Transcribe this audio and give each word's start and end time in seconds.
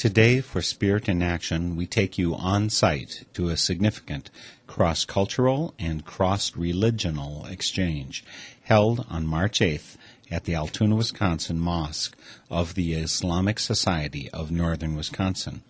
Today, 0.00 0.40
for 0.40 0.62
Spirit 0.62 1.10
in 1.10 1.20
Action, 1.20 1.76
we 1.76 1.84
take 1.84 2.16
you 2.16 2.34
on 2.34 2.70
site 2.70 3.24
to 3.34 3.50
a 3.50 3.56
significant 3.58 4.30
cross 4.66 5.04
cultural 5.04 5.74
and 5.78 6.06
cross 6.06 6.56
religional 6.56 7.44
exchange 7.44 8.24
held 8.62 9.04
on 9.10 9.26
March 9.26 9.60
8th 9.60 9.98
at 10.30 10.44
the 10.44 10.54
Altoona, 10.54 10.96
Wisconsin 10.96 11.60
Mosque 11.60 12.16
of 12.48 12.76
the 12.76 12.94
Islamic 12.94 13.58
Society 13.58 14.30
of 14.30 14.50
Northern 14.50 14.96
Wisconsin. 14.96 15.62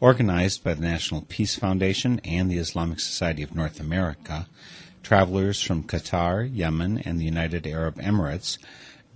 Organized 0.00 0.62
by 0.62 0.74
the 0.74 0.82
National 0.82 1.22
Peace 1.22 1.56
Foundation 1.56 2.20
and 2.26 2.50
the 2.50 2.58
Islamic 2.58 3.00
Society 3.00 3.42
of 3.42 3.54
North 3.54 3.80
America, 3.80 4.48
travelers 5.02 5.62
from 5.62 5.82
Qatar, 5.82 6.46
Yemen, 6.54 6.98
and 6.98 7.18
the 7.18 7.24
United 7.24 7.66
Arab 7.66 7.96
Emirates 7.96 8.58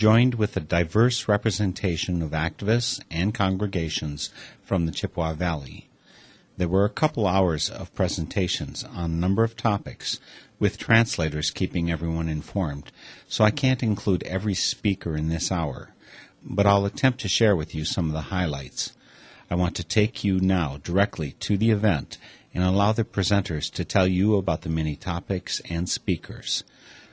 joined 0.01 0.37
with 0.37 0.57
a 0.57 0.61
diverse 0.61 1.29
representation 1.29 2.23
of 2.23 2.31
activists 2.31 3.03
and 3.11 3.35
congregations 3.35 4.31
from 4.65 4.87
the 4.87 4.93
Chippewa 4.93 5.35
Valley. 5.35 5.91
There 6.57 6.69
were 6.69 6.87
a 6.87 6.89
couple 6.89 7.27
hours 7.27 7.69
of 7.69 7.95
presentations 7.95 8.83
on 8.83 9.11
a 9.11 9.15
number 9.15 9.45
of 9.45 9.59
topics, 9.59 10.19
with 10.59 10.79
translators 10.79 11.51
keeping 11.51 11.91
everyone 11.91 12.31
informed, 12.31 12.91
so 13.29 13.45
I 13.45 13.51
can't 13.51 13.83
include 13.83 14.23
every 14.23 14.55
speaker 14.55 15.19
in 15.19 15.29
this 15.29 15.53
hour, 15.53 15.91
but 16.43 16.67
I'll 16.67 16.87
attempt 16.87 17.21
to 17.21 17.29
share 17.29 17.55
with 17.55 17.75
you 17.75 17.85
some 17.85 18.07
of 18.07 18.15
the 18.15 18.33
highlights. 18.33 18.95
I 19.51 19.55
want 19.55 19.77
to 19.77 19.85
take 19.85 20.25
you 20.25 20.41
now 20.41 20.79
directly 20.83 21.33
to 21.41 21.59
the 21.59 21.71
event 21.71 22.17
and 22.55 22.65
allow 22.65 22.93
the 22.93 23.05
presenters 23.05 23.71
to 23.73 23.85
tell 23.85 24.07
you 24.07 24.37
about 24.37 24.63
the 24.63 24.71
many 24.71 24.97
topics 24.97 25.61
and 25.69 25.91
speakers. 25.91 26.65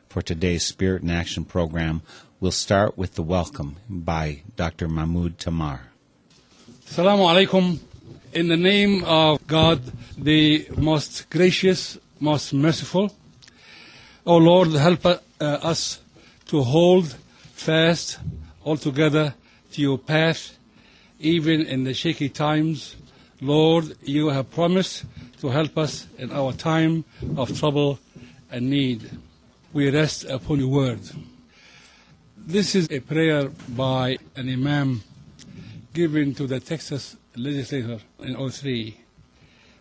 For 0.07 0.21
today's 0.21 0.63
Spirit 0.63 1.03
in 1.03 1.09
Action 1.09 1.43
program, 1.43 2.01
we'll 2.39 2.51
start 2.51 2.97
with 2.97 3.15
the 3.15 3.23
welcome 3.23 3.77
by 3.89 4.43
Dr. 4.55 4.87
Mahmoud 4.87 5.39
Taman. 5.39 5.79
Assalamu 6.85 7.25
alaikum. 7.25 7.79
In 8.33 8.47
the 8.47 8.57
name 8.57 9.03
of 9.05 9.45
God, 9.47 9.81
the 10.17 10.67
most 10.77 11.29
gracious, 11.31 11.97
most 12.19 12.53
merciful. 12.53 13.11
O 14.25 14.37
Lord, 14.37 14.69
help 14.73 15.05
uh, 15.05 15.17
us 15.39 15.99
to 16.47 16.61
hold 16.61 17.15
fast 17.53 18.19
altogether 18.63 19.33
to 19.71 19.81
your 19.81 19.97
path, 19.97 20.57
even 21.19 21.61
in 21.65 21.85
the 21.85 21.93
shaky 21.93 22.29
times. 22.29 22.95
Lord, 23.41 23.95
you 24.03 24.27
have 24.27 24.51
promised 24.51 25.05
to 25.41 25.49
help 25.49 25.77
us 25.77 26.05
in 26.19 26.31
our 26.31 26.53
time 26.53 27.03
of 27.35 27.57
trouble 27.57 27.99
and 28.51 28.69
need. 28.69 29.09
We 29.73 29.89
rest 29.89 30.25
upon 30.25 30.59
your 30.59 30.69
word. 30.69 30.99
This 32.47 32.75
is 32.75 32.87
a 32.91 33.01
prayer 33.01 33.49
by 33.75 34.17
an 34.37 34.47
imam 34.47 35.03
given 35.93 36.33
to 36.35 36.47
the 36.47 36.61
Texas 36.61 37.17
legislature 37.35 37.99
in 38.19 38.49
03. 38.49 38.97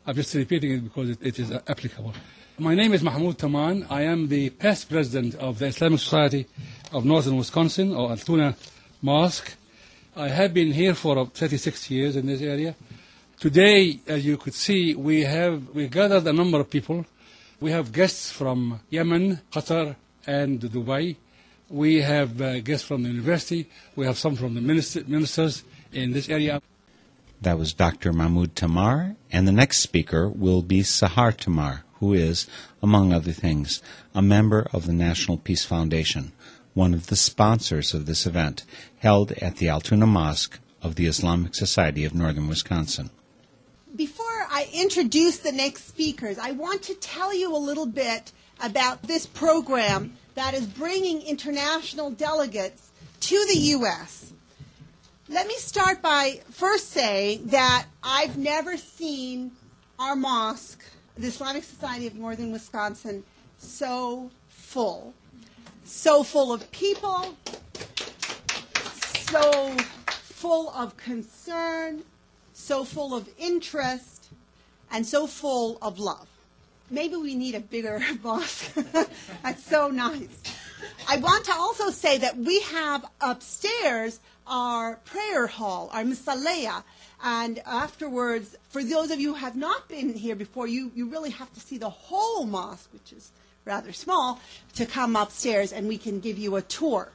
I'm 0.05 0.17
just 0.17 0.35
repeating 0.35 0.73
it 0.73 0.81
because 0.83 1.11
it, 1.11 1.19
it 1.23 1.39
is 1.39 1.53
applicable. 1.53 2.13
My 2.59 2.75
name 2.75 2.93
is 2.93 3.05
Mahmoud 3.05 3.39
Taman. 3.39 3.87
I 3.89 4.03
am 4.03 4.27
the 4.27 4.51
past 4.51 4.91
president 4.91 5.37
of 5.37 5.61
the 5.61 5.67
Islamic 5.67 6.01
Society 6.01 6.47
of 6.91 7.05
Northern 7.05 7.37
Wisconsin, 7.37 7.95
or 7.95 8.11
Altoona 8.11 8.57
Mosque. 9.01 9.55
I 10.17 10.27
have 10.27 10.53
been 10.53 10.73
here 10.73 10.95
for 10.97 11.25
36 11.25 11.89
years 11.93 12.17
in 12.17 12.27
this 12.27 12.41
area. 12.43 12.75
Today, 13.39 14.01
as 14.09 14.27
you 14.27 14.37
could 14.37 14.55
see, 14.55 14.93
we 14.97 15.23
have 15.23 15.69
we 15.69 15.87
gathered 15.87 16.27
a 16.27 16.33
number 16.33 16.59
of 16.59 16.69
people. 16.69 17.07
We 17.61 17.71
have 17.71 17.93
guests 17.93 18.33
from 18.33 18.81
Yemen, 18.91 19.41
Qatar, 19.53 19.95
and 20.27 20.61
Dubai. 20.61 21.15
We 21.69 22.03
have 22.03 22.41
uh, 22.41 22.61
guests 22.61 22.87
from 22.87 23.03
the 23.03 23.09
university. 23.09 23.69
We 23.97 24.07
have 24.07 24.19
some 24.19 24.37
from 24.37 24.55
the 24.55 24.61
minister, 24.61 25.03
ministers 25.07 25.65
in 25.93 26.13
this 26.13 26.29
area. 26.29 26.63
That 27.43 27.59
was 27.59 27.75
Dr. 27.75 28.13
Mahmoud 28.13 28.55
Taman, 28.55 29.17
and 29.33 29.49
the 29.49 29.53
next 29.53 29.79
speaker 29.79 30.29
will 30.29 30.63
be 30.63 30.81
Sahar 30.83 31.37
Taman, 31.37 31.81
who 31.95 32.13
is, 32.13 32.47
among 32.83 33.13
other 33.13 33.33
things, 33.33 33.83
a 34.15 34.23
member 34.23 34.67
of 34.73 34.87
the 34.87 34.93
National 34.93 35.37
Peace 35.37 35.65
Foundation, 35.65 36.33
one 36.75 36.95
of 36.95 37.09
the 37.09 37.17
sponsors 37.17 37.93
of 37.93 38.07
this 38.07 38.27
event, 38.27 38.65
held 38.99 39.33
at 39.33 39.57
the 39.57 39.69
Altoona 39.69 40.07
Mosque 40.07 40.59
of 40.83 40.95
the 40.95 41.07
Islamic 41.07 41.55
Society 41.55 42.05
of 42.05 42.15
Northern 42.15 42.49
Wisconsin. 42.49 43.11
Before 43.95 44.47
I 44.51 44.69
introduce 44.73 45.39
the 45.39 45.53
next 45.53 45.89
speakers, 45.89 46.39
I 46.39 46.53
want 46.53 46.83
to 46.85 46.95
tell 46.95 47.35
you 47.35 47.55
a 47.55 47.59
little 47.59 47.87
bit 47.87 48.33
about 48.63 49.03
this 49.03 49.27
program 49.27 50.17
that 50.37 50.55
is 50.55 50.67
bringing 50.67 51.23
international 51.23 52.11
delegates 52.11 52.91
to 53.21 53.45
the 53.49 53.59
U.S. 53.59 54.33
Let 55.29 55.49
me 55.49 55.55
start 55.55 56.03
by 56.03 56.41
first 56.51 56.91
saying 56.91 57.47
that 57.47 57.87
I've 58.03 58.37
never 58.37 58.77
seen 58.77 59.51
our 59.99 60.15
mosque, 60.15 60.85
the 61.17 61.27
Islamic 61.27 61.65
Society 61.65 62.07
of 62.07 62.15
Northern 62.15 62.53
Wisconsin, 62.53 63.25
so 63.59 64.31
full. 64.49 65.15
So 65.85 66.23
full 66.23 66.53
of 66.53 66.71
people, 66.71 67.35
so 69.31 69.71
full 70.05 70.69
of 70.71 70.97
concern, 70.99 72.03
so 72.53 72.85
full 72.85 73.17
of 73.17 73.29
interest, 73.39 74.29
and 74.93 75.07
so 75.07 75.27
full 75.27 75.79
of 75.81 75.99
love. 75.99 76.29
Maybe 76.91 77.17
we 77.17 77.35
need 77.35 77.55
a 77.55 77.61
bigger 77.61 78.01
mosque. 78.23 78.73
That's 79.43 79.65
so 79.65 79.89
nice. 79.89 80.43
I 81.09 81.17
want 81.19 81.45
to 81.47 81.53
also 81.53 81.91
say 81.91 82.19
that 82.19 82.37
we 82.37 82.61
have 82.63 83.05
upstairs 83.21 84.21
our 84.47 84.97
prayer 84.97 85.47
hall, 85.47 85.91
our 85.93 86.05
misaleya, 86.05 86.85
and 87.23 87.61
afterwards, 87.67 88.57
for 88.69 88.85
those 88.85 89.11
of 89.11 89.19
you 89.19 89.35
who 89.35 89.41
have 89.41 89.57
not 89.57 89.89
been 89.89 90.15
here 90.15 90.37
before, 90.37 90.67
you, 90.67 90.93
you 90.95 91.09
really 91.09 91.31
have 91.31 91.53
to 91.55 91.61
see 91.61 91.79
the 91.79 91.91
whole 91.91 92.45
mosque, 92.45 92.93
which 92.93 93.13
is 93.13 93.31
rather 93.65 93.93
small, 93.93 94.41
to 94.75 94.87
come 94.87 95.17
upstairs 95.17 95.73
and 95.73 95.89
we 95.89 95.99
can 95.99 96.21
give 96.21 96.39
you 96.39 96.57
a 96.57 96.63
tour. 96.63 97.11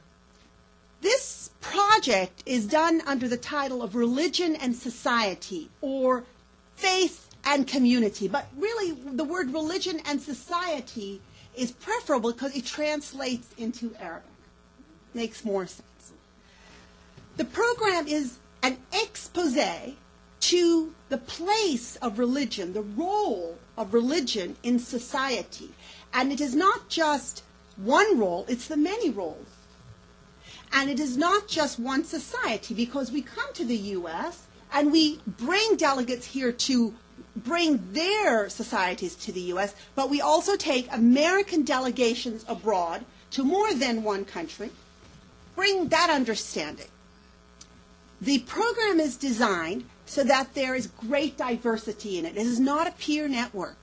This 1.00 1.50
project 1.60 2.42
is 2.46 2.66
done 2.66 3.02
under 3.06 3.26
the 3.26 3.36
title 3.36 3.82
of 3.82 3.94
Religion 3.94 4.54
and 4.56 4.74
Society, 4.76 5.70
or 5.80 6.24
Faith 6.76 7.21
and 7.44 7.66
Community. 7.66 8.28
But 8.28 8.46
really, 8.56 8.92
the 8.92 9.24
word 9.24 9.52
religion 9.52 10.00
and 10.06 10.20
society 10.20 11.20
is 11.56 11.72
preferable 11.72 12.32
because 12.32 12.56
it 12.56 12.64
translates 12.64 13.48
into 13.58 13.94
Arabic. 14.00 14.28
Makes 15.14 15.44
more 15.44 15.66
sense. 15.66 16.12
The 17.36 17.44
program 17.44 18.06
is 18.06 18.38
an 18.62 18.78
expose 18.92 19.94
to 20.40 20.94
the 21.08 21.18
place 21.18 21.96
of 21.96 22.18
religion, 22.18 22.72
the 22.72 22.82
role 22.82 23.58
of 23.76 23.94
religion 23.94 24.56
in 24.62 24.78
society. 24.78 25.70
And 26.12 26.32
it 26.32 26.40
is 26.40 26.54
not 26.54 26.88
just 26.88 27.42
one 27.76 28.18
role, 28.18 28.44
it's 28.48 28.68
the 28.68 28.76
many 28.76 29.10
roles. 29.10 29.46
And 30.72 30.90
it 30.90 30.98
is 30.98 31.16
not 31.16 31.48
just 31.48 31.78
one 31.78 32.04
society 32.04 32.74
because 32.74 33.12
we 33.12 33.22
come 33.22 33.52
to 33.54 33.64
the 33.64 33.76
U.S. 33.76 34.46
and 34.72 34.90
we 34.90 35.20
bring 35.26 35.76
delegates 35.76 36.26
here 36.26 36.52
to 36.52 36.94
bring 37.36 37.92
their 37.92 38.48
societies 38.48 39.14
to 39.16 39.32
the 39.32 39.40
U.S., 39.52 39.74
but 39.94 40.10
we 40.10 40.20
also 40.20 40.56
take 40.56 40.92
American 40.92 41.64
delegations 41.64 42.44
abroad 42.48 43.04
to 43.30 43.44
more 43.44 43.72
than 43.72 44.02
one 44.02 44.24
country, 44.24 44.70
bring 45.56 45.88
that 45.88 46.10
understanding. 46.10 46.88
The 48.20 48.40
program 48.40 49.00
is 49.00 49.16
designed 49.16 49.84
so 50.06 50.22
that 50.24 50.54
there 50.54 50.74
is 50.74 50.86
great 50.86 51.36
diversity 51.36 52.18
in 52.18 52.26
it. 52.26 52.36
It 52.36 52.46
is 52.46 52.60
not 52.60 52.86
a 52.86 52.92
peer 52.92 53.28
network. 53.28 53.78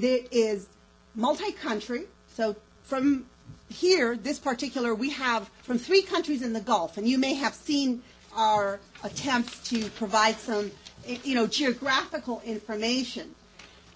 It 0.00 0.28
is 0.30 0.68
multi-country, 1.14 2.04
so 2.34 2.56
from 2.82 3.26
here, 3.68 4.16
this 4.16 4.38
particular, 4.38 4.94
we 4.94 5.10
have 5.10 5.48
from 5.62 5.78
three 5.78 6.02
countries 6.02 6.42
in 6.42 6.52
the 6.52 6.60
Gulf, 6.60 6.96
and 6.96 7.08
you 7.08 7.18
may 7.18 7.34
have 7.34 7.54
seen 7.54 8.02
our 8.34 8.78
attempts 9.02 9.68
to 9.70 9.88
provide 9.90 10.36
some 10.36 10.70
you 11.06 11.34
know, 11.34 11.46
geographical 11.46 12.42
information. 12.44 13.34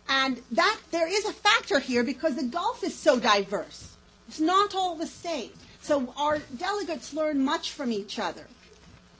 And 0.09 0.41
that 0.53 0.79
there 0.91 1.09
is 1.09 1.25
a 1.25 1.33
factor 1.33 1.79
here 1.79 2.03
because 2.03 2.37
the 2.37 2.45
Gulf 2.45 2.83
is 2.83 2.95
so 2.95 3.19
diverse. 3.19 3.97
It's 4.29 4.41
not 4.41 4.75
all 4.75 4.97
the 4.97 5.07
same. 5.07 5.51
So 5.83 6.13
our 6.17 6.39
delegates 6.57 7.15
learn 7.15 7.45
much 7.45 7.73
from 7.73 7.93
each 7.93 8.19
other. 8.19 8.47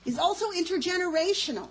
It's 0.05 0.19
also 0.19 0.51
intergenerational. 0.51 1.69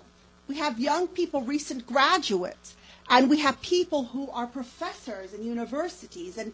We 0.48 0.56
have 0.56 0.80
young 0.80 1.06
people, 1.08 1.42
recent 1.42 1.86
graduates, 1.86 2.74
and 3.08 3.28
we 3.28 3.38
have 3.40 3.60
people 3.60 4.04
who 4.04 4.30
are 4.30 4.46
professors 4.46 5.32
in 5.32 5.44
universities, 5.44 6.38
and 6.38 6.52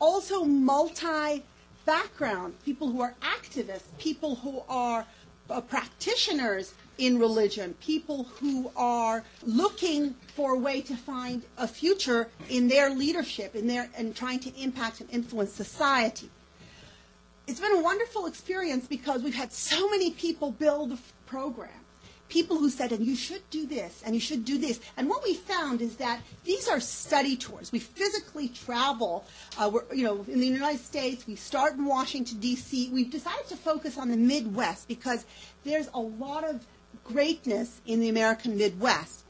also 0.00 0.44
multi 0.44 1.42
background, 1.84 2.54
people 2.64 2.88
who 2.88 3.00
are 3.00 3.14
activists, 3.22 3.82
people 3.98 4.36
who 4.36 4.62
are 4.68 5.06
uh, 5.50 5.60
practitioners 5.60 6.74
in 6.98 7.18
religion, 7.18 7.74
people 7.80 8.24
who 8.24 8.70
are 8.76 9.24
looking 9.42 10.14
for 10.34 10.54
a 10.54 10.58
way 10.58 10.80
to 10.82 10.96
find 10.96 11.44
a 11.58 11.66
future 11.66 12.28
in 12.48 12.68
their 12.68 12.90
leadership, 12.90 13.54
in 13.54 13.66
their 13.66 13.88
and 13.96 14.14
trying 14.14 14.40
to 14.40 14.54
impact 14.60 15.00
and 15.00 15.10
influence 15.10 15.52
society. 15.52 16.30
It's 17.46 17.60
been 17.60 17.72
a 17.72 17.82
wonderful 17.82 18.26
experience 18.26 18.86
because 18.86 19.22
we've 19.22 19.34
had 19.34 19.52
so 19.52 19.88
many 19.90 20.12
people 20.12 20.50
build 20.52 20.90
the 20.90 20.98
program. 21.26 21.70
People 22.30 22.56
who 22.56 22.70
said, 22.70 22.90
and 22.90 23.04
you 23.06 23.14
should 23.14 23.48
do 23.50 23.66
this, 23.66 24.02
and 24.04 24.14
you 24.14 24.20
should 24.20 24.46
do 24.46 24.56
this. 24.56 24.80
And 24.96 25.10
what 25.10 25.22
we 25.22 25.34
found 25.34 25.82
is 25.82 25.96
that 25.96 26.20
these 26.42 26.68
are 26.68 26.80
study 26.80 27.36
tours. 27.36 27.70
We 27.70 27.78
physically 27.78 28.48
travel. 28.48 29.26
Uh, 29.58 29.70
we're, 29.72 29.84
you 29.94 30.04
know, 30.04 30.24
in 30.26 30.40
the 30.40 30.46
United 30.46 30.80
States, 30.80 31.26
we 31.26 31.36
start 31.36 31.74
in 31.74 31.84
Washington, 31.84 32.38
D.C. 32.40 32.90
We've 32.92 33.10
decided 33.10 33.46
to 33.48 33.56
focus 33.56 33.98
on 33.98 34.08
the 34.10 34.16
Midwest 34.16 34.88
because 34.88 35.26
there's 35.64 35.88
a 35.92 36.00
lot 36.00 36.44
of 36.44 36.64
greatness 37.02 37.80
in 37.86 38.00
the 38.00 38.08
American 38.08 38.56
Midwest. 38.56 39.24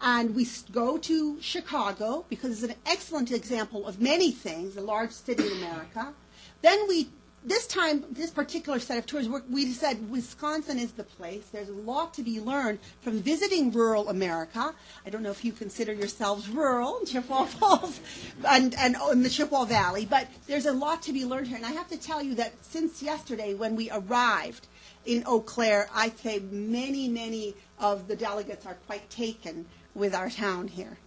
And 0.00 0.34
we 0.34 0.46
go 0.70 0.96
to 0.98 1.40
Chicago 1.40 2.24
because 2.28 2.62
it's 2.62 2.72
an 2.72 2.78
excellent 2.86 3.32
example 3.32 3.86
of 3.86 4.00
many 4.00 4.30
things, 4.30 4.76
a 4.76 4.80
large 4.80 5.10
city 5.10 5.44
in 5.44 5.52
America. 5.58 6.12
Then 6.62 6.86
we, 6.86 7.08
this 7.44 7.66
time, 7.66 8.04
this 8.10 8.30
particular 8.30 8.78
set 8.78 8.98
of 8.98 9.06
tours, 9.06 9.28
we're- 9.28 9.72
said 9.72 10.08
Wisconsin 10.10 10.78
is 10.78 10.92
the 10.92 11.02
place. 11.04 11.46
There's 11.50 11.68
a 11.68 11.72
lot 11.72 12.14
to 12.14 12.22
be 12.22 12.40
learned 12.40 12.78
from 13.00 13.20
visiting 13.20 13.72
rural 13.72 14.08
America. 14.08 14.74
I 15.04 15.10
don't 15.10 15.22
know 15.22 15.30
if 15.30 15.44
you 15.44 15.52
consider 15.52 15.92
yourselves 15.92 16.48
rural 16.48 17.00
Chippewa 17.04 17.44
Falls 17.58 18.00
and, 18.46 18.74
and 18.76 18.96
in 19.10 19.22
the 19.22 19.30
Chippewa 19.30 19.64
Valley, 19.64 20.06
but 20.06 20.28
there's 20.46 20.66
a 20.66 20.72
lot 20.72 21.02
to 21.02 21.12
be 21.12 21.24
learned 21.24 21.48
here. 21.48 21.56
And 21.56 21.66
I 21.66 21.72
have 21.72 21.88
to 21.88 21.96
tell 21.96 22.22
you 22.22 22.34
that 22.36 22.52
since 22.62 23.02
yesterday, 23.02 23.54
when 23.54 23.74
we 23.74 23.90
arrived 23.90 24.66
in 25.06 25.24
Eau 25.26 25.40
Claire, 25.40 25.88
I 25.94 26.10
say 26.10 26.40
many, 26.50 27.08
many 27.08 27.54
of 27.78 28.08
the 28.08 28.16
delegates 28.16 28.66
are 28.66 28.76
quite 28.86 29.08
taken 29.10 29.66
with 29.94 30.14
our 30.14 30.30
town 30.30 30.68
here. 30.68 30.98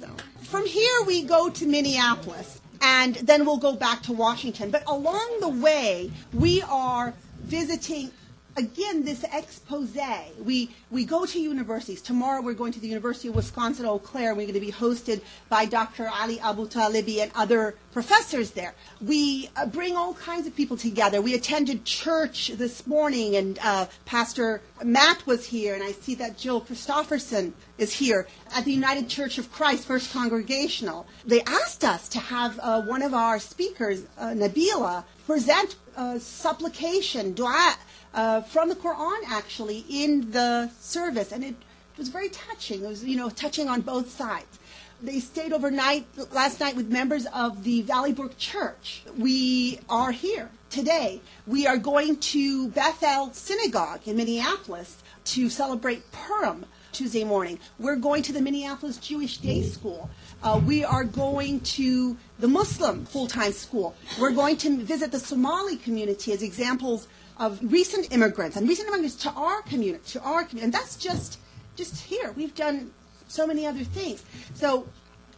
So 0.00 0.08
from 0.42 0.66
here 0.66 1.02
we 1.06 1.22
go 1.22 1.48
to 1.50 1.66
Minneapolis, 1.66 2.60
and 2.80 3.14
then 3.16 3.44
we'll 3.44 3.58
go 3.58 3.74
back 3.74 4.02
to 4.04 4.12
Washington. 4.12 4.70
But 4.70 4.82
along 4.86 5.38
the 5.40 5.48
way, 5.48 6.10
we 6.32 6.62
are 6.62 7.14
visiting 7.40 8.10
again 8.56 9.04
this 9.04 9.24
expose. 9.32 9.96
We 10.42 10.70
we 10.90 11.04
go 11.04 11.26
to 11.26 11.38
universities. 11.38 12.02
Tomorrow 12.02 12.42
we're 12.42 12.54
going 12.54 12.72
to 12.72 12.80
the 12.80 12.88
University 12.88 13.28
of 13.28 13.34
Wisconsin 13.34 13.86
Eau 13.86 13.98
Claire. 13.98 14.34
We're 14.34 14.46
going 14.46 14.54
to 14.54 14.60
be 14.60 14.72
hosted 14.72 15.22
by 15.48 15.64
Dr. 15.64 16.08
Ali 16.08 16.38
Abu 16.40 16.66
Talibi 16.66 17.18
and 17.18 17.30
other 17.34 17.76
professors 17.92 18.52
there. 18.52 18.74
We 19.00 19.50
uh, 19.56 19.66
bring 19.66 19.96
all 19.96 20.14
kinds 20.14 20.46
of 20.46 20.54
people 20.54 20.76
together. 20.76 21.20
We 21.20 21.34
attended 21.34 21.84
church 21.84 22.48
this 22.48 22.86
morning, 22.86 23.36
and 23.36 23.58
uh, 23.62 23.86
Pastor 24.04 24.60
Matt 24.82 25.26
was 25.26 25.46
here, 25.46 25.74
and 25.74 25.82
I 25.82 25.92
see 25.92 26.14
that 26.16 26.38
Jill 26.38 26.60
Christofferson 26.60 27.52
is 27.78 27.92
here 27.92 28.26
at 28.54 28.64
the 28.64 28.72
United 28.72 29.08
Church 29.08 29.38
of 29.38 29.50
Christ 29.52 29.86
First 29.86 30.12
Congregational. 30.12 31.06
They 31.24 31.42
asked 31.42 31.84
us 31.84 32.08
to 32.10 32.18
have 32.18 32.58
uh, 32.60 32.82
one 32.82 33.02
of 33.02 33.14
our 33.14 33.38
speakers, 33.38 34.04
uh, 34.18 34.28
Nabila, 34.28 35.04
present 35.26 35.76
supplication, 36.18 37.34
dua, 37.34 37.76
uh, 38.14 38.42
from 38.42 38.68
the 38.68 38.74
Quran 38.74 39.20
actually 39.28 39.84
in 39.88 40.30
the 40.30 40.70
service, 40.80 41.32
and 41.32 41.44
it 41.44 41.54
was 41.96 42.08
very 42.08 42.28
touching. 42.28 42.84
It 42.84 42.88
was, 42.88 43.04
you 43.04 43.16
know, 43.16 43.30
touching 43.30 43.68
on 43.68 43.80
both 43.80 44.10
sides. 44.10 44.58
They 45.02 45.18
stayed 45.18 45.52
overnight 45.52 46.06
last 46.32 46.60
night 46.60 46.76
with 46.76 46.88
members 46.88 47.26
of 47.34 47.64
the 47.64 47.82
Valley 47.82 48.12
Brook 48.12 48.38
Church. 48.38 49.02
We 49.18 49.80
are 49.88 50.12
here 50.12 50.48
today. 50.70 51.20
We 51.46 51.66
are 51.66 51.76
going 51.76 52.18
to 52.18 52.68
Beth 52.68 53.02
El 53.02 53.32
Synagogue 53.32 54.06
in 54.06 54.16
Minneapolis 54.16 55.02
to 55.24 55.50
celebrate 55.50 56.10
Purim 56.12 56.66
Tuesday 56.92 57.24
morning. 57.24 57.58
We're 57.80 57.96
going 57.96 58.22
to 58.24 58.32
the 58.32 58.40
Minneapolis 58.40 58.98
Jewish 58.98 59.38
Day 59.38 59.62
School. 59.62 60.08
Uh, 60.42 60.60
we 60.64 60.84
are 60.84 61.04
going 61.04 61.60
to 61.60 62.16
the 62.38 62.48
Muslim 62.48 63.04
full-time 63.04 63.52
school. 63.52 63.96
We're 64.20 64.32
going 64.32 64.56
to 64.58 64.78
visit 64.84 65.10
the 65.10 65.18
Somali 65.18 65.78
community 65.78 66.32
as 66.32 66.42
examples 66.42 67.08
of 67.38 67.58
recent 67.62 68.12
immigrants 68.12 68.56
and 68.56 68.68
recent 68.68 68.88
immigrants 68.88 69.16
to 69.16 69.30
our 69.30 69.62
community, 69.62 70.02
to 70.12 70.20
our 70.22 70.44
community. 70.44 70.64
And 70.64 70.72
that's 70.72 70.96
just 70.96 71.38
just 71.74 72.02
here. 72.02 72.32
We've 72.32 72.54
done 72.54 72.92
so 73.28 73.46
many 73.46 73.66
other 73.66 73.84
things. 73.84 74.22
So 74.54 74.86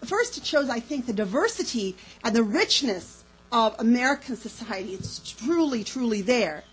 first 0.04 0.36
it 0.36 0.44
shows, 0.44 0.68
I 0.68 0.80
think, 0.80 1.06
the 1.06 1.12
diversity 1.12 1.96
and 2.24 2.34
the 2.34 2.42
richness 2.42 3.24
of 3.52 3.76
American 3.78 4.36
society. 4.36 4.94
It's 4.94 5.20
truly, 5.32 5.84
truly 5.84 6.22
there. 6.22 6.64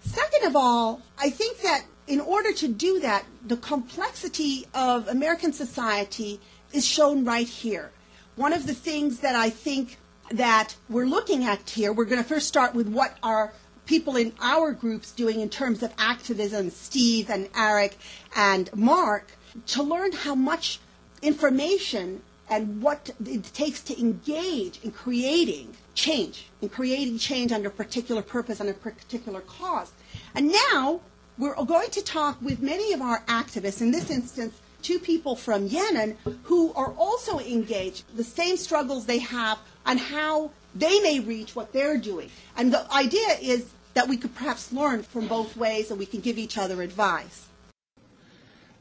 Second 0.00 0.46
of 0.46 0.56
all, 0.56 1.02
I 1.18 1.30
think 1.30 1.60
that 1.60 1.84
in 2.06 2.20
order 2.20 2.52
to 2.52 2.68
do 2.68 3.00
that, 3.00 3.24
the 3.46 3.56
complexity 3.56 4.66
of 4.74 5.08
American 5.08 5.52
society 5.52 6.40
is 6.72 6.86
shown 6.86 7.24
right 7.24 7.48
here. 7.48 7.90
One 8.36 8.52
of 8.52 8.66
the 8.66 8.74
things 8.74 9.20
that 9.20 9.34
I 9.34 9.50
think 9.50 9.98
that 10.30 10.74
we're 10.88 11.06
looking 11.06 11.44
at 11.44 11.68
here, 11.68 11.92
we're 11.92 12.04
going 12.04 12.22
to 12.22 12.28
first 12.28 12.48
start 12.48 12.74
with 12.74 12.88
what 12.88 13.16
are 13.22 13.52
people 13.86 14.16
in 14.16 14.32
our 14.40 14.72
groups 14.72 15.12
doing 15.12 15.40
in 15.40 15.48
terms 15.48 15.82
of 15.82 15.92
activism, 15.98 16.70
Steve 16.70 17.30
and 17.30 17.48
Eric 17.56 17.96
and 18.36 18.74
Mark, 18.74 19.32
to 19.66 19.82
learn 19.82 20.12
how 20.12 20.34
much 20.34 20.80
information 21.22 22.22
and 22.50 22.82
what 22.82 23.10
it 23.24 23.44
takes 23.54 23.80
to 23.82 23.98
engage 23.98 24.80
in 24.82 24.90
creating 24.90 25.74
change, 25.94 26.46
in 26.60 26.68
creating 26.68 27.18
change 27.18 27.52
under 27.52 27.68
a 27.68 27.72
particular 27.72 28.22
purpose 28.22 28.60
and 28.60 28.68
a 28.68 28.74
particular 28.74 29.40
cause. 29.40 29.92
And 30.34 30.52
now 30.70 31.00
we're 31.38 31.54
going 31.64 31.90
to 31.90 32.02
talk 32.02 32.40
with 32.42 32.60
many 32.60 32.92
of 32.92 33.00
our 33.00 33.20
activists, 33.22 33.80
in 33.80 33.90
this 33.90 34.10
instance, 34.10 34.60
two 34.82 34.98
people 34.98 35.34
from 35.34 35.66
Yemen 35.66 36.16
who 36.42 36.72
are 36.74 36.92
also 36.98 37.38
engaged, 37.38 38.04
the 38.14 38.24
same 38.24 38.56
struggles 38.56 39.06
they 39.06 39.18
have, 39.18 39.58
and 39.86 39.98
how 39.98 40.50
they 40.74 41.00
may 41.00 41.20
reach 41.20 41.54
what 41.54 41.72
they're 41.72 41.98
doing. 41.98 42.30
And 42.56 42.72
the 42.72 42.90
idea 42.92 43.28
is 43.40 43.70
that 43.94 44.08
we 44.08 44.16
could 44.16 44.34
perhaps 44.34 44.72
learn 44.72 45.02
from 45.02 45.28
both 45.28 45.56
ways 45.56 45.90
and 45.90 45.98
we 45.98 46.06
can 46.06 46.20
give 46.20 46.38
each 46.38 46.58
other 46.58 46.82
advice. 46.82 47.46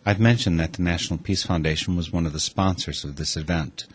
I've 0.05 0.19
mentioned 0.19 0.59
that 0.59 0.73
the 0.73 0.81
National 0.81 1.17
Peace 1.17 1.43
Foundation 1.43 1.95
was 1.95 2.11
one 2.11 2.25
of 2.25 2.33
the 2.33 2.39
sponsors 2.39 3.05
of 3.05 3.15
this 3.15 3.37
event. 3.37 3.85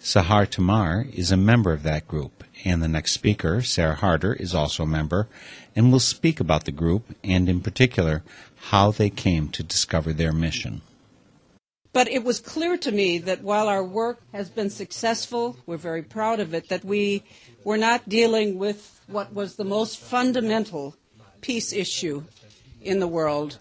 Sahar 0.00 0.48
Taman 0.48 1.10
is 1.10 1.32
a 1.32 1.36
member 1.36 1.72
of 1.72 1.82
that 1.82 2.06
group, 2.06 2.44
and 2.64 2.80
the 2.80 2.88
next 2.88 3.12
speaker, 3.12 3.60
Sarah 3.62 3.96
Harder, 3.96 4.32
is 4.32 4.54
also 4.54 4.84
a 4.84 4.86
member 4.86 5.26
and 5.74 5.90
will 5.90 5.98
speak 5.98 6.38
about 6.38 6.66
the 6.66 6.72
group 6.72 7.16
and, 7.24 7.48
in 7.48 7.60
particular, 7.60 8.22
how 8.70 8.92
they 8.92 9.10
came 9.10 9.48
to 9.48 9.64
discover 9.64 10.12
their 10.12 10.32
mission. 10.32 10.82
But 11.92 12.08
it 12.08 12.22
was 12.22 12.38
clear 12.38 12.76
to 12.78 12.92
me 12.92 13.18
that 13.18 13.42
while 13.42 13.68
our 13.68 13.82
work 13.82 14.20
has 14.32 14.50
been 14.50 14.70
successful, 14.70 15.56
we're 15.66 15.78
very 15.78 16.02
proud 16.02 16.38
of 16.38 16.54
it, 16.54 16.68
that 16.68 16.84
we 16.84 17.24
were 17.64 17.78
not 17.78 18.08
dealing 18.08 18.58
with 18.58 19.00
what 19.06 19.32
was 19.34 19.56
the 19.56 19.64
most 19.64 19.98
fundamental 19.98 20.94
peace 21.40 21.72
issue 21.72 22.24
in 22.80 23.00
the 23.00 23.08
world. 23.08 23.58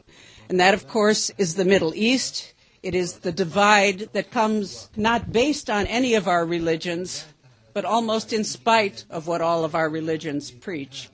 And 0.50 0.60
that, 0.60 0.74
of 0.74 0.88
course, 0.88 1.32
is 1.38 1.56
the 1.56 1.66
Middle 1.66 1.94
East. 1.96 2.54
It 2.84 2.96
is 2.96 3.20
the 3.20 3.32
divide 3.32 4.10
that 4.14 4.32
comes 4.32 4.90
not 4.96 5.32
based 5.32 5.70
on 5.70 5.88
any 5.88 6.14
of 6.14 6.28
our 6.28 6.46
religions, 6.46 7.26
but 7.74 7.86
almost 7.86 8.34
in 8.34 8.44
spite 8.44 9.06
of 9.10 9.28
what 9.28 9.42
all 9.42 9.66
of 9.66 9.74
our 9.74 9.90
religions 9.90 10.52
preach. 10.52 11.10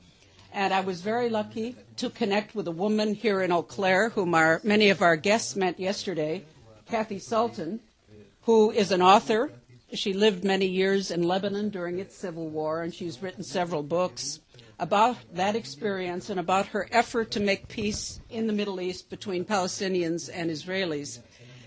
And 0.52 0.74
I 0.74 0.82
was 0.82 1.02
very 1.02 1.30
lucky 1.30 1.76
to 1.98 2.10
connect 2.10 2.54
with 2.54 2.68
a 2.68 2.72
woman 2.72 3.16
here 3.16 3.42
in 3.42 3.52
Eau 3.52 3.64
Claire, 3.64 4.10
whom 4.10 4.36
our, 4.36 4.62
many 4.64 4.90
of 4.90 5.02
our 5.02 5.16
guests 5.16 5.56
met 5.56 5.80
yesterday, 5.80 6.46
Cathy 6.86 7.20
Sultan, 7.20 7.80
who 8.44 8.72
is 8.72 8.92
an 8.92 9.02
author. 9.02 9.52
She 9.94 10.14
lived 10.14 10.44
many 10.44 10.66
years 10.66 11.12
in 11.12 11.24
Lebanon 11.24 11.70
during 11.70 12.00
its 12.00 12.16
civil 12.16 12.50
war, 12.50 12.82
and 12.82 12.94
she's 12.94 13.22
written 13.22 13.44
several 13.44 13.84
books 13.84 14.40
about 14.80 15.18
that 15.34 15.56
experience 15.56 16.30
and 16.30 16.40
about 16.40 16.68
her 16.68 16.88
effort 16.92 17.32
to 17.32 17.40
make 17.40 17.68
peace 17.68 18.20
in 18.30 18.48
the 18.48 18.54
Middle 18.54 18.82
East 18.82 19.10
between 19.10 19.46
Palestinians 19.46 20.30
and 20.34 20.50
Israelis. 20.50 21.20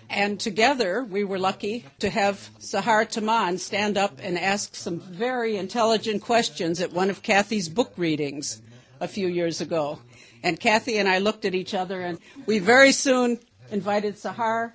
And 0.09 0.39
together, 0.39 1.03
we 1.03 1.25
were 1.25 1.39
lucky 1.39 1.85
to 1.99 2.11
have 2.11 2.51
Sahar 2.61 3.09
Taman 3.09 3.59
stand 3.59 3.97
up 3.97 4.19
and 4.23 4.39
ask 4.39 4.75
some 4.75 5.01
very 5.01 5.57
intelligent 5.57 6.23
questions 6.23 6.81
at 6.81 6.93
one 6.93 7.11
of 7.11 7.23
Cathy's 7.23 7.69
book 7.69 7.93
readings 7.97 8.61
a 9.01 9.09
few 9.09 9.27
years 9.27 9.61
ago. 9.61 10.01
And 10.43 10.61
Cathy 10.61 10.99
and 10.99 11.09
I 11.09 11.19
looked 11.19 11.45
at 11.45 11.55
each 11.55 11.75
other, 11.75 12.03
and 12.03 12.19
we 12.47 12.59
very 12.59 12.93
soon 12.93 13.41
invited 13.71 14.15
Sahar 14.17 14.73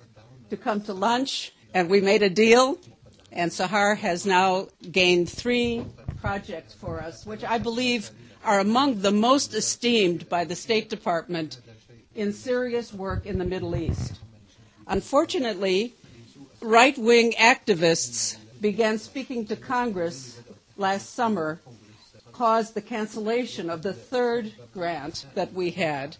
to 0.52 0.56
come 0.58 0.82
to 0.82 0.92
lunch, 0.92 1.50
and 1.72 1.88
we 1.88 2.02
made 2.02 2.22
a 2.22 2.28
deal. 2.28 2.76
And 3.32 3.50
Sahar 3.50 3.96
has 3.96 4.26
now 4.26 4.68
gained 4.90 5.30
three 5.30 5.82
projects 6.20 6.74
for 6.74 7.00
us, 7.00 7.24
which 7.24 7.42
I 7.42 7.56
believe 7.56 8.10
are 8.44 8.60
among 8.60 9.00
the 9.00 9.12
most 9.12 9.54
esteemed 9.54 10.28
by 10.28 10.44
the 10.44 10.54
State 10.54 10.90
Department 10.90 11.58
in 12.14 12.34
serious 12.34 12.92
work 12.92 13.24
in 13.24 13.38
the 13.38 13.46
Middle 13.46 13.74
East. 13.74 14.20
Unfortunately, 14.86 15.94
right 16.60 16.98
wing 16.98 17.32
activists 17.40 18.36
began 18.60 18.98
speaking 18.98 19.46
to 19.46 19.56
Congress 19.56 20.38
last 20.76 21.14
summer, 21.14 21.62
caused 22.32 22.74
the 22.74 22.82
cancellation 22.82 23.70
of 23.70 23.80
the 23.80 23.94
third 23.94 24.52
grant 24.74 25.24
that 25.34 25.54
we 25.54 25.70
had 25.70 26.18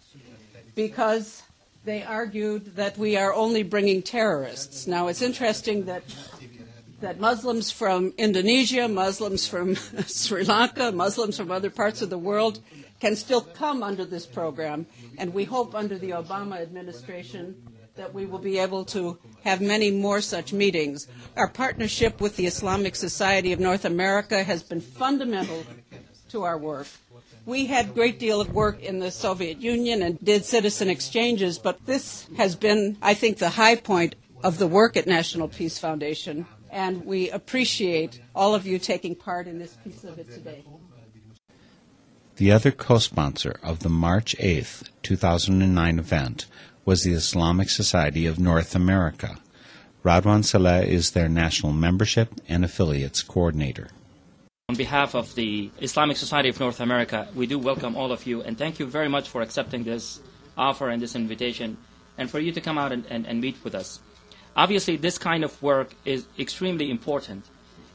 because 0.74 1.42
they 1.84 2.02
argued 2.02 2.76
that 2.76 2.96
we 2.96 3.16
are 3.16 3.34
only 3.34 3.62
bringing 3.62 4.02
terrorists. 4.02 4.86
Now, 4.86 5.08
it's 5.08 5.22
interesting 5.22 5.84
that 5.86 6.02
that 7.00 7.18
Muslims 7.18 7.72
from 7.72 8.14
Indonesia, 8.16 8.86
Muslims 8.86 9.46
from 9.46 9.74
Sri 10.06 10.44
Lanka, 10.44 10.92
Muslims 10.92 11.36
from 11.36 11.50
other 11.50 11.68
parts 11.68 12.00
of 12.00 12.10
the 12.10 12.18
world 12.18 12.60
can 13.00 13.16
still 13.16 13.40
come 13.40 13.82
under 13.82 14.04
this 14.04 14.24
program, 14.24 14.86
and 15.18 15.34
we 15.34 15.42
hope 15.42 15.74
under 15.74 15.98
the 15.98 16.10
Obama 16.10 16.62
administration 16.62 17.56
that 17.96 18.14
we 18.14 18.24
will 18.24 18.38
be 18.38 18.58
able 18.58 18.84
to 18.84 19.18
have 19.42 19.60
many 19.60 19.90
more 19.90 20.20
such 20.20 20.52
meetings. 20.52 21.08
Our 21.36 21.48
partnership 21.48 22.20
with 22.20 22.36
the 22.36 22.46
Islamic 22.46 22.94
Society 22.94 23.52
of 23.52 23.58
North 23.58 23.84
America 23.84 24.42
has 24.44 24.62
been 24.62 24.80
fundamental 24.80 25.64
to 26.30 26.44
our 26.44 26.56
work. 26.56 26.86
We 27.44 27.66
had 27.66 27.86
a 27.86 27.92
great 27.92 28.20
deal 28.20 28.40
of 28.40 28.52
work 28.52 28.80
in 28.80 29.00
the 29.00 29.10
Soviet 29.10 29.60
Union 29.60 30.02
and 30.02 30.18
did 30.20 30.44
citizen 30.44 30.88
exchanges, 30.88 31.58
but 31.58 31.84
this 31.86 32.28
has 32.36 32.54
been, 32.54 32.96
I 33.02 33.14
think, 33.14 33.38
the 33.38 33.48
high 33.48 33.76
point 33.76 34.14
of 34.44 34.58
the 34.58 34.68
work 34.68 34.96
at 34.96 35.06
National 35.06 35.48
Peace 35.48 35.78
Foundation, 35.78 36.46
and 36.70 37.04
we 37.04 37.30
appreciate 37.30 38.20
all 38.34 38.54
of 38.54 38.64
you 38.64 38.78
taking 38.78 39.16
part 39.16 39.48
in 39.48 39.58
this 39.58 39.76
piece 39.84 40.04
of 40.04 40.18
it 40.18 40.30
today. 40.30 40.64
The 42.36 42.52
other 42.52 42.70
co-sponsor 42.70 43.58
of 43.62 43.80
the 43.80 43.88
March 43.88 44.36
8th, 44.38 44.88
2009 45.02 45.98
event 45.98 46.46
was 46.84 47.02
the 47.02 47.12
Islamic 47.12 47.70
Society 47.70 48.26
of 48.26 48.38
North 48.38 48.74
America. 48.74 49.38
Radwan 50.04 50.44
Saleh 50.44 50.86
is 50.86 51.10
their 51.10 51.28
national 51.28 51.72
membership 51.72 52.40
and 52.48 52.64
affiliates 52.64 53.22
coordinator. 53.22 53.88
On 54.72 54.76
behalf 54.78 55.14
of 55.14 55.34
the 55.34 55.70
Islamic 55.82 56.16
Society 56.16 56.48
of 56.48 56.58
North 56.58 56.80
America, 56.80 57.28
we 57.34 57.46
do 57.46 57.58
welcome 57.58 57.94
all 57.94 58.10
of 58.10 58.24
you 58.24 58.40
and 58.40 58.56
thank 58.56 58.78
you 58.78 58.86
very 58.86 59.06
much 59.06 59.28
for 59.28 59.42
accepting 59.42 59.84
this 59.84 60.22
offer 60.56 60.88
and 60.88 61.02
this 61.02 61.14
invitation 61.14 61.76
and 62.16 62.30
for 62.30 62.38
you 62.38 62.52
to 62.52 62.60
come 62.62 62.78
out 62.78 62.90
and, 62.90 63.04
and, 63.10 63.26
and 63.26 63.42
meet 63.42 63.62
with 63.64 63.74
us. 63.74 64.00
Obviously, 64.56 64.96
this 64.96 65.18
kind 65.18 65.44
of 65.44 65.62
work 65.62 65.92
is 66.06 66.24
extremely 66.38 66.90
important. 66.90 67.44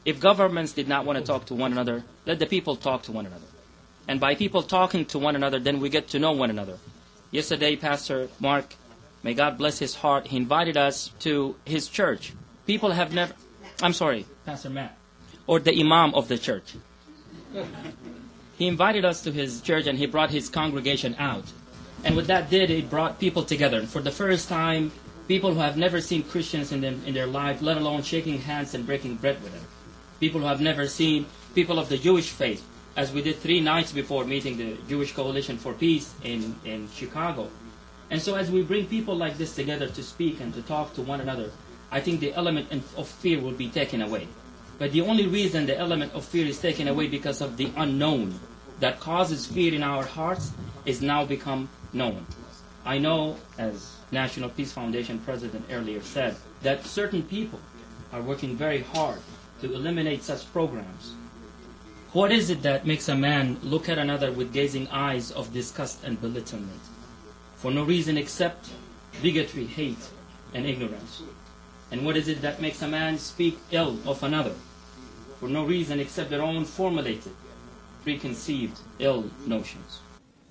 If 0.04 0.20
governments 0.20 0.70
did 0.70 0.86
not 0.86 1.04
want 1.04 1.18
to 1.18 1.24
talk 1.24 1.46
to 1.46 1.54
one 1.56 1.72
another, 1.72 2.04
let 2.26 2.38
the 2.38 2.46
people 2.46 2.76
talk 2.76 3.02
to 3.02 3.10
one 3.10 3.26
another. 3.26 3.50
And 4.06 4.20
by 4.20 4.36
people 4.36 4.62
talking 4.62 5.04
to 5.06 5.18
one 5.18 5.34
another, 5.34 5.58
then 5.58 5.80
we 5.80 5.88
get 5.88 6.06
to 6.10 6.20
know 6.20 6.30
one 6.30 6.48
another. 6.48 6.78
Yesterday, 7.32 7.74
Pastor 7.74 8.28
Mark, 8.38 8.76
may 9.24 9.34
God 9.34 9.58
bless 9.58 9.80
his 9.80 9.96
heart, 9.96 10.28
he 10.28 10.36
invited 10.36 10.76
us 10.76 11.10
to 11.26 11.56
his 11.64 11.88
church. 11.88 12.34
People 12.68 12.92
have 12.92 13.12
never, 13.12 13.34
I'm 13.82 13.94
sorry, 13.94 14.26
Pastor 14.46 14.70
Matt, 14.70 14.96
or 15.48 15.58
the 15.58 15.74
Imam 15.74 16.14
of 16.14 16.28
the 16.28 16.38
church. 16.38 16.76
He 18.56 18.68
invited 18.68 19.04
us 19.04 19.22
to 19.22 19.32
his 19.32 19.60
church 19.60 19.86
and 19.86 19.98
he 19.98 20.06
brought 20.06 20.30
his 20.30 20.48
congregation 20.48 21.16
out. 21.18 21.44
And 22.04 22.14
what 22.14 22.28
that 22.28 22.50
did, 22.50 22.70
it 22.70 22.88
brought 22.88 23.18
people 23.18 23.42
together. 23.42 23.78
And 23.78 23.88
for 23.88 24.00
the 24.00 24.12
first 24.12 24.48
time, 24.48 24.92
people 25.26 25.54
who 25.54 25.60
have 25.60 25.76
never 25.76 26.00
seen 26.00 26.22
Christians 26.22 26.70
in, 26.70 26.80
them, 26.80 27.02
in 27.06 27.14
their 27.14 27.26
life, 27.26 27.62
let 27.62 27.76
alone 27.76 28.02
shaking 28.02 28.38
hands 28.38 28.74
and 28.74 28.86
breaking 28.86 29.16
bread 29.16 29.42
with 29.42 29.52
them. 29.52 29.64
People 30.20 30.40
who 30.40 30.46
have 30.46 30.60
never 30.60 30.86
seen 30.86 31.26
people 31.54 31.78
of 31.78 31.88
the 31.88 31.98
Jewish 31.98 32.30
faith, 32.30 32.64
as 32.96 33.12
we 33.12 33.22
did 33.22 33.36
three 33.36 33.60
nights 33.60 33.92
before 33.92 34.24
meeting 34.24 34.56
the 34.58 34.76
Jewish 34.88 35.12
Coalition 35.12 35.56
for 35.56 35.72
Peace 35.72 36.14
in, 36.22 36.54
in 36.64 36.88
Chicago. 36.90 37.48
And 38.10 38.20
so, 38.20 38.34
as 38.34 38.50
we 38.50 38.62
bring 38.62 38.86
people 38.86 39.14
like 39.14 39.38
this 39.38 39.54
together 39.54 39.86
to 39.88 40.02
speak 40.02 40.40
and 40.40 40.52
to 40.54 40.62
talk 40.62 40.94
to 40.94 41.02
one 41.02 41.20
another, 41.20 41.50
I 41.90 42.00
think 42.00 42.20
the 42.20 42.34
element 42.34 42.72
of 42.96 43.06
fear 43.06 43.40
will 43.40 43.52
be 43.52 43.68
taken 43.68 44.02
away. 44.02 44.26
But 44.78 44.92
the 44.92 45.00
only 45.00 45.26
reason 45.26 45.66
the 45.66 45.76
element 45.76 46.14
of 46.14 46.24
fear 46.24 46.46
is 46.46 46.60
taken 46.60 46.86
away 46.86 47.08
because 47.08 47.40
of 47.40 47.56
the 47.56 47.70
unknown 47.76 48.38
that 48.78 49.00
causes 49.00 49.44
fear 49.44 49.74
in 49.74 49.82
our 49.82 50.04
hearts 50.04 50.52
is 50.86 51.02
now 51.02 51.24
become 51.24 51.68
known. 51.92 52.24
I 52.84 52.98
know, 52.98 53.36
as 53.58 53.96
National 54.12 54.48
Peace 54.48 54.72
Foundation 54.72 55.18
President 55.18 55.64
earlier 55.70 56.00
said, 56.00 56.36
that 56.62 56.86
certain 56.86 57.22
people 57.24 57.60
are 58.12 58.22
working 58.22 58.56
very 58.56 58.82
hard 58.82 59.18
to 59.60 59.74
eliminate 59.74 60.22
such 60.22 60.50
programs. 60.52 61.14
What 62.12 62.30
is 62.30 62.48
it 62.48 62.62
that 62.62 62.86
makes 62.86 63.08
a 63.08 63.16
man 63.16 63.58
look 63.62 63.88
at 63.88 63.98
another 63.98 64.30
with 64.30 64.52
gazing 64.52 64.88
eyes 64.88 65.32
of 65.32 65.52
disgust 65.52 66.04
and 66.04 66.20
belittlement? 66.20 66.80
For 67.56 67.72
no 67.72 67.82
reason 67.82 68.16
except 68.16 68.70
bigotry, 69.20 69.66
hate, 69.66 70.08
and 70.54 70.64
ignorance. 70.64 71.22
And 71.90 72.06
what 72.06 72.16
is 72.16 72.28
it 72.28 72.40
that 72.42 72.62
makes 72.62 72.80
a 72.80 72.88
man 72.88 73.18
speak 73.18 73.58
ill 73.72 73.98
of 74.06 74.22
another? 74.22 74.54
For 75.40 75.48
no 75.48 75.64
reason 75.64 76.00
except 76.00 76.30
their 76.30 76.42
own 76.42 76.64
formulated, 76.64 77.32
preconceived, 78.02 78.78
ill 78.98 79.30
notions. 79.46 80.00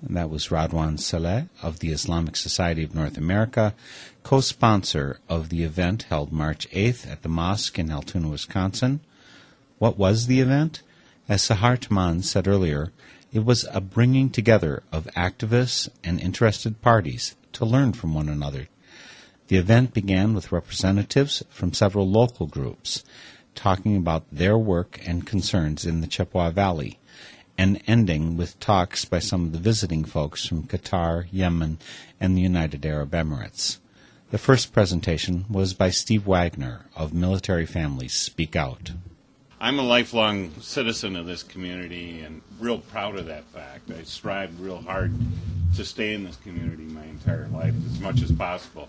And 0.00 0.16
that 0.16 0.30
was 0.30 0.48
Radwan 0.48 0.98
Saleh 0.98 1.48
of 1.62 1.80
the 1.80 1.90
Islamic 1.90 2.36
Society 2.36 2.84
of 2.84 2.94
North 2.94 3.18
America, 3.18 3.74
co-sponsor 4.22 5.20
of 5.28 5.50
the 5.50 5.62
event 5.64 6.04
held 6.04 6.32
March 6.32 6.70
8th 6.70 7.10
at 7.10 7.22
the 7.22 7.28
mosque 7.28 7.78
in 7.78 7.90
Altoona, 7.90 8.28
Wisconsin. 8.28 9.00
What 9.78 9.98
was 9.98 10.26
the 10.26 10.40
event? 10.40 10.82
As 11.28 11.42
Sahar 11.42 11.78
Taman 11.78 12.22
said 12.22 12.48
earlier, 12.48 12.92
it 13.30 13.44
was 13.44 13.66
a 13.70 13.82
bringing 13.82 14.30
together 14.30 14.82
of 14.90 15.06
activists 15.16 15.90
and 16.02 16.18
interested 16.18 16.80
parties 16.80 17.36
to 17.52 17.66
learn 17.66 17.92
from 17.92 18.14
one 18.14 18.28
another. 18.30 18.68
The 19.48 19.56
event 19.56 19.92
began 19.92 20.32
with 20.32 20.52
representatives 20.52 21.42
from 21.50 21.74
several 21.74 22.08
local 22.08 22.46
groups 22.46 23.04
talking 23.58 23.96
about 23.96 24.24
their 24.30 24.56
work 24.56 25.00
and 25.04 25.26
concerns 25.26 25.84
in 25.84 26.00
the 26.00 26.06
Chippewa 26.06 26.50
Valley, 26.50 27.00
and 27.58 27.82
ending 27.88 28.36
with 28.36 28.58
talks 28.60 29.04
by 29.04 29.18
some 29.18 29.46
of 29.46 29.52
the 29.52 29.58
visiting 29.58 30.04
folks 30.04 30.46
from 30.46 30.62
Qatar, 30.62 31.26
Yemen, 31.32 31.78
and 32.20 32.36
the 32.36 32.40
United 32.40 32.86
Arab 32.86 33.10
Emirates. 33.10 33.78
The 34.30 34.38
first 34.38 34.72
presentation 34.72 35.44
was 35.50 35.74
by 35.74 35.90
Steve 35.90 36.24
Wagner 36.24 36.86
of 36.94 37.12
Military 37.12 37.66
Families 37.66 38.12
Speak 38.12 38.54
Out. 38.54 38.92
I'm 39.60 39.80
a 39.80 39.82
lifelong 39.82 40.52
citizen 40.60 41.16
of 41.16 41.26
this 41.26 41.42
community 41.42 42.20
and 42.20 42.42
real 42.60 42.78
proud 42.78 43.16
of 43.16 43.26
that 43.26 43.42
fact. 43.46 43.90
I 43.90 44.04
strived 44.04 44.60
real 44.60 44.80
hard 44.80 45.12
to 45.74 45.84
stay 45.84 46.14
in 46.14 46.22
this 46.22 46.36
community 46.36 46.84
my 46.84 47.04
entire 47.06 47.48
life 47.48 47.74
as 47.90 47.98
much 47.98 48.22
as 48.22 48.30
possible. 48.30 48.88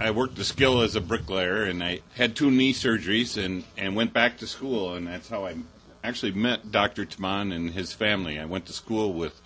I 0.00 0.10
worked 0.10 0.36
the 0.36 0.44
skill 0.44 0.80
as 0.80 0.96
a 0.96 1.00
bricklayer 1.00 1.64
and 1.64 1.82
I 1.82 2.00
had 2.14 2.34
two 2.34 2.50
knee 2.50 2.72
surgeries 2.72 3.42
and, 3.42 3.64
and 3.76 3.94
went 3.94 4.12
back 4.12 4.38
to 4.38 4.46
school 4.46 4.94
and 4.94 5.06
that's 5.06 5.28
how 5.28 5.46
I 5.46 5.56
actually 6.02 6.32
met 6.32 6.72
Dr. 6.72 7.04
Taman 7.04 7.52
and 7.52 7.70
his 7.70 7.92
family. 7.92 8.38
I 8.38 8.44
went 8.44 8.66
to 8.66 8.72
school 8.72 9.12
with 9.12 9.40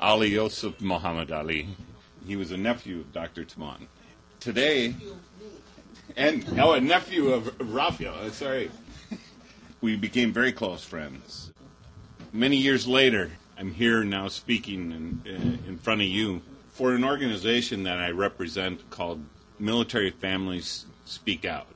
Ali 0.00 0.34
Yosef 0.34 0.80
Muhammad 0.80 1.30
Ali. 1.30 1.68
He 2.26 2.36
was 2.36 2.52
a 2.52 2.56
nephew 2.56 3.00
of 3.00 3.12
Dr. 3.12 3.44
Taman. 3.44 3.88
Today, 4.40 4.94
and 6.16 6.44
oh, 6.58 6.72
a 6.72 6.80
nephew 6.80 7.28
of 7.30 7.72
Raphael. 7.72 8.30
Sorry, 8.30 8.70
we 9.80 9.96
became 9.96 10.32
very 10.32 10.52
close 10.52 10.84
friends. 10.84 11.52
Many 12.32 12.56
years 12.56 12.86
later, 12.86 13.30
I'm 13.56 13.72
here 13.72 14.04
now 14.04 14.28
speaking 14.28 14.92
in, 14.92 15.32
uh, 15.32 15.68
in 15.68 15.78
front 15.78 16.00
of 16.00 16.08
you 16.08 16.42
for 16.72 16.94
an 16.94 17.04
organization 17.04 17.84
that 17.84 17.98
I 17.98 18.10
represent 18.10 18.88
called 18.90 19.22
Military 19.62 20.10
Families 20.10 20.84
Speak 21.04 21.44
Out. 21.44 21.68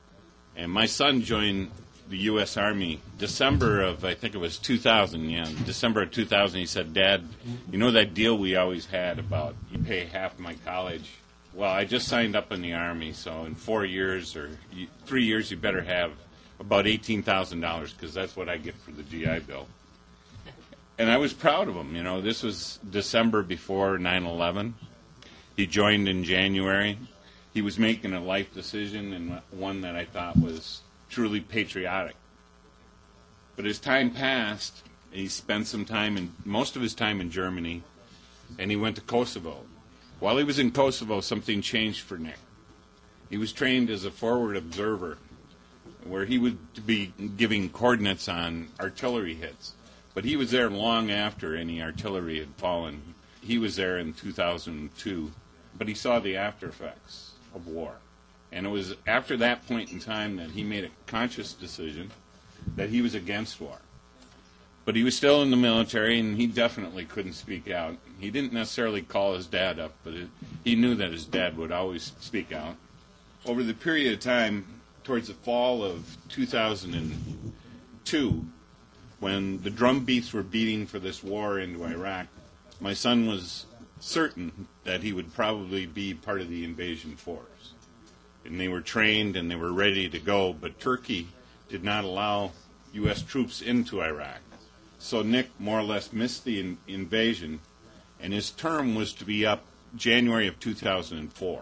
And 0.55 0.71
my 0.71 0.85
son 0.85 1.21
joined 1.21 1.71
the 2.09 2.17
U.S. 2.17 2.57
Army 2.57 2.99
December 3.17 3.81
of 3.81 4.03
I 4.05 4.13
think 4.13 4.35
it 4.35 4.39
was 4.39 4.57
2000. 4.57 5.29
Yeah, 5.29 5.49
December 5.65 6.03
of 6.03 6.11
2000. 6.11 6.59
He 6.59 6.65
said, 6.65 6.93
"Dad, 6.93 7.27
you 7.71 7.77
know 7.77 7.91
that 7.91 8.13
deal 8.13 8.37
we 8.37 8.55
always 8.55 8.85
had 8.85 9.19
about 9.19 9.55
you 9.71 9.79
pay 9.79 10.05
half 10.05 10.37
my 10.37 10.55
college." 10.65 11.09
Well, 11.53 11.71
I 11.71 11.85
just 11.85 12.07
signed 12.07 12.35
up 12.35 12.51
in 12.51 12.61
the 12.61 12.73
Army, 12.73 13.13
so 13.13 13.45
in 13.45 13.55
four 13.55 13.83
years 13.83 14.35
or 14.35 14.51
three 15.05 15.25
years, 15.25 15.49
you 15.49 15.57
better 15.57 15.81
have 15.81 16.11
about 16.59 16.87
eighteen 16.87 17.23
thousand 17.23 17.61
dollars 17.61 17.93
because 17.93 18.13
that's 18.13 18.35
what 18.35 18.49
I 18.49 18.57
get 18.57 18.75
for 18.75 18.91
the 18.91 19.03
GI 19.03 19.39
Bill. 19.39 19.67
And 20.99 21.11
I 21.11 21.17
was 21.17 21.33
proud 21.33 21.67
of 21.67 21.75
him. 21.75 21.95
You 21.95 22.03
know, 22.03 22.21
this 22.21 22.41
was 22.41 22.79
December 22.89 23.43
before 23.43 23.97
9/11. 23.99 24.73
He 25.55 25.67
joined 25.67 26.07
in 26.07 26.23
January. 26.23 26.97
He 27.57 27.63
was 27.63 27.79
making 27.79 28.13
a 28.13 28.19
life 28.19 28.53
decision 28.53 29.13
and 29.13 29.41
one 29.49 29.81
that 29.81 29.95
I 29.95 30.05
thought 30.05 30.37
was 30.37 30.81
truly 31.09 31.41
patriotic. 31.41 32.15
But 33.55 33.65
as 33.65 33.79
time 33.79 34.11
passed, 34.11 34.83
he 35.09 35.27
spent 35.27 35.65
some 35.65 35.83
time 35.83 36.17
in 36.17 36.33
most 36.45 36.75
of 36.75 36.83
his 36.83 36.93
time 36.93 37.19
in 37.19 37.31
Germany, 37.31 37.81
and 38.59 38.69
he 38.69 38.77
went 38.77 38.95
to 38.97 39.01
Kosovo. 39.01 39.65
While 40.19 40.37
he 40.37 40.43
was 40.43 40.59
in 40.59 40.69
Kosovo, 40.69 41.19
something 41.19 41.63
changed 41.63 42.01
for 42.01 42.19
Nick. 42.19 42.37
He 43.27 43.37
was 43.37 43.51
trained 43.51 43.89
as 43.89 44.05
a 44.05 44.11
forward 44.11 44.55
observer, 44.55 45.17
where 46.03 46.25
he 46.25 46.37
would 46.37 46.85
be 46.85 47.11
giving 47.37 47.69
coordinates 47.69 48.29
on 48.29 48.67
artillery 48.79 49.33
hits. 49.33 49.73
But 50.13 50.25
he 50.25 50.35
was 50.35 50.51
there 50.51 50.69
long 50.69 51.09
after 51.09 51.55
any 51.55 51.81
artillery 51.81 52.37
had 52.37 52.53
fallen. 52.57 53.15
He 53.41 53.57
was 53.57 53.77
there 53.77 53.97
in 53.97 54.13
2002, 54.13 55.31
but 55.75 55.87
he 55.87 55.95
saw 55.95 56.19
the 56.19 56.35
after 56.35 56.69
effects 56.69 57.26
of 57.57 57.67
war. 57.67 57.95
And 58.51 58.65
it 58.65 58.69
was 58.69 58.95
after 59.05 59.37
that 59.37 59.67
point 59.67 59.91
in 59.91 59.99
time 59.99 60.37
that 60.37 60.49
he 60.51 60.63
made 60.63 60.85
a 60.85 60.89
conscious 61.05 61.53
decision 61.53 62.11
that 62.77 62.89
he 62.89 63.01
was 63.01 63.13
against 63.13 63.59
war. 63.59 63.79
But 64.85 64.95
he 64.95 65.03
was 65.03 65.17
still 65.17 65.41
in 65.41 65.51
the 65.51 65.57
military, 65.57 66.17
and 66.17 66.37
he 66.37 66.47
definitely 66.47 67.03
couldn't 67.03 67.33
speak 67.33 67.69
out. 67.69 67.97
He 68.21 68.31
didn't 68.31 68.53
necessarily 68.53 69.01
call 69.01 69.33
his 69.33 69.45
dad 69.45 69.79
up, 69.79 69.91
but 70.05 70.13
it, 70.13 70.29
he 70.63 70.75
knew 70.75 70.95
that 70.95 71.11
his 71.11 71.25
dad 71.25 71.57
would 71.57 71.73
always 71.73 72.13
speak 72.21 72.53
out. 72.53 72.77
Over 73.45 73.63
the 73.63 73.73
period 73.73 74.13
of 74.13 74.21
time, 74.21 74.65
towards 75.03 75.27
the 75.27 75.33
fall 75.33 75.83
of 75.83 76.15
2002, 76.29 78.45
when 79.19 79.61
the 79.61 79.69
drum 79.69 80.05
beats 80.05 80.31
were 80.31 80.43
beating 80.43 80.85
for 80.85 80.99
this 80.99 81.21
war 81.21 81.59
into 81.59 81.83
Iraq, 81.83 82.27
my 82.79 82.93
son 82.93 83.27
was 83.27 83.65
certain 83.99 84.67
that 84.83 85.03
he 85.03 85.13
would 85.13 85.33
probably 85.33 85.85
be 85.85 86.13
part 86.13 86.41
of 86.41 86.49
the 86.49 86.63
invasion 86.63 87.15
force. 87.15 87.73
And 88.45 88.59
they 88.59 88.67
were 88.67 88.81
trained 88.81 89.35
and 89.35 89.49
they 89.51 89.55
were 89.55 89.73
ready 89.73 90.07
to 90.09 90.19
go, 90.19 90.53
but 90.53 90.79
Turkey 90.79 91.27
did 91.69 91.83
not 91.83 92.03
allow 92.03 92.51
U.S. 92.93 93.21
troops 93.21 93.61
into 93.61 94.01
Iraq. 94.01 94.39
So 94.99 95.21
Nick 95.21 95.49
more 95.59 95.79
or 95.79 95.83
less 95.83 96.13
missed 96.13 96.45
the 96.45 96.59
in- 96.59 96.77
invasion, 96.87 97.59
and 98.19 98.33
his 98.33 98.49
term 98.51 98.95
was 98.95 99.13
to 99.13 99.25
be 99.25 99.45
up 99.45 99.63
January 99.95 100.47
of 100.47 100.59
2004. 100.59 101.61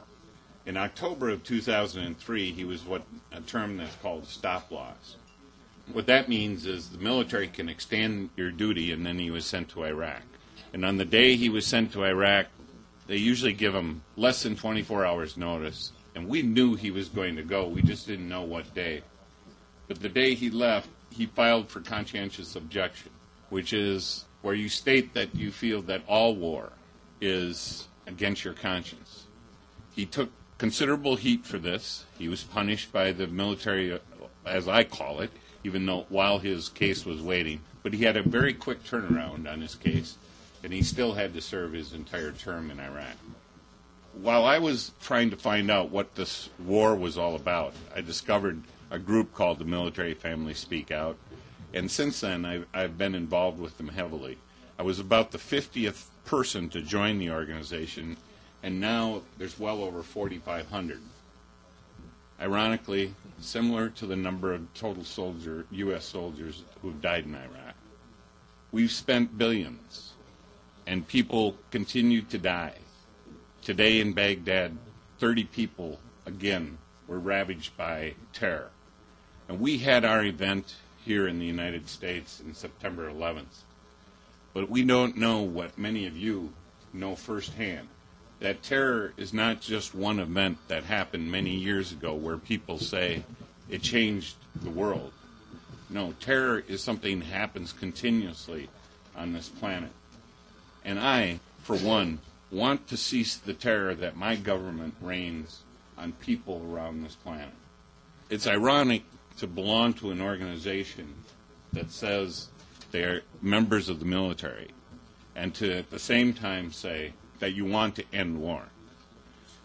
In 0.65 0.77
October 0.77 1.29
of 1.29 1.43
2003, 1.43 2.51
he 2.51 2.63
was 2.63 2.85
what 2.85 3.03
a 3.31 3.41
term 3.41 3.77
that's 3.77 3.95
called 3.97 4.27
stop 4.27 4.71
loss. 4.71 5.15
What 5.91 6.07
that 6.07 6.29
means 6.29 6.65
is 6.65 6.89
the 6.89 6.97
military 6.97 7.47
can 7.47 7.69
extend 7.69 8.31
your 8.35 8.51
duty, 8.51 8.91
and 8.91 9.05
then 9.05 9.19
he 9.19 9.29
was 9.29 9.45
sent 9.45 9.69
to 9.69 9.83
Iraq. 9.83 10.23
And 10.75 10.83
on 10.83 10.97
the 10.97 11.05
day 11.05 11.37
he 11.37 11.47
was 11.47 11.65
sent 11.65 11.93
to 11.93 12.03
Iraq, 12.03 12.47
they 13.07 13.15
usually 13.15 13.53
give 13.53 13.73
him 13.73 14.01
less 14.17 14.43
than 14.43 14.57
24 14.57 15.05
hours 15.05 15.37
notice. 15.37 15.93
And 16.15 16.27
we 16.27 16.41
knew 16.41 16.75
he 16.75 16.91
was 16.91 17.07
going 17.07 17.37
to 17.37 17.43
go. 17.43 17.65
We 17.65 17.81
just 17.81 18.07
didn't 18.07 18.27
know 18.27 18.41
what 18.41 18.75
day. 18.75 19.01
But 19.87 20.01
the 20.01 20.09
day 20.09 20.33
he 20.33 20.49
left, 20.49 20.89
he 21.11 21.27
filed 21.27 21.69
for 21.69 21.79
conscientious 21.79 22.57
objection, 22.57 23.09
which 23.49 23.71
is 23.71 24.25
where 24.41 24.53
you 24.53 24.67
state 24.67 25.13
that 25.13 25.33
you 25.33 25.49
feel 25.49 25.81
that 25.83 26.01
all 26.07 26.35
war 26.35 26.73
is 27.21 27.87
against 28.05 28.43
your 28.43 28.53
conscience. 28.53 29.27
He 29.95 30.05
took 30.05 30.29
considerable 30.57 31.15
heat 31.15 31.45
for 31.45 31.57
this. 31.57 32.03
He 32.19 32.27
was 32.27 32.43
punished 32.43 32.91
by 32.91 33.13
the 33.13 33.27
military, 33.27 33.97
as 34.45 34.67
I 34.67 34.83
call 34.83 35.21
it, 35.21 35.31
even 35.63 35.85
though 35.85 36.05
while 36.09 36.39
his 36.39 36.67
case 36.67 37.05
was 37.05 37.21
waiting. 37.21 37.61
But 37.81 37.93
he 37.93 38.03
had 38.03 38.17
a 38.17 38.23
very 38.23 38.53
quick 38.53 38.83
turnaround 38.83 39.49
on 39.49 39.61
his 39.61 39.75
case, 39.75 40.17
and 40.65 40.73
he 40.73 40.81
still 40.81 41.13
had 41.13 41.31
to 41.31 41.41
serve 41.41 41.73
his 41.73 41.93
entire 41.93 42.31
term 42.31 42.71
in 42.71 42.79
Iraq. 42.79 43.15
While 44.13 44.45
I 44.45 44.57
was 44.57 44.93
trying 44.99 45.29
to 45.29 45.37
find 45.37 45.69
out 45.69 45.91
what 45.91 46.15
this 46.15 46.49
war 46.57 46.95
was 46.95 47.19
all 47.19 47.35
about, 47.35 47.75
I 47.95 48.01
discovered 48.01 48.63
a 48.89 48.97
group 48.97 49.31
called 49.35 49.59
the 49.59 49.65
Military 49.65 50.15
Family 50.15 50.55
Speak 50.55 50.89
Out, 50.89 51.17
and 51.71 51.91
since 51.91 52.21
then 52.21 52.45
I've, 52.45 52.65
I've 52.73 52.97
been 52.97 53.13
involved 53.13 53.59
with 53.59 53.77
them 53.77 53.89
heavily. 53.89 54.39
I 54.79 54.81
was 54.81 54.99
about 54.99 55.29
the 55.29 55.37
50th 55.37 56.05
person 56.25 56.67
to 56.69 56.81
join 56.81 57.19
the 57.19 57.29
organization, 57.29 58.17
and 58.63 58.81
now 58.81 59.21
there's 59.37 59.59
well 59.59 59.83
over 59.83 60.01
4,500. 60.01 60.99
Ironically, 62.41 63.13
similar 63.39 63.89
to 63.89 64.07
the 64.07 64.15
number 64.15 64.51
of 64.51 64.73
total 64.73 65.03
soldier 65.03 65.67
U.S. 65.69 66.05
soldiers 66.05 66.63
who've 66.81 67.01
died 67.03 67.25
in 67.25 67.35
Iraq. 67.35 67.75
We've 68.71 68.91
spent 68.91 69.37
billions, 69.37 70.14
and 70.87 71.07
people 71.07 71.55
continue 71.71 72.21
to 72.21 72.37
die. 72.37 72.75
Today 73.63 73.99
in 73.99 74.13
Baghdad, 74.13 74.77
30 75.19 75.45
people 75.45 75.99
again 76.25 76.77
were 77.07 77.19
ravaged 77.19 77.75
by 77.77 78.13
terror. 78.33 78.69
And 79.47 79.59
we 79.59 79.79
had 79.79 80.05
our 80.05 80.23
event 80.23 80.75
here 81.03 81.27
in 81.27 81.39
the 81.39 81.45
United 81.45 81.87
States 81.87 82.41
in 82.45 82.53
September 82.53 83.09
11th. 83.09 83.63
But 84.53 84.69
we 84.69 84.83
don't 84.83 85.17
know 85.17 85.41
what 85.41 85.77
many 85.77 86.07
of 86.07 86.17
you 86.17 86.53
know 86.93 87.15
firsthand. 87.15 87.87
That 88.39 88.63
terror 88.63 89.13
is 89.17 89.33
not 89.33 89.61
just 89.61 89.95
one 89.95 90.19
event 90.19 90.57
that 90.67 90.83
happened 90.83 91.31
many 91.31 91.51
years 91.51 91.91
ago 91.91 92.13
where 92.13 92.37
people 92.37 92.77
say 92.77 93.23
it 93.69 93.81
changed 93.81 94.35
the 94.61 94.69
world. 94.69 95.11
No, 95.89 96.13
terror 96.19 96.63
is 96.67 96.81
something 96.81 97.19
that 97.19 97.25
happens 97.25 97.71
continuously 97.71 98.69
on 99.15 99.33
this 99.33 99.49
planet. 99.49 99.91
And 100.85 100.99
I, 100.99 101.39
for 101.63 101.75
one, 101.75 102.19
want 102.51 102.87
to 102.87 102.97
cease 102.97 103.35
the 103.35 103.53
terror 103.53 103.95
that 103.95 104.15
my 104.15 104.35
government 104.35 104.93
reigns 105.01 105.63
on 105.97 106.11
people 106.13 106.65
around 106.71 107.03
this 107.03 107.15
planet. 107.15 107.49
It's 108.29 108.47
ironic 108.47 109.03
to 109.39 109.47
belong 109.47 109.93
to 109.95 110.11
an 110.11 110.21
organization 110.21 111.13
that 111.73 111.91
says 111.91 112.47
they 112.91 113.03
are 113.03 113.23
members 113.41 113.89
of 113.89 113.99
the 113.99 114.05
military 114.05 114.69
and 115.35 115.53
to 115.55 115.77
at 115.77 115.89
the 115.89 115.99
same 115.99 116.33
time 116.33 116.71
say 116.71 117.13
that 117.39 117.53
you 117.53 117.65
want 117.65 117.95
to 117.95 118.05
end 118.13 118.39
war. 118.39 118.63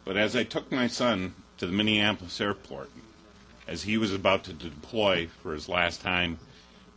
But 0.04 0.16
as 0.16 0.34
I 0.34 0.42
took 0.42 0.72
my 0.72 0.88
son 0.88 1.34
to 1.58 1.66
the 1.66 1.72
Minneapolis 1.72 2.40
airport, 2.40 2.90
as 3.68 3.82
he 3.84 3.96
was 3.96 4.12
about 4.12 4.42
to 4.44 4.52
deploy 4.52 5.28
for 5.42 5.52
his 5.52 5.68
last 5.68 6.00
time 6.00 6.38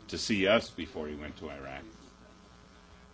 to 0.08 0.18
see 0.18 0.48
us 0.48 0.70
before 0.70 1.08
he 1.08 1.16
went 1.16 1.38
to 1.38 1.52
Iraq, 1.52 1.84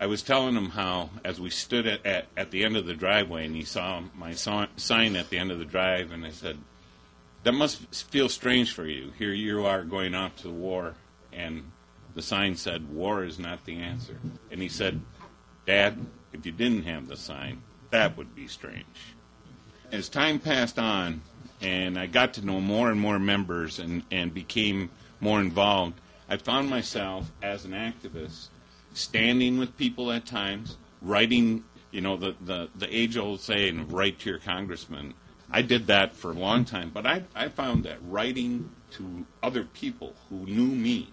I 0.01 0.05
was 0.05 0.23
telling 0.23 0.55
him 0.55 0.69
how, 0.69 1.09
as 1.25 1.41
we 1.41 1.49
stood 1.49 1.85
at, 1.85 2.05
at, 2.05 2.27
at 2.38 2.51
the 2.51 2.63
end 2.63 2.77
of 2.77 2.85
the 2.85 2.93
driveway 2.93 3.45
and 3.45 3.53
he 3.53 3.63
saw 3.63 4.01
my 4.15 4.33
sign 4.33 5.15
at 5.17 5.29
the 5.29 5.38
end 5.38 5.51
of 5.51 5.59
the 5.59 5.65
drive, 5.65 6.12
and 6.12 6.25
I 6.25 6.29
said, 6.29 6.57
That 7.43 7.51
must 7.51 8.05
feel 8.09 8.29
strange 8.29 8.73
for 8.73 8.85
you. 8.85 9.12
Here 9.17 9.33
you 9.33 9.65
are 9.65 9.83
going 9.83 10.15
off 10.15 10.38
to 10.38 10.43
the 10.43 10.53
war, 10.53 10.93
and 11.33 11.71
the 12.15 12.21
sign 12.21 12.55
said, 12.55 12.89
War 12.89 13.25
is 13.25 13.39
not 13.39 13.65
the 13.65 13.75
answer. 13.75 14.17
And 14.49 14.62
he 14.62 14.69
said, 14.69 15.01
Dad, 15.65 15.97
if 16.31 16.45
you 16.45 16.53
didn't 16.53 16.83
have 16.83 17.09
the 17.09 17.17
sign, 17.17 17.62
that 17.91 18.15
would 18.15 18.33
be 18.33 18.47
strange. 18.47 19.15
As 19.91 20.07
time 20.07 20.39
passed 20.39 20.79
on, 20.79 21.21
and 21.62 21.99
I 21.99 22.05
got 22.05 22.35
to 22.35 22.45
know 22.45 22.62
more 22.62 22.89
and 22.89 23.01
more 23.01 23.19
members 23.19 23.79
and, 23.79 24.03
and 24.12 24.33
became 24.33 24.91
more 25.19 25.41
involved, 25.41 25.99
I 26.29 26.38
found 26.38 26.69
myself 26.69 27.29
as 27.41 27.65
an 27.65 27.71
activist 27.71 28.47
standing 28.93 29.58
with 29.58 29.78
people 29.78 30.12
at 30.12 30.25
times, 30.25 30.78
writing, 31.02 31.63
you 31.91 32.02
know, 32.02 32.17
the, 32.17 32.36
the, 32.41 32.69
the 32.75 32.95
age 32.95 33.17
old 33.17 33.39
saying, 33.39 33.88
write 33.89 34.19
to 34.19 34.30
your 34.30 34.39
congressman. 34.39 35.13
I 35.52 35.62
did 35.62 35.88
that 35.88 36.15
for 36.15 36.32
a 36.32 36.36
long 36.36 36.65
time, 36.65 36.91
but 36.93 37.08
I, 37.08 37.23
I 37.36 37.49
found 37.49 37.84
that 37.86 37.97
writing 38.08 38.69
to 38.91 39.25
other 39.41 39.63
people 39.63 40.13
who 40.30 40.45
knew 40.45 40.67
me 40.67 41.10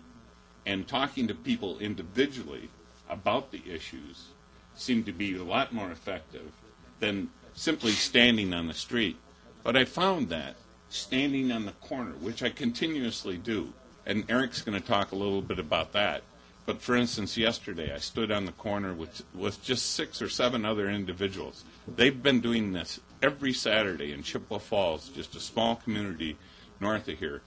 and 0.66 0.86
talking 0.86 1.28
to 1.28 1.34
people 1.34 1.78
individually 1.78 2.68
about 3.08 3.52
the 3.52 3.62
issues 3.66 4.26
seemed 4.74 5.06
to 5.06 5.12
be 5.12 5.36
a 5.36 5.42
lot 5.42 5.72
more 5.72 5.90
effective 5.90 6.52
than 7.00 7.30
simply 7.54 7.92
standing 7.92 8.52
on 8.52 8.66
the 8.66 8.74
street. 8.74 9.16
But 9.62 9.76
I 9.76 9.84
found 9.84 10.28
that 10.28 10.56
standing 10.88 11.50
on 11.50 11.66
the 11.66 11.72
corner, 11.72 12.12
which 12.12 12.42
I 12.42 12.50
continuously 12.50 13.36
do, 13.36 13.72
and 14.04 14.30
Eric's 14.30 14.62
going 14.62 14.80
to 14.80 14.86
talk 14.86 15.12
a 15.12 15.16
little 15.16 15.42
bit 15.42 15.58
about 15.58 15.92
that. 15.92 16.22
But 16.66 16.82
for 16.82 16.96
instance, 16.96 17.36
yesterday 17.36 17.94
I 17.94 17.98
stood 17.98 18.32
on 18.32 18.44
the 18.44 18.52
corner 18.52 18.92
with 18.92 19.22
with 19.32 19.62
just 19.62 19.92
six 19.92 20.20
or 20.20 20.28
seven 20.28 20.64
other 20.64 20.90
individuals. 20.90 21.64
They've 21.86 22.22
been 22.22 22.40
doing 22.40 22.72
this 22.72 22.98
every 23.22 23.52
Saturday 23.52 24.12
in 24.12 24.24
Chippewa 24.24 24.58
Falls, 24.58 25.08
just 25.08 25.36
a 25.36 25.40
small 25.40 25.76
community 25.76 26.36
north 26.80 27.08
of 27.08 27.20
here, 27.20 27.42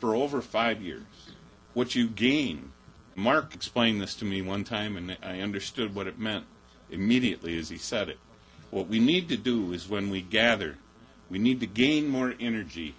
for 0.00 0.16
over 0.16 0.42
five 0.42 0.82
years. 0.82 1.04
What 1.72 1.94
you 1.94 2.08
gain, 2.08 2.72
Mark 3.14 3.54
explained 3.54 4.00
this 4.00 4.16
to 4.16 4.24
me 4.24 4.42
one 4.42 4.64
time, 4.64 4.96
and 4.96 5.16
I 5.22 5.40
understood 5.40 5.94
what 5.94 6.08
it 6.08 6.18
meant 6.18 6.44
immediately 6.90 7.56
as 7.58 7.68
he 7.68 7.78
said 7.78 8.08
it. 8.08 8.18
What 8.70 8.88
we 8.88 8.98
need 8.98 9.28
to 9.28 9.36
do 9.36 9.72
is 9.72 9.88
when 9.88 10.10
we 10.10 10.20
gather, 10.20 10.76
we 11.30 11.38
need 11.38 11.60
to 11.60 11.66
gain 11.66 12.08
more 12.08 12.34
energy 12.40 12.96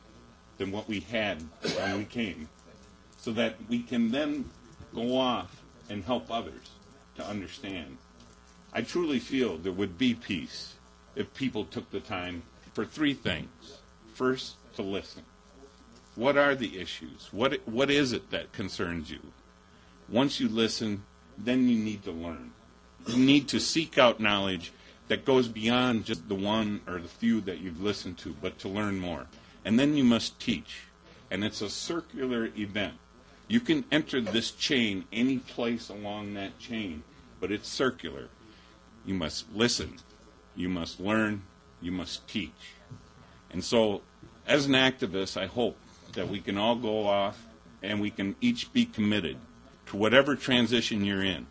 than 0.57 0.71
what 0.71 0.87
we 0.87 1.01
had 1.01 1.43
when 1.75 1.97
we 1.97 2.05
came, 2.05 2.47
so 3.17 3.33
that 3.33 3.55
we 3.67 3.83
can 3.83 4.11
then 4.11 4.49
go 4.93 5.17
off 5.17 5.62
and 5.89 6.04
help 6.04 6.32
others 6.32 6.69
to 7.15 7.25
understand. 7.25 7.97
I 8.73 8.82
truly 8.82 9.19
feel 9.19 9.58
there 9.58 9.71
would 9.71 9.97
be 9.97 10.13
peace 10.13 10.75
if 11.15 11.34
people 11.34 11.65
took 11.65 11.89
the 11.91 11.99
time 11.99 12.43
for 12.73 12.86
three 12.86 13.13
things. 13.13 13.80
First, 14.13 14.56
to 14.75 14.82
listen. 14.82 15.23
What 16.15 16.38
are 16.38 16.56
the 16.56 16.80
issues? 16.80 17.30
What, 17.32 17.67
what 17.67 17.89
is 17.89 18.13
it 18.13 18.32
that 18.32 18.54
concerns 18.54 19.10
you? 19.10 19.19
Once 20.08 20.39
you 20.39 20.47
listen, 20.47 21.04
then 21.38 21.67
you 21.67 21.78
need 21.78 22.04
to 22.04 22.12
learn. 22.12 22.52
You 23.08 23.17
need 23.17 23.47
to 23.49 23.60
seek 23.60 23.97
out 23.97 24.19
knowledge 24.19 24.71
that 25.08 25.25
goes 25.25 25.47
beyond 25.47 26.06
just 26.06 26.28
the 26.28 26.36
one 26.36 26.82
or 26.88 26.99
the 26.99 27.08
few 27.08 27.41
that 27.41 27.60
you've 27.60 27.82
listened 27.82 28.17
to, 28.19 28.36
but 28.41 28.60
to 28.60 28.69
learn 28.69 28.99
more. 28.99 29.28
and 29.65 29.78
then 29.78 29.95
you 29.95 30.04
must 30.04 30.39
teach. 30.39 30.84
And 31.32 31.43
it's 31.43 31.62
a 31.62 31.69
circular 31.69 32.49
event. 32.58 32.95
You 33.49 33.59
can 33.59 33.83
enter 33.91 34.21
this 34.21 34.51
chain 34.51 35.05
any 35.12 35.39
place 35.39 35.89
along 35.89 36.35
that 36.35 36.59
chain, 36.59 37.01
but 37.39 37.51
it's 37.51 37.67
circular. 37.67 38.27
You 39.05 39.15
must 39.15 39.51
listen, 39.53 39.97
you 40.55 40.69
must 40.69 40.99
learn, 40.99 41.41
you 41.81 41.91
must 41.91 42.27
teach. 42.27 42.75
And 43.49 43.63
so, 43.63 44.01
as 44.45 44.67
an 44.67 44.73
activist, 44.73 45.35
I 45.35 45.47
hope 45.47 45.77
that 46.13 46.29
we 46.29 46.39
can 46.39 46.59
all 46.59 46.75
go 46.75 47.07
off 47.07 47.43
and 47.81 47.99
we 47.99 48.12
can 48.12 48.35
each 48.39 48.71
be 48.71 48.85
committed 48.85 49.38
to 49.88 49.97
whatever 49.97 50.35
transition 50.35 51.03
you're 51.03 51.23
in 51.23 51.47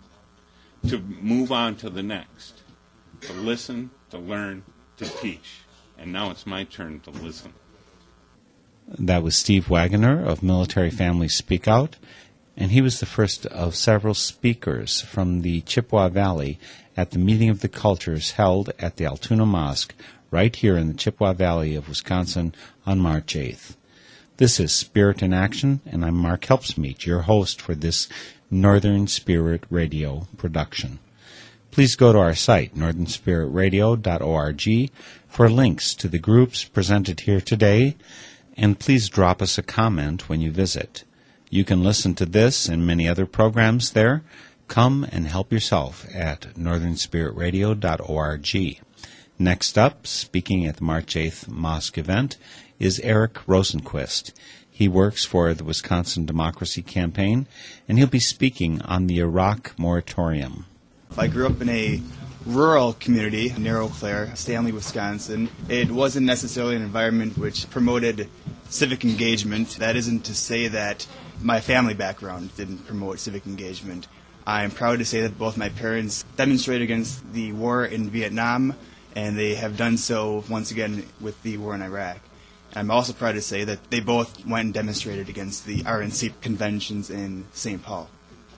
to 0.88 0.98
move 1.00 1.50
on 1.50 1.74
to 1.76 1.90
the 1.90 2.02
next, 2.02 2.62
to 3.22 3.32
listen, 3.32 3.90
to 4.10 4.18
learn, 4.18 4.62
to 4.98 5.04
teach. 5.04 5.62
And 5.98 6.12
now 6.12 6.30
it's 6.30 6.46
my 6.46 6.62
turn 6.62 7.00
to 7.00 7.10
listen. 7.10 7.52
That 8.96 9.22
was 9.22 9.36
Steve 9.36 9.68
Wagoner 9.68 10.24
of 10.24 10.42
Military 10.42 10.88
Families 10.88 11.34
Speak 11.34 11.68
Out, 11.68 11.96
and 12.56 12.70
he 12.70 12.80
was 12.80 13.00
the 13.00 13.06
first 13.06 13.44
of 13.44 13.76
several 13.76 14.14
speakers 14.14 15.02
from 15.02 15.42
the 15.42 15.60
Chippewa 15.60 16.08
Valley 16.08 16.58
at 16.96 17.10
the 17.10 17.18
Meeting 17.18 17.50
of 17.50 17.60
the 17.60 17.68
Cultures 17.68 18.30
held 18.32 18.72
at 18.78 18.96
the 18.96 19.04
Altoona 19.04 19.44
Mosque 19.44 19.94
right 20.30 20.56
here 20.56 20.78
in 20.78 20.88
the 20.88 20.94
Chippewa 20.94 21.34
Valley 21.34 21.74
of 21.74 21.86
Wisconsin 21.86 22.54
on 22.86 22.98
March 22.98 23.34
8th. 23.34 23.76
This 24.38 24.58
is 24.58 24.72
Spirit 24.72 25.22
in 25.22 25.34
Action, 25.34 25.82
and 25.84 26.02
I'm 26.02 26.16
Mark 26.16 26.46
Helpsmeet, 26.46 27.04
your 27.04 27.20
host 27.22 27.60
for 27.60 27.74
this 27.74 28.08
Northern 28.50 29.06
Spirit 29.06 29.64
Radio 29.68 30.28
production. 30.38 30.98
Please 31.72 31.94
go 31.94 32.14
to 32.14 32.18
our 32.18 32.34
site, 32.34 32.74
northernspiritradio.org, 32.74 34.90
for 35.28 35.50
links 35.50 35.94
to 35.94 36.08
the 36.08 36.18
groups 36.18 36.64
presented 36.64 37.20
here 37.20 37.42
today, 37.42 37.94
and 38.58 38.78
please 38.78 39.08
drop 39.08 39.40
us 39.40 39.56
a 39.56 39.62
comment 39.62 40.28
when 40.28 40.40
you 40.40 40.50
visit. 40.50 41.04
You 41.48 41.64
can 41.64 41.82
listen 41.82 42.14
to 42.16 42.26
this 42.26 42.68
and 42.68 42.86
many 42.86 43.08
other 43.08 43.24
programs 43.24 43.92
there. 43.92 44.22
Come 44.66 45.06
and 45.10 45.28
help 45.28 45.50
yourself 45.50 46.04
at 46.12 46.52
northernspiritradio.org. 46.54 48.80
Next 49.38 49.78
up, 49.78 50.06
speaking 50.06 50.66
at 50.66 50.76
the 50.78 50.84
March 50.84 51.14
8th 51.14 51.46
Mosque 51.48 51.96
event, 51.96 52.36
is 52.78 53.00
Eric 53.00 53.34
Rosenquist. 53.46 54.32
He 54.70 54.88
works 54.88 55.24
for 55.24 55.54
the 55.54 55.64
Wisconsin 55.64 56.26
Democracy 56.26 56.82
Campaign, 56.82 57.46
and 57.88 57.96
he'll 57.98 58.08
be 58.08 58.20
speaking 58.20 58.82
on 58.82 59.06
the 59.06 59.20
Iraq 59.20 59.72
moratorium. 59.78 60.66
I 61.16 61.28
grew 61.28 61.46
up 61.46 61.62
in 61.62 61.68
a 61.68 62.02
rural 62.48 62.94
community 62.94 63.52
near 63.58 63.78
Eau 63.80 63.88
Claire, 63.88 64.34
Stanley, 64.34 64.72
Wisconsin. 64.72 65.50
It 65.68 65.90
wasn't 65.90 66.26
necessarily 66.26 66.76
an 66.76 66.82
environment 66.82 67.36
which 67.36 67.68
promoted 67.70 68.28
civic 68.70 69.04
engagement. 69.04 69.76
That 69.76 69.96
isn't 69.96 70.24
to 70.24 70.34
say 70.34 70.66
that 70.68 71.06
my 71.42 71.60
family 71.60 71.94
background 71.94 72.56
didn't 72.56 72.86
promote 72.86 73.20
civic 73.20 73.46
engagement. 73.46 74.08
I'm 74.46 74.70
proud 74.70 74.98
to 75.00 75.04
say 75.04 75.20
that 75.20 75.38
both 75.38 75.58
my 75.58 75.68
parents 75.68 76.24
demonstrated 76.36 76.82
against 76.82 77.32
the 77.34 77.52
war 77.52 77.84
in 77.84 78.08
Vietnam, 78.08 78.74
and 79.14 79.38
they 79.38 79.54
have 79.54 79.76
done 79.76 79.98
so 79.98 80.42
once 80.48 80.70
again 80.70 81.04
with 81.20 81.40
the 81.42 81.58
war 81.58 81.74
in 81.74 81.82
Iraq. 81.82 82.18
I'm 82.74 82.90
also 82.90 83.12
proud 83.12 83.32
to 83.32 83.42
say 83.42 83.64
that 83.64 83.90
they 83.90 84.00
both 84.00 84.46
went 84.46 84.66
and 84.66 84.74
demonstrated 84.74 85.28
against 85.28 85.66
the 85.66 85.82
RNC 85.82 86.40
conventions 86.40 87.10
in 87.10 87.46
St. 87.52 87.82
Paul. 87.82 88.08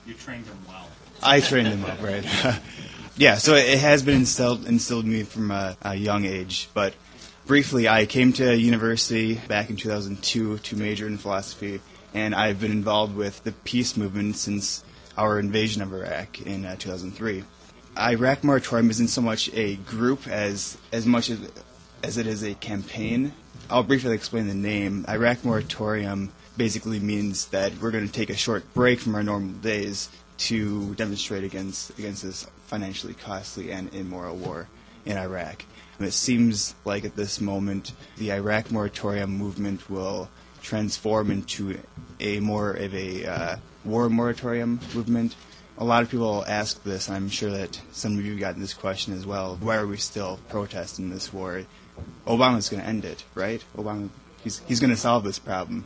You 0.05 0.13
trained 0.13 0.45
them 0.45 0.59
well. 0.67 0.87
I 1.21 1.39
trained 1.39 1.67
them 1.67 1.85
up, 1.85 2.01
right? 2.01 2.25
yeah, 3.15 3.35
so 3.35 3.55
it 3.55 3.79
has 3.79 4.03
been 4.03 4.15
instilled, 4.15 4.65
instilled 4.65 5.05
in 5.05 5.11
me 5.11 5.23
from 5.23 5.51
a, 5.51 5.75
a 5.81 5.95
young 5.95 6.25
age. 6.25 6.69
But 6.73 6.93
briefly, 7.45 7.87
I 7.87 8.05
came 8.05 8.33
to 8.33 8.57
university 8.57 9.35
back 9.47 9.69
in 9.69 9.75
2002 9.75 10.59
to 10.59 10.75
major 10.75 11.07
in 11.07 11.17
philosophy, 11.17 11.81
and 12.13 12.33
I've 12.33 12.59
been 12.59 12.71
involved 12.71 13.15
with 13.15 13.43
the 13.43 13.51
peace 13.51 13.97
movement 13.97 14.37
since 14.37 14.83
our 15.17 15.39
invasion 15.39 15.81
of 15.81 15.93
Iraq 15.93 16.41
in 16.41 16.65
uh, 16.65 16.75
2003. 16.77 17.43
Iraq 17.97 18.43
moratorium 18.43 18.89
isn't 18.89 19.09
so 19.09 19.21
much 19.21 19.53
a 19.53 19.75
group 19.75 20.27
as 20.27 20.77
as 20.93 21.05
much 21.05 21.29
as 21.29 21.39
as 22.03 22.17
it 22.17 22.25
is 22.25 22.43
a 22.43 22.53
campaign. 22.55 23.33
I'll 23.69 23.83
briefly 23.83 24.15
explain 24.15 24.47
the 24.47 24.55
name. 24.55 25.05
Iraq 25.07 25.43
moratorium 25.43 26.31
basically 26.57 26.99
means 26.99 27.47
that 27.47 27.73
we're 27.81 27.91
going 27.91 28.07
to 28.07 28.11
take 28.11 28.29
a 28.29 28.35
short 28.35 28.63
break 28.73 28.99
from 28.99 29.15
our 29.15 29.23
normal 29.23 29.53
days 29.55 30.09
to 30.37 30.95
demonstrate 30.95 31.43
against 31.43 31.97
against 31.99 32.23
this 32.23 32.47
financially 32.71 33.13
costly 33.13 33.69
and 33.69 33.93
immoral 33.93 34.37
war 34.37 34.69
in 35.05 35.17
Iraq. 35.17 35.65
And 35.99 36.07
it 36.07 36.13
seems 36.13 36.73
like 36.85 37.03
at 37.03 37.17
this 37.17 37.41
moment 37.41 37.91
the 38.17 38.31
Iraq 38.31 38.71
moratorium 38.71 39.29
movement 39.37 39.89
will 39.89 40.29
transform 40.61 41.31
into 41.31 41.77
a 42.21 42.39
more 42.39 42.71
of 42.71 42.95
a 42.95 43.25
uh, 43.25 43.55
war 43.83 44.09
moratorium 44.09 44.79
movement. 44.95 45.35
A 45.79 45.83
lot 45.83 46.01
of 46.01 46.09
people 46.09 46.45
ask 46.47 46.81
this, 46.83 47.09
and 47.09 47.17
I'm 47.17 47.27
sure 47.27 47.51
that 47.51 47.81
some 47.91 48.17
of 48.17 48.25
you 48.25 48.39
got 48.39 48.57
this 48.57 48.73
question 48.73 49.13
as 49.15 49.25
well. 49.25 49.57
Why 49.59 49.75
are 49.75 49.87
we 49.87 49.97
still 49.97 50.39
protesting 50.47 51.09
this 51.09 51.33
war? 51.33 51.63
Obama's 52.25 52.69
going 52.69 52.81
to 52.81 52.87
end 52.87 53.03
it, 53.03 53.25
right? 53.35 53.61
Obama, 53.75 54.09
he's, 54.45 54.59
he's 54.59 54.79
going 54.79 54.91
to 54.91 54.97
solve 54.97 55.25
this 55.25 55.39
problem. 55.39 55.83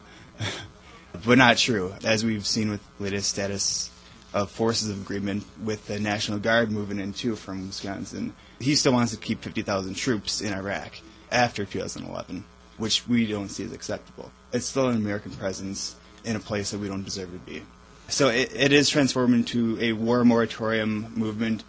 but 1.26 1.40
not 1.40 1.58
true. 1.58 1.94
As 2.04 2.24
we've 2.24 2.46
seen 2.46 2.70
with 2.70 2.82
latest 3.00 3.30
status 3.30 3.90
of 4.36 4.52
forces 4.52 4.90
of 4.90 5.02
agreement 5.02 5.46
with 5.64 5.88
the 5.88 5.98
National 5.98 6.38
Guard 6.38 6.70
moving 6.70 7.00
in 7.00 7.14
too 7.14 7.38
from 7.38 7.68
Wisconsin, 7.68 8.34
he 8.60 8.76
still 8.76 8.92
wants 8.92 9.14
to 9.14 9.18
keep 9.18 9.42
50,000 9.42 9.96
troops 9.96 10.42
in 10.42 10.54
Iraq 10.54 11.00
after 11.32 11.64
2011, 11.64 12.44
which 12.78 13.08
we 13.08 13.26
don't 13.26 13.48
see 13.48 13.64
as 13.64 13.72
acceptable. 13.72 14.30
It's 14.52 14.66
still 14.66 14.90
an 14.90 14.98
American 14.98 15.32
presence 15.32 15.96
in 16.26 16.36
a 16.36 16.40
place 16.40 16.72
that 16.72 16.80
we 16.80 16.90
don't 16.90 17.06
deserve 17.06 17.32
to 17.32 17.38
be. 17.40 17.64
So 18.10 18.28
it, 18.28 18.54
it 18.54 18.74
is 18.74 18.90
transformed 18.90 19.34
into 19.34 19.80
a 19.80 19.94
war 19.94 20.26
moratorium 20.26 21.14
movement. 21.16 21.64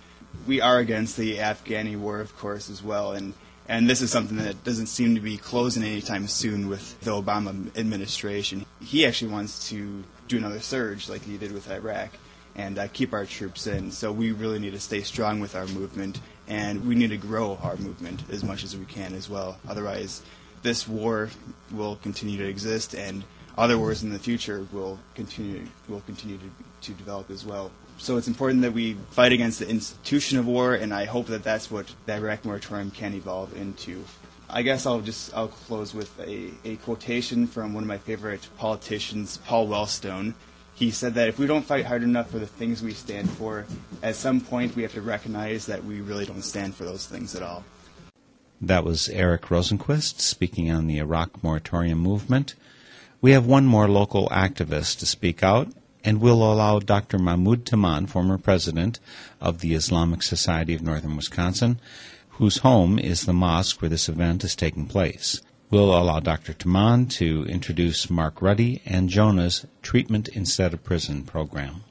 We 0.44 0.60
are 0.60 0.78
against 0.78 1.16
the 1.16 1.36
Afghani 1.36 1.96
war, 1.96 2.20
of 2.20 2.36
course, 2.36 2.68
as 2.68 2.82
well, 2.82 3.12
and 3.12 3.32
and 3.68 3.90
this 3.90 4.00
is 4.00 4.12
something 4.12 4.36
that 4.38 4.62
doesn't 4.62 4.86
seem 4.86 5.16
to 5.16 5.20
be 5.20 5.36
closing 5.38 5.82
anytime 5.82 6.28
soon 6.28 6.68
with 6.68 7.00
the 7.00 7.10
Obama 7.10 7.76
administration. 7.76 8.64
He 8.80 9.04
actually 9.04 9.32
wants 9.32 9.68
to 9.70 10.04
do 10.28 10.36
another 10.36 10.60
surge 10.60 11.08
like 11.08 11.22
he 11.22 11.36
did 11.36 11.50
with 11.50 11.68
Iraq 11.68 12.10
and 12.56 12.78
uh, 12.78 12.88
keep 12.92 13.12
our 13.12 13.26
troops 13.26 13.66
in. 13.66 13.90
So 13.90 14.10
we 14.10 14.32
really 14.32 14.58
need 14.58 14.72
to 14.72 14.80
stay 14.80 15.02
strong 15.02 15.40
with 15.40 15.54
our 15.54 15.66
movement, 15.66 16.20
and 16.48 16.86
we 16.86 16.94
need 16.94 17.10
to 17.10 17.16
grow 17.16 17.58
our 17.62 17.76
movement 17.76 18.22
as 18.30 18.42
much 18.42 18.64
as 18.64 18.76
we 18.76 18.86
can 18.86 19.14
as 19.14 19.30
well. 19.30 19.58
Otherwise, 19.68 20.22
this 20.62 20.88
war 20.88 21.30
will 21.70 21.96
continue 21.96 22.38
to 22.38 22.48
exist, 22.48 22.94
and 22.94 23.22
other 23.56 23.78
wars 23.78 24.02
in 24.02 24.10
the 24.10 24.18
future 24.18 24.66
will 24.72 24.98
continue 25.14 25.66
will 25.88 26.00
continue 26.00 26.38
to, 26.38 26.50
to 26.80 26.92
develop 26.92 27.30
as 27.30 27.44
well. 27.44 27.70
So 27.98 28.16
it's 28.18 28.28
important 28.28 28.62
that 28.62 28.72
we 28.72 28.94
fight 29.10 29.32
against 29.32 29.60
the 29.60 29.68
institution 29.68 30.38
of 30.38 30.46
war, 30.46 30.74
and 30.74 30.92
I 30.92 31.04
hope 31.04 31.26
that 31.26 31.42
that's 31.42 31.70
what 31.70 31.86
the 32.04 32.14
Iraq 32.14 32.44
moratorium 32.44 32.90
can 32.90 33.14
evolve 33.14 33.56
into. 33.56 34.04
I 34.48 34.62
guess 34.62 34.86
I'll 34.86 35.00
just 35.00 35.34
I'll 35.34 35.48
close 35.48 35.94
with 35.94 36.18
a, 36.20 36.50
a 36.64 36.76
quotation 36.76 37.46
from 37.46 37.74
one 37.74 37.82
of 37.82 37.88
my 37.88 37.98
favorite 37.98 38.48
politicians, 38.58 39.38
Paul 39.46 39.68
Wellstone. 39.68 40.34
He 40.76 40.90
said 40.90 41.14
that 41.14 41.28
if 41.28 41.38
we 41.38 41.46
don't 41.46 41.64
fight 41.64 41.86
hard 41.86 42.02
enough 42.02 42.30
for 42.30 42.38
the 42.38 42.46
things 42.46 42.82
we 42.82 42.92
stand 42.92 43.30
for, 43.30 43.64
at 44.02 44.14
some 44.14 44.42
point 44.42 44.76
we 44.76 44.82
have 44.82 44.92
to 44.92 45.00
recognize 45.00 45.64
that 45.66 45.82
we 45.82 46.02
really 46.02 46.26
don't 46.26 46.42
stand 46.42 46.74
for 46.74 46.84
those 46.84 47.06
things 47.06 47.34
at 47.34 47.42
all. 47.42 47.64
That 48.60 48.84
was 48.84 49.08
Eric 49.08 49.42
Rosenquist 49.46 50.20
speaking 50.20 50.70
on 50.70 50.86
the 50.86 50.98
Iraq 50.98 51.42
moratorium 51.42 51.98
movement. 51.98 52.54
We 53.22 53.32
have 53.32 53.46
one 53.46 53.64
more 53.64 53.88
local 53.88 54.28
activist 54.28 54.98
to 54.98 55.06
speak 55.06 55.42
out, 55.42 55.68
and 56.04 56.20
we'll 56.20 56.42
allow 56.42 56.78
Dr. 56.78 57.18
Mahmoud 57.18 57.64
Taman, 57.64 58.06
former 58.06 58.36
president 58.36 59.00
of 59.40 59.60
the 59.60 59.74
Islamic 59.74 60.22
Society 60.22 60.74
of 60.74 60.82
Northern 60.82 61.16
Wisconsin, 61.16 61.80
whose 62.32 62.58
home 62.58 62.98
is 62.98 63.24
the 63.24 63.32
mosque 63.32 63.80
where 63.80 63.88
this 63.88 64.10
event 64.10 64.44
is 64.44 64.54
taking 64.54 64.86
place. 64.86 65.40
We'll 65.68 65.98
allow 65.98 66.20
Dr. 66.20 66.52
Taman 66.52 67.06
to 67.18 67.44
introduce 67.46 68.08
Mark 68.08 68.40
Ruddy 68.40 68.80
and 68.86 69.08
Jonah's 69.08 69.66
Treatment 69.82 70.28
Instead 70.28 70.72
of 70.72 70.84
Prison 70.84 71.24
program. 71.24 71.82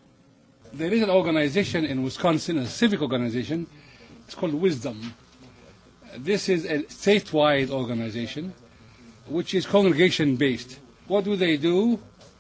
There 0.71 0.93
is 0.93 1.01
an 1.01 1.09
organization 1.09 1.83
in 1.83 2.01
Wisconsin, 2.01 2.57
a 2.57 2.67
civic 2.67 3.01
organization. 3.01 3.67
It's 4.23 4.33
called 4.33 4.53
Wisdom. 4.53 5.13
This 6.17 6.47
is 6.47 6.63
a 6.63 6.83
statewide 6.83 7.69
organization 7.69 8.53
which 9.27 9.53
is 9.53 9.65
congregation 9.65 10.37
based. 10.37 10.79
What 11.07 11.25
do 11.25 11.35
they 11.35 11.57
do? 11.57 11.99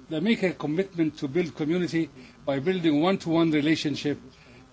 They 0.09 0.21
make 0.21 0.41
a 0.43 0.53
commitment 0.53 1.17
to 1.17 1.27
build 1.27 1.53
community 1.53 2.09
by 2.45 2.59
building 2.59 3.01
one 3.01 3.17
to 3.17 3.29
one 3.29 3.51
relationship 3.51 4.21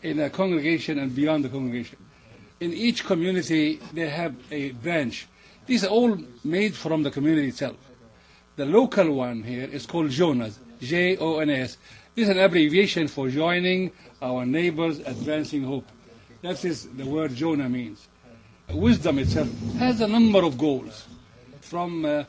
in 0.05 0.21
a 0.21 0.31
congregation 0.31 1.01
and 1.01 1.13
beyond 1.13 1.45
the 1.45 1.49
congregation. 1.49 1.99
In 2.61 2.73
each 2.73 3.05
community, 3.05 3.81
they 3.93 4.09
have 4.09 4.37
a 4.53 4.71
branch. 4.71 5.27
These 5.67 5.85
are 5.85 5.89
all 5.89 6.19
made 6.45 6.75
from 6.75 7.03
the 7.03 7.11
community 7.11 7.49
itself. 7.49 7.77
The 8.57 8.67
local 8.67 9.13
one 9.13 9.43
here 9.43 9.69
is 9.71 9.87
called 9.87 10.11
JONAS, 10.11 10.59
J 10.81 11.17
O 11.17 11.39
N 11.39 11.51
S. 11.51 11.79
This 12.15 12.25
is 12.25 12.37
an 12.37 12.39
abbreviation 12.41 13.09
for 13.09 13.29
joining 13.31 13.93
our 14.21 14.45
neighbors 14.45 14.99
advancing 14.99 15.65
hope. 15.65 15.87
That 16.43 16.65
is 16.65 16.89
the 16.89 17.07
word 17.07 17.35
Jonah 17.35 17.69
means. 17.69 18.09
Wisdom 18.69 19.19
itself 19.19 19.49
has 19.79 20.01
a 20.01 20.09
number 20.09 20.45
of 20.45 20.59
goals, 20.59 21.07
from 21.61 22.05
uh, 22.05 22.25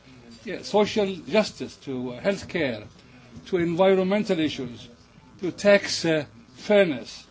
yeah, 0.46 0.62
social 0.62 1.16
justice, 1.16 1.76
to 1.78 2.14
uh, 2.14 2.22
health 2.22 2.48
care, 2.48 2.84
to 3.48 3.58
environmental 3.58 4.40
issues, 4.40 4.90
to 5.42 5.52
tax 5.52 6.06
uh, 6.06 6.26
fairness. 6.56 7.28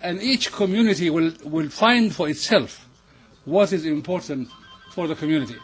And 0.00 0.22
each 0.22 0.52
community 0.52 1.10
will, 1.10 1.32
will 1.44 1.68
find 1.68 2.14
for 2.14 2.28
itself 2.28 2.88
what 3.44 3.72
is 3.72 3.84
important 3.84 4.48
for 4.90 5.06
the 5.06 5.14
community. 5.14 5.56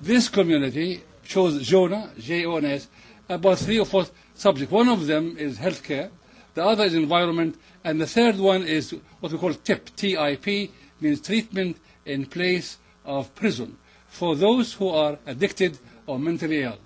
This 0.00 0.28
community 0.28 1.02
chose 1.24 1.66
Jonah, 1.66 2.10
J-O-N-S, 2.18 2.88
about 3.28 3.58
three 3.58 3.78
or 3.78 3.86
four 3.86 4.06
subjects. 4.34 4.72
One 4.72 4.88
of 4.88 5.06
them 5.06 5.36
is 5.38 5.58
healthcare, 5.58 6.10
the 6.54 6.64
other 6.64 6.84
is 6.84 6.94
environment, 6.94 7.56
and 7.84 8.00
the 8.00 8.06
third 8.06 8.36
one 8.38 8.62
is 8.62 8.94
what 9.20 9.32
we 9.32 9.38
call 9.38 9.54
TIP, 9.54 9.94
T-I-P, 9.96 10.70
means 11.00 11.20
treatment 11.20 11.76
in 12.04 12.26
place 12.26 12.78
of 13.04 13.34
prison 13.34 13.76
for 14.08 14.36
those 14.36 14.74
who 14.74 14.88
are 14.88 15.18
addicted 15.26 15.78
or 16.06 16.18
mentally 16.18 16.62
ill. 16.62 16.78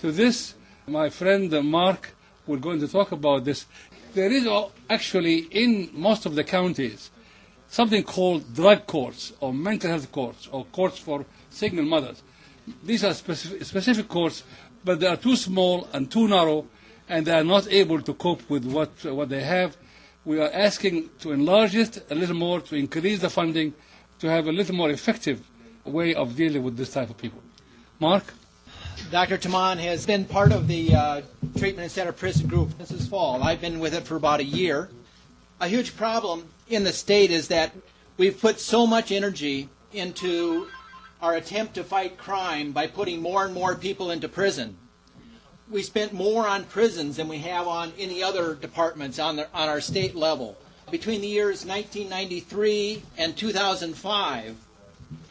To 0.00 0.12
this, 0.12 0.54
my 0.86 1.08
friend 1.08 1.50
Mark 1.64 2.14
will 2.46 2.58
go 2.58 2.78
to 2.78 2.86
talk 2.86 3.12
about 3.12 3.44
this. 3.44 3.66
There 4.14 4.30
is 4.30 4.46
actually 4.88 5.48
in 5.50 5.90
most 5.92 6.26
of 6.26 6.34
the 6.34 6.44
counties 6.44 7.10
something 7.76 8.02
called 8.02 8.54
drug 8.54 8.86
courts 8.86 9.34
or 9.38 9.52
mental 9.52 9.90
health 9.90 10.10
courts 10.10 10.48
or 10.50 10.64
courts 10.76 10.98
for 10.98 11.26
single 11.50 11.84
mothers. 11.84 12.22
These 12.82 13.04
are 13.04 13.12
specific, 13.12 13.64
specific 13.64 14.08
courts, 14.08 14.44
but 14.82 14.98
they 14.98 15.06
are 15.06 15.18
too 15.18 15.36
small 15.36 15.86
and 15.92 16.10
too 16.10 16.26
narrow, 16.26 16.64
and 17.06 17.26
they 17.26 17.32
are 17.32 17.44
not 17.44 17.70
able 17.70 18.00
to 18.00 18.14
cope 18.14 18.48
with 18.48 18.64
what, 18.64 18.90
uh, 19.04 19.14
what 19.14 19.28
they 19.28 19.42
have. 19.42 19.76
We 20.24 20.40
are 20.40 20.50
asking 20.50 21.10
to 21.20 21.32
enlarge 21.32 21.76
it 21.76 21.92
a 22.10 22.14
little 22.14 22.34
more, 22.34 22.62
to 22.62 22.76
increase 22.76 23.20
the 23.20 23.28
funding, 23.28 23.74
to 24.20 24.26
have 24.30 24.48
a 24.48 24.52
little 24.52 24.74
more 24.74 24.88
effective 24.88 25.46
way 25.84 26.14
of 26.14 26.34
dealing 26.34 26.62
with 26.62 26.78
this 26.78 26.94
type 26.94 27.10
of 27.10 27.18
people. 27.18 27.42
Mark? 28.00 28.24
Dr. 29.10 29.36
Taman 29.36 29.76
has 29.78 30.06
been 30.06 30.24
part 30.24 30.50
of 30.50 30.66
the 30.66 30.94
uh, 30.94 31.20
treatment 31.58 31.84
instead 31.84 32.06
of 32.06 32.16
prison 32.16 32.48
group 32.48 32.70
since 32.78 32.88
this 32.88 33.06
fall. 33.06 33.42
I've 33.42 33.60
been 33.60 33.80
with 33.80 33.92
it 33.92 34.04
for 34.04 34.16
about 34.16 34.40
a 34.40 34.44
year. 34.44 34.88
A 35.60 35.68
huge 35.68 35.94
problem 35.94 36.48
in 36.68 36.84
the 36.84 36.92
state 36.92 37.30
is 37.30 37.48
that 37.48 37.72
we've 38.16 38.40
put 38.40 38.60
so 38.60 38.86
much 38.86 39.12
energy 39.12 39.68
into 39.92 40.68
our 41.20 41.34
attempt 41.34 41.74
to 41.74 41.84
fight 41.84 42.18
crime 42.18 42.72
by 42.72 42.86
putting 42.86 43.20
more 43.20 43.44
and 43.44 43.54
more 43.54 43.74
people 43.74 44.10
into 44.10 44.28
prison. 44.28 44.76
We 45.70 45.82
spent 45.82 46.12
more 46.12 46.46
on 46.46 46.64
prisons 46.64 47.16
than 47.16 47.28
we 47.28 47.38
have 47.38 47.66
on 47.66 47.92
any 47.98 48.22
other 48.22 48.54
departments 48.54 49.18
on, 49.18 49.36
the, 49.36 49.48
on 49.52 49.68
our 49.68 49.80
state 49.80 50.14
level. 50.14 50.56
Between 50.90 51.20
the 51.20 51.26
years 51.26 51.64
1993 51.64 53.02
and 53.18 53.36
2005, 53.36 54.56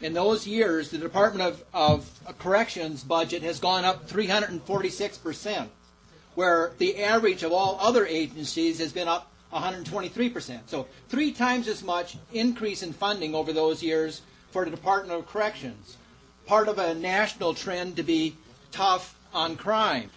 in 0.02 0.12
those 0.12 0.46
years, 0.46 0.90
the 0.90 0.98
Department 0.98 1.48
of, 1.48 1.64
of 1.72 2.38
Corrections 2.38 3.02
budget 3.02 3.42
has 3.42 3.58
gone 3.60 3.84
up 3.84 4.08
346%, 4.08 5.68
where 6.34 6.72
the 6.78 7.02
average 7.02 7.42
of 7.42 7.52
all 7.52 7.78
other 7.80 8.04
agencies 8.04 8.78
has 8.78 8.92
been 8.92 9.08
up 9.08 9.30
123%. 9.52 10.60
So, 10.66 10.86
three 11.08 11.32
times 11.32 11.68
as 11.68 11.82
much 11.82 12.16
increase 12.32 12.82
in 12.82 12.92
funding 12.92 13.34
over 13.34 13.52
those 13.52 13.82
years 13.82 14.22
for 14.50 14.64
the 14.64 14.70
Department 14.70 15.18
of 15.18 15.26
Corrections, 15.26 15.96
part 16.46 16.68
of 16.68 16.78
a 16.78 16.94
national 16.94 17.54
trend 17.54 17.96
to 17.96 18.02
be 18.02 18.36
tough 18.70 19.18
on 19.32 19.56
crime. 19.56 20.10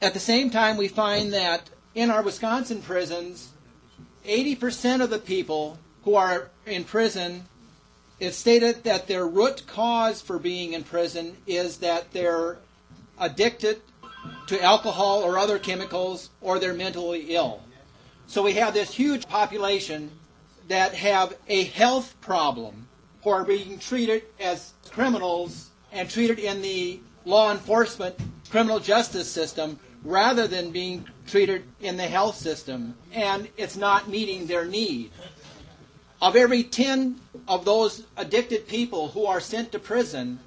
At 0.00 0.14
the 0.14 0.20
same 0.20 0.50
time, 0.50 0.76
we 0.76 0.88
find 0.88 1.32
that 1.32 1.70
in 1.94 2.10
our 2.10 2.22
Wisconsin 2.22 2.82
prisons, 2.82 3.50
80% 4.26 5.02
of 5.02 5.10
the 5.10 5.18
people 5.18 5.78
who 6.04 6.14
are 6.14 6.50
in 6.66 6.84
prison 6.84 7.44
it's 8.22 8.36
stated 8.36 8.84
that 8.84 9.08
their 9.08 9.26
root 9.26 9.66
cause 9.66 10.22
for 10.22 10.38
being 10.38 10.74
in 10.74 10.84
prison 10.84 11.36
is 11.44 11.78
that 11.78 12.12
they're 12.12 12.58
addicted 13.18 13.82
to 14.46 14.62
alcohol 14.62 15.24
or 15.24 15.38
other 15.38 15.58
chemicals 15.58 16.30
or 16.40 16.60
they're 16.60 16.72
mentally 16.72 17.34
ill. 17.34 17.60
So 18.32 18.42
we 18.42 18.54
have 18.54 18.72
this 18.72 18.90
huge 18.90 19.28
population 19.28 20.10
that 20.68 20.94
have 20.94 21.36
a 21.48 21.64
health 21.64 22.18
problem 22.22 22.88
who 23.22 23.28
are 23.28 23.44
being 23.44 23.78
treated 23.78 24.22
as 24.40 24.72
criminals 24.90 25.68
and 25.92 26.08
treated 26.08 26.38
in 26.38 26.62
the 26.62 26.98
law 27.26 27.52
enforcement 27.52 28.16
criminal 28.48 28.80
justice 28.80 29.30
system 29.30 29.78
rather 30.02 30.48
than 30.48 30.70
being 30.70 31.04
treated 31.26 31.64
in 31.82 31.98
the 31.98 32.06
health 32.06 32.36
system 32.36 32.94
and 33.12 33.48
it's 33.58 33.76
not 33.76 34.08
meeting 34.08 34.46
their 34.46 34.64
need. 34.64 35.10
Of 36.22 36.34
every 36.34 36.62
10 36.62 37.20
of 37.46 37.66
those 37.66 38.02
addicted 38.16 38.66
people 38.66 39.08
who 39.08 39.26
are 39.26 39.40
sent 39.40 39.72
to 39.72 39.78
prison, 39.78 40.40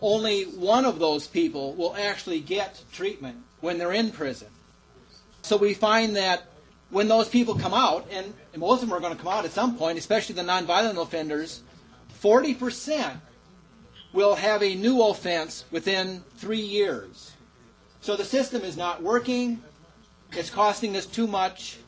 only 0.00 0.42
one 0.42 0.84
of 0.84 0.98
those 0.98 1.28
people 1.28 1.72
will 1.74 1.94
actually 1.94 2.40
get 2.40 2.82
treatment 2.92 3.36
when 3.60 3.78
they're 3.78 3.92
in 3.92 4.10
prison. 4.10 4.48
So 5.42 5.56
we 5.56 5.72
find 5.72 6.16
that 6.16 6.49
when 6.90 7.08
those 7.08 7.28
people 7.28 7.54
come 7.54 7.74
out, 7.74 8.06
and 8.10 8.34
most 8.56 8.82
of 8.82 8.88
them 8.88 8.96
are 8.96 9.00
going 9.00 9.16
to 9.16 9.22
come 9.22 9.32
out 9.32 9.44
at 9.44 9.52
some 9.52 9.76
point, 9.76 9.98
especially 9.98 10.34
the 10.34 10.42
nonviolent 10.42 11.00
offenders, 11.00 11.62
40% 12.22 13.20
will 14.12 14.34
have 14.34 14.62
a 14.62 14.74
new 14.74 15.02
offense 15.02 15.64
within 15.70 16.24
three 16.36 16.60
years. 16.60 17.32
So 18.00 18.16
the 18.16 18.24
system 18.24 18.62
is 18.62 18.76
not 18.76 19.02
working, 19.02 19.62
it's 20.32 20.50
costing 20.50 20.96
us 20.96 21.06
too 21.06 21.26
much. 21.26 21.78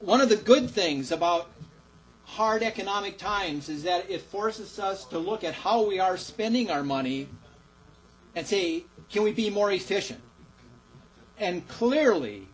One 0.00 0.20
of 0.20 0.28
the 0.28 0.36
good 0.36 0.68
things 0.68 1.12
about 1.12 1.48
hard 2.24 2.62
economic 2.62 3.18
times 3.18 3.68
is 3.68 3.84
that 3.84 4.10
it 4.10 4.22
forces 4.22 4.78
us 4.78 5.04
to 5.06 5.18
look 5.18 5.44
at 5.44 5.54
how 5.54 5.86
we 5.86 6.00
are 6.00 6.16
spending 6.16 6.70
our 6.70 6.82
money 6.82 7.28
and 8.34 8.46
say, 8.46 8.84
can 9.10 9.22
we 9.22 9.32
be 9.32 9.50
more 9.50 9.70
efficient? 9.70 10.20
And 11.38 11.66
clearly, 11.68 12.48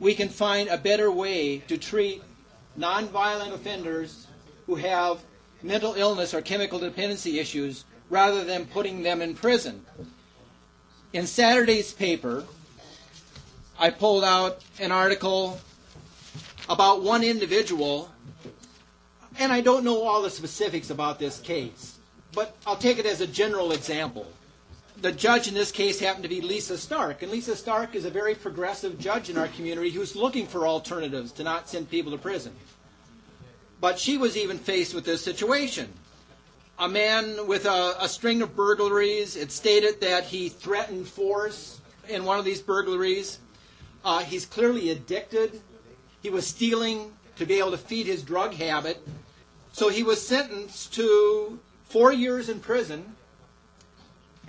we 0.00 0.14
can 0.14 0.30
find 0.30 0.68
a 0.68 0.78
better 0.78 1.10
way 1.10 1.58
to 1.68 1.76
treat 1.76 2.22
nonviolent 2.78 3.52
offenders 3.52 4.26
who 4.66 4.74
have 4.76 5.20
mental 5.62 5.94
illness 5.94 6.32
or 6.32 6.40
chemical 6.40 6.78
dependency 6.78 7.38
issues 7.38 7.84
rather 8.08 8.42
than 8.42 8.64
putting 8.64 9.02
them 9.02 9.20
in 9.20 9.34
prison. 9.34 9.84
In 11.12 11.26
Saturday's 11.26 11.92
paper, 11.92 12.44
I 13.78 13.90
pulled 13.90 14.24
out 14.24 14.64
an 14.78 14.90
article 14.90 15.60
about 16.68 17.02
one 17.02 17.22
individual 17.22 18.10
and 19.38 19.52
I 19.52 19.60
don't 19.60 19.84
know 19.84 20.02
all 20.02 20.22
the 20.22 20.30
specifics 20.30 20.90
about 20.90 21.18
this 21.18 21.38
case, 21.40 21.98
but 22.32 22.56
I'll 22.66 22.76
take 22.76 22.98
it 22.98 23.06
as 23.06 23.20
a 23.20 23.26
general 23.26 23.72
example. 23.72 24.26
The 25.00 25.12
judge 25.12 25.48
in 25.48 25.54
this 25.54 25.72
case 25.72 25.98
happened 25.98 26.24
to 26.24 26.28
be 26.28 26.42
Lisa 26.42 26.76
Stark, 26.76 27.22
and 27.22 27.32
Lisa 27.32 27.56
Stark 27.56 27.94
is 27.94 28.04
a 28.04 28.10
very 28.10 28.34
progressive 28.34 28.98
judge 28.98 29.30
in 29.30 29.38
our 29.38 29.48
community 29.48 29.88
who's 29.88 30.14
looking 30.14 30.46
for 30.46 30.66
alternatives 30.66 31.32
to 31.32 31.42
not 31.42 31.70
send 31.70 31.88
people 31.88 32.12
to 32.12 32.18
prison. 32.18 32.52
But 33.80 33.98
she 33.98 34.18
was 34.18 34.36
even 34.36 34.58
faced 34.58 34.94
with 34.94 35.06
this 35.06 35.24
situation. 35.24 35.90
A 36.78 36.86
man 36.86 37.46
with 37.46 37.64
a, 37.64 37.94
a 37.98 38.10
string 38.10 38.42
of 38.42 38.54
burglaries, 38.54 39.36
it 39.36 39.52
stated 39.52 40.02
that 40.02 40.24
he 40.24 40.50
threatened 40.50 41.08
force 41.08 41.80
in 42.06 42.26
one 42.26 42.38
of 42.38 42.44
these 42.44 42.60
burglaries. 42.60 43.38
Uh, 44.04 44.18
he's 44.18 44.44
clearly 44.44 44.90
addicted. 44.90 45.62
He 46.22 46.28
was 46.28 46.46
stealing 46.46 47.10
to 47.36 47.46
be 47.46 47.58
able 47.58 47.70
to 47.70 47.78
feed 47.78 48.04
his 48.04 48.22
drug 48.22 48.52
habit. 48.52 49.06
So 49.72 49.88
he 49.88 50.02
was 50.02 50.26
sentenced 50.26 50.92
to 50.94 51.58
four 51.84 52.12
years 52.12 52.50
in 52.50 52.60
prison. 52.60 53.16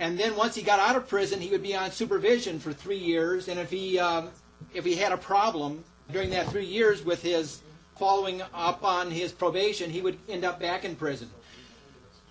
And 0.02 0.18
then 0.18 0.34
once 0.34 0.56
he 0.56 0.62
got 0.62 0.80
out 0.80 0.96
of 0.96 1.06
prison, 1.06 1.40
he 1.40 1.48
would 1.50 1.62
be 1.62 1.76
on 1.76 1.92
supervision 1.92 2.58
for 2.58 2.72
three 2.72 2.98
years. 2.98 3.46
And 3.46 3.60
if 3.60 3.70
he 3.70 4.00
um, 4.00 4.30
if 4.74 4.84
he 4.84 4.96
had 4.96 5.12
a 5.12 5.16
problem 5.16 5.84
during 6.10 6.30
that 6.30 6.48
three 6.48 6.64
years 6.64 7.04
with 7.04 7.22
his 7.22 7.62
following 7.96 8.42
up 8.52 8.82
on 8.82 9.12
his 9.12 9.30
probation, 9.30 9.90
he 9.90 10.00
would 10.00 10.18
end 10.28 10.44
up 10.44 10.58
back 10.58 10.84
in 10.84 10.96
prison. 10.96 11.30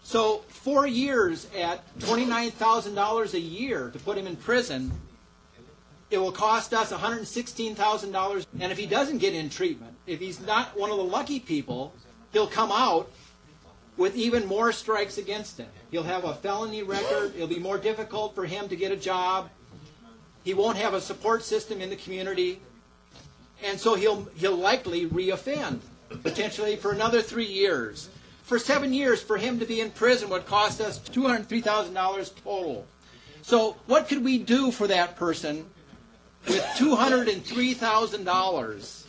So 0.03 0.39
four 0.49 0.85
years 0.85 1.47
at 1.57 1.79
twenty 2.01 2.25
nine 2.25 2.51
thousand 2.51 2.95
dollars 2.95 3.35
a 3.35 3.39
year 3.39 3.89
to 3.89 3.99
put 3.99 4.17
him 4.17 4.27
in 4.27 4.35
prison 4.35 4.91
it 6.09 6.17
will 6.17 6.33
cost 6.33 6.73
us 6.73 6.91
$116,000. 6.91 8.45
And 8.59 8.69
if 8.69 8.77
he 8.77 8.85
doesn't 8.85 9.19
get 9.19 9.33
in 9.33 9.49
treatment, 9.49 9.95
if 10.05 10.19
he's 10.19 10.41
not 10.41 10.77
one 10.77 10.91
of 10.91 10.97
the 10.97 11.05
lucky 11.05 11.39
people, 11.39 11.93
he'll 12.33 12.47
come 12.47 12.69
out 12.69 13.09
with 14.01 14.15
even 14.15 14.47
more 14.47 14.71
strikes 14.71 15.19
against 15.19 15.59
him. 15.59 15.67
He'll 15.91 16.01
have 16.01 16.25
a 16.25 16.33
felony 16.33 16.81
record. 16.81 17.35
It'll 17.35 17.47
be 17.47 17.59
more 17.59 17.77
difficult 17.77 18.33
for 18.33 18.47
him 18.47 18.67
to 18.69 18.75
get 18.75 18.91
a 18.91 18.95
job. 18.95 19.51
He 20.43 20.55
won't 20.55 20.77
have 20.77 20.95
a 20.95 21.01
support 21.01 21.43
system 21.43 21.81
in 21.81 21.91
the 21.91 21.95
community. 21.95 22.59
And 23.63 23.79
so 23.79 23.93
he'll, 23.93 24.27
he'll 24.35 24.57
likely 24.57 25.07
reoffend, 25.07 25.81
potentially 26.23 26.77
for 26.77 26.91
another 26.91 27.21
three 27.21 27.45
years. 27.45 28.09
For 28.41 28.57
seven 28.57 28.91
years, 28.91 29.21
for 29.21 29.37
him 29.37 29.59
to 29.59 29.65
be 29.65 29.81
in 29.81 29.91
prison 29.91 30.29
would 30.29 30.47
cost 30.47 30.81
us 30.81 30.97
$203,000 30.97 32.31
total. 32.43 32.87
So, 33.43 33.77
what 33.85 34.07
could 34.07 34.25
we 34.25 34.39
do 34.39 34.71
for 34.71 34.87
that 34.87 35.15
person 35.15 35.67
with 36.47 36.63
$203,000 36.77 39.05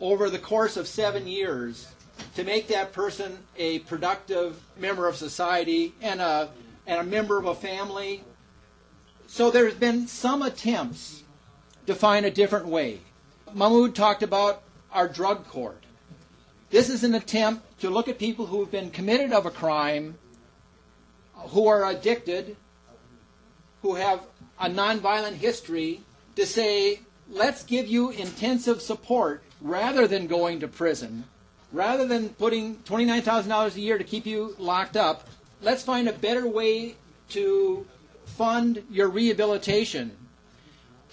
over 0.00 0.28
the 0.28 0.40
course 0.40 0.76
of 0.76 0.88
seven 0.88 1.28
years 1.28 1.86
to 2.34 2.44
make 2.44 2.68
that 2.68 2.92
person 2.92 3.38
a 3.56 3.80
productive 3.80 4.60
member 4.76 5.08
of 5.08 5.16
society 5.16 5.94
and 6.00 6.20
a, 6.20 6.50
and 6.86 7.00
a 7.00 7.04
member 7.04 7.38
of 7.38 7.46
a 7.46 7.54
family 7.54 8.22
So 9.30 9.50
there's 9.50 9.74
been 9.74 10.08
some 10.08 10.40
attempts 10.40 11.22
to 11.86 11.94
find 11.94 12.24
a 12.24 12.30
different 12.30 12.66
way. 12.66 13.00
Mahmoud 13.52 13.94
talked 13.94 14.22
about 14.22 14.62
our 14.90 15.06
drug 15.06 15.46
court. 15.46 15.84
This 16.70 16.88
is 16.88 17.04
an 17.04 17.14
attempt 17.14 17.80
to 17.80 17.90
look 17.90 18.08
at 18.08 18.18
people 18.18 18.46
who 18.46 18.60
have 18.60 18.70
been 18.70 18.90
committed 18.90 19.32
of 19.32 19.44
a 19.44 19.50
crime, 19.50 20.16
who 21.34 21.68
are 21.68 21.84
addicted, 21.90 22.56
who 23.82 23.96
have 23.96 24.22
a 24.58 24.68
nonviolent 24.70 25.34
history, 25.34 26.00
to 26.36 26.46
say, 26.46 27.00
let's 27.28 27.62
give 27.64 27.86
you 27.86 28.08
intensive 28.08 28.80
support 28.80 29.42
rather 29.60 30.06
than 30.06 30.26
going 30.26 30.60
to 30.60 30.68
prison, 30.68 31.24
rather 31.72 32.06
than 32.06 32.30
putting 32.30 32.76
$29,000 32.76 33.74
a 33.74 33.80
year 33.80 33.98
to 33.98 34.04
keep 34.04 34.26
you 34.26 34.54
locked 34.58 34.96
up. 34.96 35.28
Let's 35.60 35.82
find 35.82 36.08
a 36.08 36.12
better 36.12 36.46
way 36.46 36.94
to 37.30 37.86
fund 38.24 38.82
your 38.90 39.08
rehabilitation. 39.08 40.12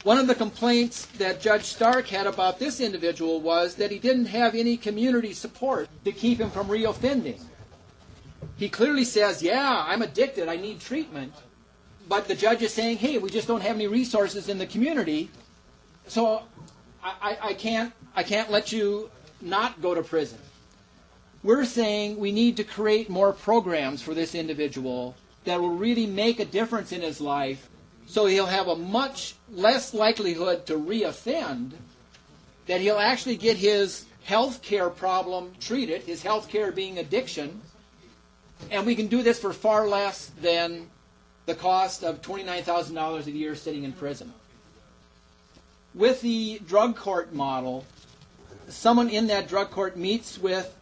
One 0.04 0.20
of 0.20 0.28
the 0.28 0.36
complaints 0.36 1.08
that 1.18 1.41
Judge 1.41 1.63
Stark 1.63 2.08
had 2.08 2.28
about 2.28 2.60
this 2.60 2.80
individual 2.80 3.41
was 3.41 3.76
that 3.76 3.89
he 3.89 3.98
didn't 3.98 4.28
have 4.28 4.54
any 4.54 4.78
community 4.78 5.34
support 5.34 5.89
to 6.04 6.12
keep 6.12 6.39
him 6.39 6.52
from 6.52 6.68
reoffending. 6.68 7.41
He 8.58 8.70
clearly 8.70 9.04
says, 9.04 9.41
Yeah, 9.41 9.84
I'm 9.88 10.04
addicted, 10.04 10.48
I 10.48 10.58
need 10.58 10.80
treatment. 10.80 11.34
But 12.08 12.28
the 12.28 12.36
judge 12.36 12.62
is 12.62 12.72
saying, 12.72 12.98
Hey, 12.98 13.18
we 13.18 13.32
just 13.32 13.48
don't 13.48 13.62
have 13.62 13.76
any 13.76 13.88
resources 13.88 14.48
in 14.48 14.60
the 14.60 14.68
community, 14.68 15.32
so 16.08 16.44
I, 17.04 17.13
I, 17.22 17.38
I 17.50 17.54
can't, 17.56 17.91
I 18.15 18.22
can't 18.22 18.52
let 18.52 18.72
you 18.72 19.10
not 19.41 19.82
go 19.82 19.96
to 19.96 20.04
prison. 20.04 20.38
We're 21.46 21.66
saying 21.66 22.18
we 22.18 22.32
need 22.32 22.58
to 22.58 22.64
create 22.64 23.08
more 23.08 23.32
programs 23.32 24.02
for 24.02 24.16
this 24.16 24.34
individual 24.34 25.14
that 25.44 25.62
will 25.62 25.76
really 25.76 26.08
make 26.08 26.40
a 26.40 26.46
difference 26.46 26.92
in 26.92 27.04
his 27.04 27.22
life 27.22 27.70
so 28.08 28.26
he'll 28.26 28.48
have 28.48 28.68
a 28.68 28.76
much 28.76 29.36
less 29.52 29.94
likelihood 29.94 30.66
to 30.66 30.74
reoffend, 30.74 31.74
that 32.66 32.82
he'll 32.82 32.98
actually 32.98 33.38
get 33.38 33.58
his 33.58 34.06
health 34.24 34.64
care 34.64 34.90
problem 34.90 35.52
treated, 35.60 36.02
his 36.02 36.24
health 36.24 36.50
care 36.50 36.72
being 36.72 36.98
addiction, 36.98 37.62
and 38.72 38.84
we 38.84 38.96
can 38.96 39.06
do 39.06 39.22
this 39.22 39.40
for 39.40 39.54
far 39.54 39.88
less 39.88 40.32
than 40.42 40.90
the 41.46 41.54
cost 41.54 42.04
of 42.04 42.24
$29,000 42.24 43.28
a 43.28 43.32
year 43.32 43.54
sitting 43.54 43.84
in 43.84 43.94
prison. 43.94 44.34
With 45.94 46.22
the 46.22 46.60
drug 46.68 46.96
court 46.96 47.36
model, 47.36 47.86
someone 48.68 49.10
in 49.10 49.28
that 49.28 49.48
drug 49.48 49.70
court 49.70 49.96
meets 49.96 50.40
with 50.40 50.75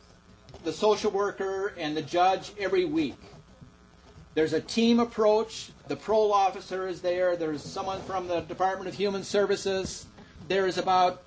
the 0.64 0.72
social 0.74 1.12
worker 1.12 1.74
and 1.78 1.96
the 1.96 2.02
judge 2.02 2.52
every 2.60 2.86
week. 2.86 3.18
There's 4.34 4.54
a 4.54 4.62
team 4.62 5.00
approach. 5.00 5.72
The 5.88 5.96
parole 5.96 6.34
officer 6.34 6.88
is 6.88 7.02
there. 7.02 7.36
There's 7.36 7.62
someone 7.62 8.02
from 8.04 8.28
the 8.28 8.42
Department 8.42 8.88
of 8.88 8.96
Human 8.96 9.24
Services. 9.24 10.08
There's 10.48 10.78
about 10.78 11.22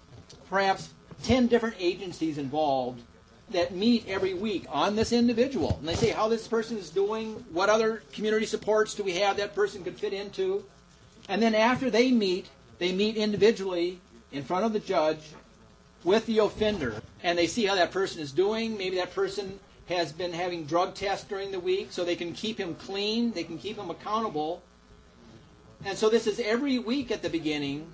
perhaps 0.49 0.90
10 1.22 1.46
different 1.46 1.77
agencies 1.79 2.38
involved 2.38 3.03
that 3.51 3.75
meet 3.75 4.09
every 4.09 4.35
week 4.35 4.66
on 4.68 4.96
this 4.96 5.12
individual. 5.12 5.77
And 5.79 5.88
they 5.88 5.94
say 5.94 6.11
how 6.11 6.29
this 6.29 6.49
person 6.49 6.77
is 6.77 6.90
doing, 6.90 7.44
what 7.53 7.68
other 7.68 8.03
community 8.12 8.46
supports 8.46 8.94
do 8.94 9.05
we 9.05 9.12
have 9.12 9.37
that 9.37 9.55
person 9.55 9.85
could 9.85 9.96
fit 9.96 10.12
into. 10.12 10.64
And 11.29 11.40
then 11.40 11.55
after 11.55 11.90
they 11.90 12.11
meet, 12.11 12.49
they 12.79 12.92
meet 12.92 13.16
individually 13.16 14.01
in 14.33 14.42
front 14.42 14.64
of 14.64 14.72
the 14.72 14.81
judge 14.81 15.20
with 16.04 16.26
the 16.26 16.38
offender. 16.38 17.02
And 17.22 17.38
they 17.38 17.46
see 17.46 17.66
how 17.66 17.74
that 17.74 17.90
person 17.90 18.20
is 18.20 18.32
doing. 18.32 18.76
Maybe 18.76 18.96
that 18.96 19.14
person 19.14 19.59
has 19.88 20.12
been 20.12 20.32
having 20.32 20.64
drug 20.64 20.94
tests 20.94 21.26
during 21.26 21.52
the 21.52 21.61
week 21.61 21.88
so 21.90 22.04
they 22.04 22.16
can 22.16 22.32
keep 22.32 22.59
him 22.59 22.74
clean, 22.74 23.32
they 23.32 23.44
can 23.44 23.59
keep 23.59 23.76
him 23.76 23.90
accountable. 23.90 24.62
And 25.85 25.96
so 25.96 26.09
this 26.09 26.26
is 26.26 26.40
every 26.40 26.78
week 26.78 27.11
at 27.11 27.22
the 27.22 27.28
beginning 27.28 27.87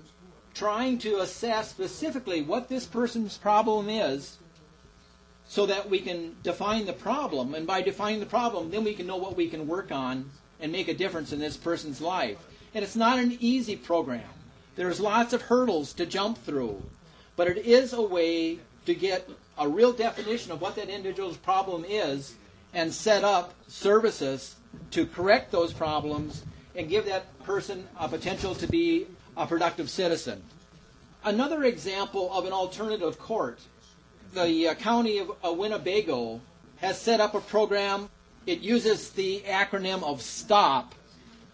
trying 0.53 0.97
to 0.99 1.19
assess 1.19 1.69
specifically 1.69 2.41
what 2.41 2.69
this 2.69 2.85
person's 2.85 3.37
problem 3.37 3.89
is 3.89 4.37
so 5.45 5.65
that 5.65 5.89
we 5.89 5.99
can 5.99 6.35
define 6.43 6.85
the 6.85 6.93
problem. 6.93 7.53
And 7.53 7.67
by 7.67 7.81
defining 7.81 8.19
the 8.19 8.25
problem, 8.25 8.71
then 8.71 8.83
we 8.83 8.93
can 8.93 9.07
know 9.07 9.17
what 9.17 9.35
we 9.35 9.49
can 9.49 9.67
work 9.67 9.91
on 9.91 10.29
and 10.59 10.71
make 10.71 10.87
a 10.87 10.93
difference 10.93 11.31
in 11.31 11.39
this 11.39 11.57
person's 11.57 12.01
life. 12.01 12.37
And 12.73 12.83
it's 12.83 12.95
not 12.95 13.19
an 13.19 13.37
easy 13.39 13.75
program. 13.75 14.23
There's 14.75 14.99
lots 14.99 15.33
of 15.33 15.43
hurdles 15.43 15.93
to 15.93 16.05
jump 16.05 16.43
through. 16.43 16.81
But 17.35 17.47
it 17.47 17.65
is 17.65 17.93
a 17.93 18.01
way 18.01 18.59
to 18.85 18.93
get 18.93 19.29
a 19.57 19.67
real 19.67 19.93
definition 19.93 20.51
of 20.51 20.61
what 20.61 20.75
that 20.75 20.89
individual's 20.89 21.37
problem 21.37 21.85
is 21.87 22.35
and 22.73 22.93
set 22.93 23.23
up 23.23 23.53
services 23.67 24.55
to 24.91 25.05
correct 25.05 25.51
those 25.51 25.73
problems 25.73 26.43
and 26.75 26.89
give 26.89 27.05
that 27.05 27.25
person 27.43 27.87
a 27.99 28.07
potential 28.07 28.55
to 28.55 28.67
be 28.67 29.07
a 29.37 29.45
productive 29.45 29.89
citizen. 29.89 30.41
Another 31.23 31.63
example 31.63 32.31
of 32.33 32.45
an 32.45 32.51
alternative 32.51 33.17
court, 33.19 33.59
the 34.33 34.69
uh, 34.69 34.73
county 34.73 35.19
of 35.19 35.31
uh, 35.45 35.53
Winnebago 35.53 36.41
has 36.77 36.99
set 36.99 37.19
up 37.19 37.35
a 37.35 37.39
program. 37.39 38.09
It 38.45 38.59
uses 38.59 39.11
the 39.11 39.41
acronym 39.47 40.03
of 40.03 40.21
STOP, 40.21 40.95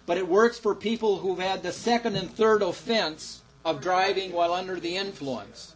but 0.06 0.18
it 0.18 0.28
works 0.28 0.58
for 0.58 0.74
people 0.74 1.18
who've 1.18 1.40
had 1.40 1.62
the 1.62 1.72
second 1.72 2.16
and 2.16 2.32
third 2.32 2.62
offense 2.64 3.42
of 3.66 3.82
driving 3.82 4.32
while 4.32 4.54
under 4.54 4.80
the 4.80 4.96
influence. 4.96 5.76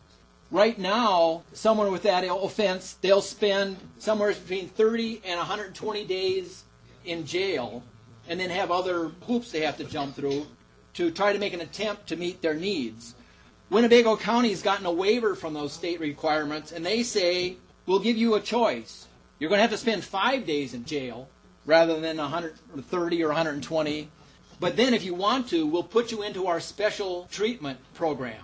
Right 0.51 0.77
now, 0.77 1.43
someone 1.53 1.91
with 1.91 2.03
that 2.03 2.23
offense, 2.27 2.93
they'll 3.01 3.21
spend 3.21 3.77
somewhere 3.97 4.33
between 4.33 4.69
30 4.69 5.21
and 5.25 5.37
120 5.37 6.05
days 6.05 6.63
in 7.05 7.25
jail 7.25 7.83
and 8.27 8.39
then 8.39 8.49
have 8.49 8.71
other 8.71 9.09
hoops 9.23 9.51
they 9.51 9.61
have 9.61 9.77
to 9.77 9.83
jump 9.83 10.15
through 10.15 10.45
to 10.93 11.11
try 11.11 11.33
to 11.33 11.39
make 11.39 11.53
an 11.53 11.61
attempt 11.61 12.07
to 12.07 12.15
meet 12.15 12.41
their 12.41 12.53
needs. 12.53 13.15
Winnebago 13.69 14.15
County 14.15 14.49
has 14.49 14.61
gotten 14.61 14.85
a 14.85 14.91
waiver 14.91 15.33
from 15.33 15.53
those 15.53 15.73
state 15.73 15.99
requirements, 15.99 16.71
and 16.71 16.85
they 16.85 17.01
say, 17.01 17.57
we'll 17.87 17.99
give 17.99 18.17
you 18.17 18.35
a 18.35 18.39
choice. 18.39 19.07
You're 19.39 19.49
going 19.49 19.57
to 19.57 19.63
have 19.63 19.71
to 19.71 19.77
spend 19.77 20.03
five 20.03 20.45
days 20.45 20.73
in 20.73 20.85
jail 20.85 21.27
rather 21.65 21.99
than 21.99 22.17
130 22.17 23.23
or 23.23 23.27
120. 23.27 24.09
But 24.63 24.77
then, 24.77 24.93
if 24.93 25.03
you 25.03 25.13
want 25.13 25.49
to, 25.49 25.67
we'll 25.67 25.83
put 25.83 26.09
you 26.09 26.21
into 26.21 26.47
our 26.47 26.61
special 26.61 27.27
treatment 27.29 27.79
program 27.95 28.41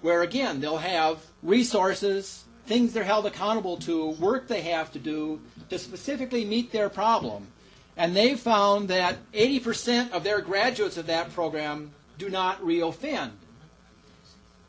where 0.00 0.22
again 0.22 0.60
they'll 0.60 0.78
have 0.78 1.18
resources, 1.42 2.44
things 2.64 2.94
they're 2.94 3.04
held 3.04 3.26
accountable 3.26 3.76
to, 3.76 4.12
work 4.12 4.48
they 4.48 4.62
have 4.62 4.90
to 4.92 4.98
do 4.98 5.38
to 5.68 5.78
specifically 5.78 6.46
meet 6.46 6.72
their 6.72 6.88
problem. 6.88 7.48
And 7.98 8.16
they 8.16 8.34
found 8.34 8.88
that 8.88 9.18
80% 9.32 10.12
of 10.12 10.24
their 10.24 10.40
graduates 10.40 10.96
of 10.96 11.06
that 11.08 11.34
program 11.34 11.90
do 12.16 12.30
not 12.30 12.62
reoffend. 12.62 13.32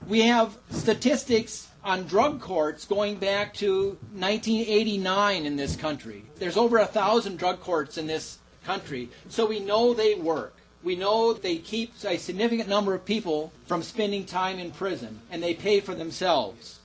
We 0.06 0.24
have 0.24 0.58
statistics 0.70 1.70
on 1.82 2.08
drug 2.08 2.41
courts 2.41 2.84
going 2.84 3.16
back 3.16 3.54
to 3.54 3.97
1989 4.16 5.45
in 5.45 5.56
this 5.56 5.78
country. 5.78 6.26
There's 6.39 6.58
over 6.58 6.78
a 6.78 6.86
thousand 6.86 7.38
drug 7.38 7.62
courts 7.62 7.97
in 7.97 8.06
this 8.06 8.39
country, 8.66 9.08
so 9.30 9.45
we 9.45 9.62
know 9.62 9.93
they 9.93 10.16
work. 10.16 10.59
We 10.84 10.95
know 10.95 11.34
they 11.34 11.57
keep 11.57 11.93
a 12.03 12.17
significant 12.17 12.69
number 12.69 12.93
of 12.93 13.05
people 13.05 13.51
from 13.65 13.84
spending 13.84 14.25
time 14.25 14.59
in 14.59 14.71
prison, 14.71 15.19
and 15.30 15.43
they 15.43 15.53
pay 15.53 15.82
for 15.82 15.93
themselves. 15.93 16.80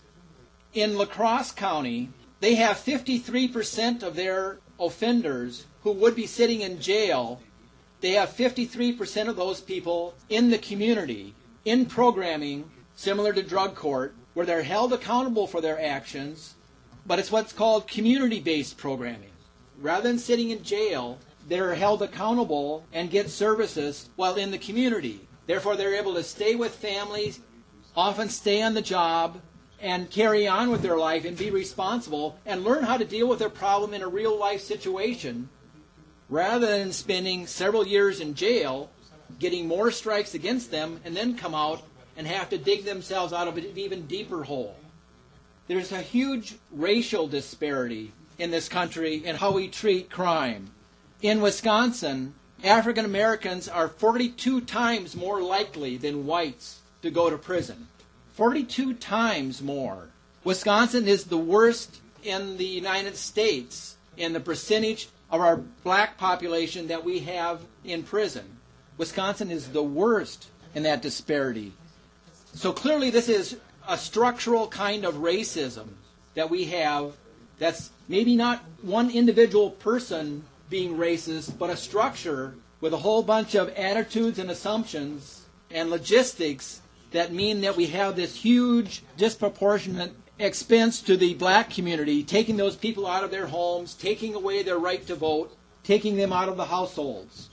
In 0.72 0.98
La 0.98 1.06
Crosse 1.06 1.52
County, 1.52 2.10
they 2.40 2.56
have 2.56 2.76
53% 2.76 4.02
of 4.02 4.16
their 4.16 4.58
offenders 4.80 5.66
who 5.82 5.92
would 5.92 6.16
be 6.16 6.26
sitting 6.26 6.62
in 6.62 6.80
jail. 6.80 7.40
They 8.00 8.12
have 8.12 8.30
53% 8.30 9.28
of 9.28 9.36
those 9.36 9.60
people 9.60 10.14
in 10.28 10.50
the 10.50 10.58
community, 10.58 11.34
in 11.64 11.86
programming 11.86 12.70
similar 12.96 13.32
to 13.32 13.42
drug 13.42 13.74
court, 13.74 14.14
where 14.34 14.46
they're 14.46 14.62
held 14.64 14.92
accountable 14.92 15.46
for 15.46 15.60
their 15.60 15.80
actions, 15.80 16.54
but 17.06 17.18
it's 17.18 17.30
what's 17.30 17.52
called 17.52 17.86
community 17.86 18.40
based 18.40 18.76
programming. 18.76 19.30
Rather 19.80 20.08
than 20.08 20.18
sitting 20.18 20.50
in 20.50 20.62
jail, 20.62 21.18
they're 21.48 21.74
held 21.74 22.02
accountable 22.02 22.84
and 22.92 23.10
get 23.10 23.30
services 23.30 24.08
while 24.16 24.36
in 24.36 24.50
the 24.50 24.58
community. 24.58 25.26
Therefore, 25.46 25.76
they're 25.76 25.94
able 25.94 26.14
to 26.14 26.22
stay 26.22 26.54
with 26.54 26.74
families, 26.74 27.40
often 27.96 28.28
stay 28.28 28.62
on 28.62 28.74
the 28.74 28.82
job, 28.82 29.40
and 29.80 30.10
carry 30.10 30.46
on 30.46 30.70
with 30.70 30.80
their 30.80 30.96
life 30.96 31.26
and 31.26 31.36
be 31.36 31.50
responsible 31.50 32.38
and 32.46 32.64
learn 32.64 32.84
how 32.84 32.96
to 32.96 33.04
deal 33.04 33.28
with 33.28 33.38
their 33.38 33.50
problem 33.50 33.92
in 33.92 34.02
a 34.02 34.08
real 34.08 34.38
life 34.38 34.62
situation 34.62 35.48
rather 36.30 36.66
than 36.66 36.90
spending 36.90 37.46
several 37.46 37.86
years 37.86 38.20
in 38.20 38.34
jail, 38.34 38.90
getting 39.38 39.68
more 39.68 39.90
strikes 39.90 40.34
against 40.34 40.70
them, 40.70 41.00
and 41.04 41.14
then 41.14 41.36
come 41.36 41.54
out 41.54 41.82
and 42.16 42.26
have 42.26 42.48
to 42.48 42.56
dig 42.56 42.84
themselves 42.84 43.32
out 43.32 43.46
of 43.46 43.58
an 43.58 43.66
even 43.76 44.06
deeper 44.06 44.42
hole. 44.42 44.74
There's 45.66 45.92
a 45.92 46.00
huge 46.00 46.54
racial 46.72 47.26
disparity 47.26 48.12
in 48.38 48.50
this 48.50 48.68
country 48.68 49.16
in 49.24 49.36
how 49.36 49.52
we 49.52 49.68
treat 49.68 50.10
crime. 50.10 50.70
In 51.24 51.40
Wisconsin, 51.40 52.34
African 52.62 53.06
Americans 53.06 53.66
are 53.66 53.88
42 53.88 54.60
times 54.60 55.16
more 55.16 55.40
likely 55.40 55.96
than 55.96 56.26
whites 56.26 56.80
to 57.00 57.10
go 57.10 57.30
to 57.30 57.38
prison. 57.38 57.88
42 58.34 58.92
times 58.92 59.62
more. 59.62 60.10
Wisconsin 60.44 61.08
is 61.08 61.24
the 61.24 61.38
worst 61.38 62.02
in 62.22 62.58
the 62.58 62.66
United 62.66 63.16
States 63.16 63.96
in 64.18 64.34
the 64.34 64.40
percentage 64.40 65.08
of 65.30 65.40
our 65.40 65.56
black 65.82 66.18
population 66.18 66.88
that 66.88 67.06
we 67.06 67.20
have 67.20 67.62
in 67.84 68.02
prison. 68.02 68.44
Wisconsin 68.98 69.50
is 69.50 69.68
the 69.68 69.82
worst 69.82 70.48
in 70.74 70.82
that 70.82 71.00
disparity. 71.00 71.72
So 72.52 72.70
clearly, 72.70 73.08
this 73.08 73.30
is 73.30 73.56
a 73.88 73.96
structural 73.96 74.68
kind 74.68 75.06
of 75.06 75.14
racism 75.14 75.86
that 76.34 76.50
we 76.50 76.66
have 76.66 77.14
that's 77.58 77.92
maybe 78.08 78.36
not 78.36 78.62
one 78.82 79.10
individual 79.10 79.70
person 79.70 80.44
being 80.74 80.98
racist, 80.98 81.56
but 81.56 81.70
a 81.70 81.76
structure 81.76 82.52
with 82.80 82.92
a 82.92 82.96
whole 82.96 83.22
bunch 83.22 83.54
of 83.54 83.68
attitudes 83.76 84.40
and 84.40 84.50
assumptions 84.50 85.46
and 85.70 85.88
logistics 85.88 86.82
that 87.12 87.32
mean 87.32 87.60
that 87.60 87.76
we 87.76 87.86
have 87.86 88.16
this 88.16 88.34
huge 88.34 89.04
disproportionate 89.16 90.10
expense 90.40 91.00
to 91.00 91.16
the 91.16 91.32
black 91.34 91.70
community, 91.70 92.24
taking 92.24 92.56
those 92.56 92.74
people 92.74 93.06
out 93.06 93.22
of 93.22 93.30
their 93.30 93.46
homes, 93.46 93.94
taking 93.94 94.34
away 94.34 94.64
their 94.64 94.80
right 94.80 95.06
to 95.06 95.14
vote, 95.14 95.56
taking 95.84 96.16
them 96.16 96.32
out 96.32 96.48
of 96.48 96.56
the 96.56 96.64
households. 96.64 97.50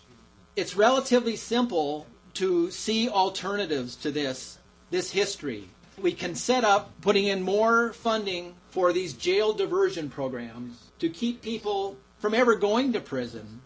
It's 0.55 0.75
relatively 0.75 1.35
simple 1.35 2.07
to 2.33 2.71
see 2.71 3.07
alternatives 3.07 3.95
to 3.97 4.09
this, 4.09 4.57
this 4.89 5.11
history. 5.11 5.69
We 6.01 6.13
can 6.13 6.33
set 6.33 6.63
up 6.63 6.89
putting 7.01 7.25
in 7.25 7.43
more 7.43 7.93
funding 7.93 8.55
for 8.71 8.91
these 8.91 9.13
jail 9.13 9.53
diversion 9.53 10.09
programs 10.09 10.89
to 10.97 11.07
keep 11.07 11.43
people 11.43 11.97
from 12.21 12.35
ever 12.35 12.55
going 12.55 12.93
to 12.93 13.01
prison 13.01 13.61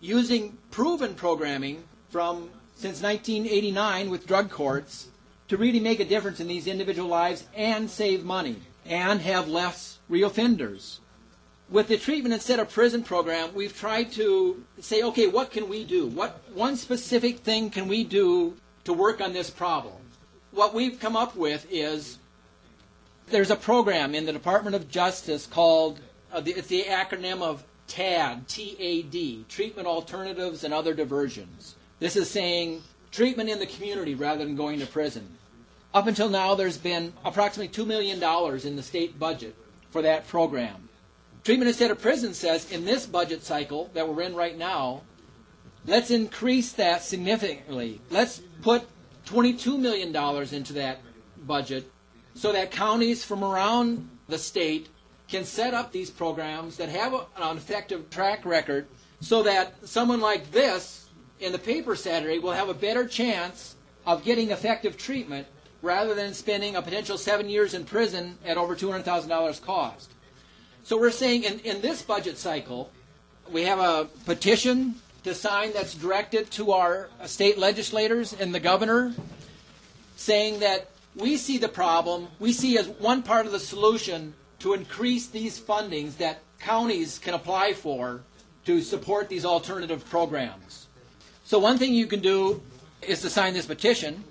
using 0.00 0.58
proven 0.72 1.14
programming 1.14 1.84
from 2.10 2.50
since 2.74 3.00
1989 3.02 4.10
with 4.10 4.26
drug 4.26 4.50
courts 4.50 5.08
to 5.46 5.56
really 5.56 5.78
make 5.78 6.00
a 6.00 6.04
difference 6.04 6.40
in 6.40 6.48
these 6.48 6.66
individual 6.66 7.08
lives 7.08 7.44
and 7.54 7.88
save 7.88 8.24
money 8.24 8.56
and 8.84 9.20
have 9.20 9.46
less 9.46 10.00
reoffenders. 10.10 10.98
With 11.68 11.86
the 11.86 11.98
treatment 11.98 12.34
instead 12.34 12.58
of 12.58 12.68
prison 12.70 13.04
program, 13.04 13.54
we've 13.54 13.78
tried 13.78 14.10
to 14.12 14.64
say, 14.80 15.02
okay, 15.02 15.28
what 15.28 15.52
can 15.52 15.68
we 15.68 15.84
do? 15.84 16.06
What 16.06 16.40
one 16.52 16.76
specific 16.76 17.40
thing 17.40 17.70
can 17.70 17.86
we 17.86 18.02
do 18.02 18.56
to 18.84 18.92
work 18.92 19.20
on 19.20 19.32
this 19.32 19.50
problem? 19.50 19.94
What 20.50 20.74
we've 20.74 20.98
come 20.98 21.14
up 21.14 21.36
with 21.36 21.64
is 21.70 22.18
there's 23.28 23.50
a 23.50 23.56
program 23.56 24.16
in 24.16 24.26
the 24.26 24.32
Department 24.32 24.74
of 24.74 24.90
Justice 24.90 25.46
called 25.46 26.00
uh, 26.32 26.40
the, 26.40 26.52
it's 26.52 26.68
the 26.68 26.84
acronym 26.84 27.42
of 27.42 27.62
TAD, 27.90 28.46
T-A-D, 28.46 29.46
Treatment 29.48 29.88
Alternatives 29.88 30.62
and 30.62 30.72
Other 30.72 30.94
Diversions. 30.94 31.74
This 31.98 32.14
is 32.14 32.30
saying 32.30 32.82
treatment 33.10 33.50
in 33.50 33.58
the 33.58 33.66
community 33.66 34.14
rather 34.14 34.44
than 34.44 34.54
going 34.54 34.78
to 34.78 34.86
prison. 34.86 35.36
Up 35.92 36.06
until 36.06 36.28
now, 36.28 36.54
there's 36.54 36.78
been 36.78 37.12
approximately 37.24 37.68
$2 37.68 37.86
million 37.86 38.22
in 38.64 38.76
the 38.76 38.82
state 38.82 39.18
budget 39.18 39.56
for 39.90 40.02
that 40.02 40.28
program. 40.28 40.88
Treatment 41.42 41.68
Instead 41.68 41.90
of 41.90 42.00
Prison 42.00 42.32
says 42.32 42.70
in 42.70 42.84
this 42.84 43.06
budget 43.06 43.42
cycle 43.42 43.90
that 43.94 44.08
we're 44.08 44.22
in 44.22 44.36
right 44.36 44.56
now, 44.56 45.02
let's 45.84 46.12
increase 46.12 46.72
that 46.74 47.02
significantly. 47.02 48.00
Let's 48.08 48.40
put 48.62 48.86
$22 49.26 49.78
million 49.80 50.14
into 50.54 50.72
that 50.74 51.00
budget 51.44 51.90
so 52.34 52.52
that 52.52 52.70
counties 52.70 53.24
from 53.24 53.42
around 53.42 54.08
the 54.28 54.38
state 54.38 54.88
can 55.30 55.44
set 55.44 55.74
up 55.74 55.92
these 55.92 56.10
programs 56.10 56.76
that 56.76 56.88
have 56.88 57.14
an 57.14 57.56
effective 57.56 58.10
track 58.10 58.44
record 58.44 58.86
so 59.20 59.42
that 59.44 59.74
someone 59.88 60.20
like 60.20 60.50
this 60.50 61.08
in 61.38 61.52
the 61.52 61.58
paper 61.58 61.94
Saturday 61.94 62.38
will 62.38 62.52
have 62.52 62.68
a 62.68 62.74
better 62.74 63.06
chance 63.06 63.76
of 64.06 64.24
getting 64.24 64.50
effective 64.50 64.96
treatment 64.96 65.46
rather 65.82 66.14
than 66.14 66.34
spending 66.34 66.76
a 66.76 66.82
potential 66.82 67.16
seven 67.16 67.48
years 67.48 67.74
in 67.74 67.84
prison 67.84 68.36
at 68.44 68.56
over 68.56 68.76
$200,000 68.76 69.62
cost. 69.62 70.10
So 70.82 70.98
we're 70.98 71.10
saying 71.10 71.44
in, 71.44 71.60
in 71.60 71.80
this 71.80 72.02
budget 72.02 72.36
cycle, 72.36 72.90
we 73.50 73.62
have 73.64 73.78
a 73.78 74.08
petition 74.26 74.96
to 75.24 75.34
sign 75.34 75.72
that's 75.72 75.94
directed 75.94 76.50
to 76.52 76.72
our 76.72 77.08
state 77.26 77.58
legislators 77.58 78.32
and 78.32 78.54
the 78.54 78.60
governor 78.60 79.14
saying 80.16 80.60
that 80.60 80.88
we 81.14 81.36
see 81.36 81.58
the 81.58 81.68
problem, 81.68 82.28
we 82.38 82.52
see 82.52 82.78
as 82.78 82.88
one 82.88 83.22
part 83.22 83.46
of 83.46 83.52
the 83.52 83.58
solution 83.58 84.34
to 84.60 84.74
increase 84.74 85.26
these 85.26 85.58
fundings 85.58 86.16
that 86.18 86.40
counties 86.60 87.18
can 87.18 87.34
apply 87.34 87.72
for 87.72 88.22
to 88.64 88.82
support 88.82 89.28
these 89.28 89.44
alternative 89.44 90.08
programs. 90.08 90.86
So 91.44 91.58
one 91.58 91.78
thing 91.78 91.94
you 91.94 92.06
can 92.06 92.20
do 92.20 92.62
is 93.02 93.22
to 93.22 93.30
sign 93.30 93.54
this 93.54 93.66
petition 93.66 94.22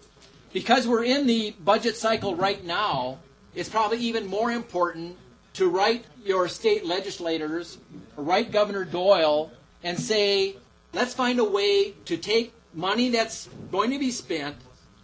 because 0.53 0.87
we're 0.87 1.03
in 1.03 1.27
the 1.27 1.51
budget 1.63 1.95
cycle 1.95 2.35
right 2.35 2.63
now, 2.63 3.19
it's 3.55 3.69
probably 3.69 3.97
even 3.97 4.27
more 4.27 4.51
important 4.51 5.17
to 5.53 5.67
write 5.67 6.05
your 6.23 6.47
state 6.47 6.85
legislators, 6.85 7.77
write 8.15 8.51
Governor 8.51 8.85
Doyle, 8.85 9.51
and 9.83 9.99
say, 9.99 10.55
let's 10.93 11.13
find 11.13 11.39
a 11.39 11.43
way 11.43 11.91
to 12.05 12.17
take 12.17 12.53
money 12.73 13.09
that's 13.09 13.49
going 13.71 13.91
to 13.91 13.99
be 13.99 14.11
spent, 14.11 14.55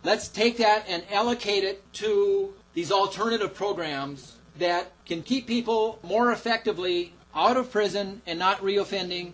let's 0.03 0.27
take 0.27 0.57
that 0.57 0.85
and 0.87 1.03
allocate 1.11 1.63
it 1.63 1.81
to 1.93 2.53
these 2.73 2.91
alternative 2.91 3.53
programs 3.53 4.37
that 4.57 4.91
can 5.05 5.21
keep 5.21 5.47
people 5.47 5.99
more 6.03 6.31
effectively 6.31 7.13
out 7.33 7.57
of 7.57 7.71
prison 7.71 8.21
and 8.25 8.39
not 8.39 8.59
reoffending 8.59 9.33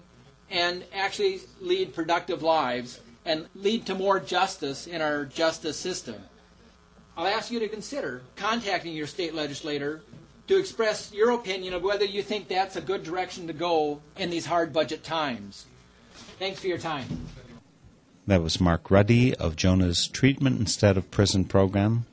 and 0.49 0.83
actually 0.93 1.41
lead 1.59 1.93
productive 1.93 2.41
lives 2.41 2.99
and 3.25 3.47
lead 3.55 3.85
to 3.85 3.95
more 3.95 4.19
justice 4.19 4.87
in 4.87 5.01
our 5.01 5.25
justice 5.25 5.77
system. 5.77 6.15
I'll 7.15 7.27
ask 7.27 7.51
you 7.51 7.59
to 7.59 7.67
consider 7.67 8.21
contacting 8.35 8.93
your 8.93 9.07
state 9.07 9.35
legislator 9.35 10.01
to 10.47 10.57
express 10.57 11.13
your 11.13 11.31
opinion 11.31 11.73
of 11.73 11.83
whether 11.83 12.05
you 12.05 12.23
think 12.23 12.47
that's 12.47 12.75
a 12.75 12.81
good 12.81 13.03
direction 13.03 13.47
to 13.47 13.53
go 13.53 14.01
in 14.17 14.29
these 14.29 14.45
hard 14.45 14.73
budget 14.73 15.03
times. 15.03 15.65
Thanks 16.39 16.59
for 16.59 16.67
your 16.67 16.77
time. 16.77 17.05
That 18.27 18.41
was 18.41 18.59
Mark 18.59 18.89
Ruddy 18.89 19.35
of 19.35 19.55
Jonah's 19.55 20.07
Treatment 20.07 20.59
Instead 20.59 20.97
of 20.97 21.11
Prison 21.11 21.45
program, 21.45 22.05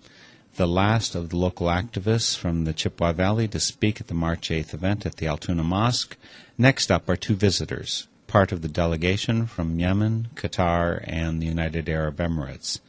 the 0.58 0.66
last 0.66 1.14
of 1.14 1.28
the 1.28 1.36
local 1.36 1.68
activists 1.68 2.36
from 2.36 2.64
the 2.64 2.72
Chippewa 2.72 3.12
Valley 3.12 3.46
to 3.46 3.60
speak 3.60 4.00
at 4.00 4.08
the 4.08 4.12
March 4.14 4.48
8th 4.48 4.74
event 4.74 5.06
at 5.06 5.14
the 5.18 5.28
Altoona 5.28 5.62
Mosque. 5.62 6.16
Next 6.58 6.90
up 6.90 7.08
are 7.08 7.14
two 7.14 7.36
visitors 7.36 8.08
part 8.26 8.50
of 8.50 8.60
the 8.60 8.68
delegation 8.68 9.46
from 9.46 9.78
Yemen, 9.78 10.30
Qatar, 10.34 11.04
and 11.06 11.40
the 11.40 11.46
United 11.46 11.88
Arab 11.88 12.16
Emirates. 12.16 12.80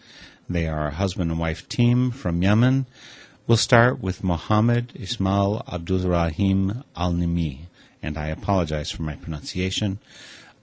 They 0.50 0.68
are 0.68 0.88
a 0.88 0.96
husband 0.96 1.30
and 1.30 1.40
wife 1.40 1.70
team 1.70 2.10
from 2.10 2.42
Yemen. 2.42 2.88
We'll 3.46 3.56
start 3.58 4.02
with 4.02 4.24
Mohammed 4.24 4.94
Ismail 4.96 5.64
Abdulrahim 5.72 6.84
Al 6.98 7.14
Nimi, 7.14 7.68
and 8.02 8.18
I 8.18 8.30
apologize 8.30 8.90
for 8.90 9.04
my 9.04 9.16
pronunciation, 9.16 10.00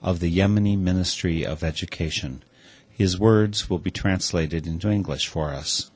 of 0.01 0.19
the 0.19 0.37
Yemeni 0.37 0.77
Ministry 0.77 1.45
of 1.45 1.63
Education. 1.63 2.43
His 2.91 3.17
words 3.17 3.69
will 3.69 3.79
be 3.79 3.91
translated 3.91 4.67
into 4.67 4.91
English 4.91 5.27
for 5.27 5.51
us. 5.51 5.89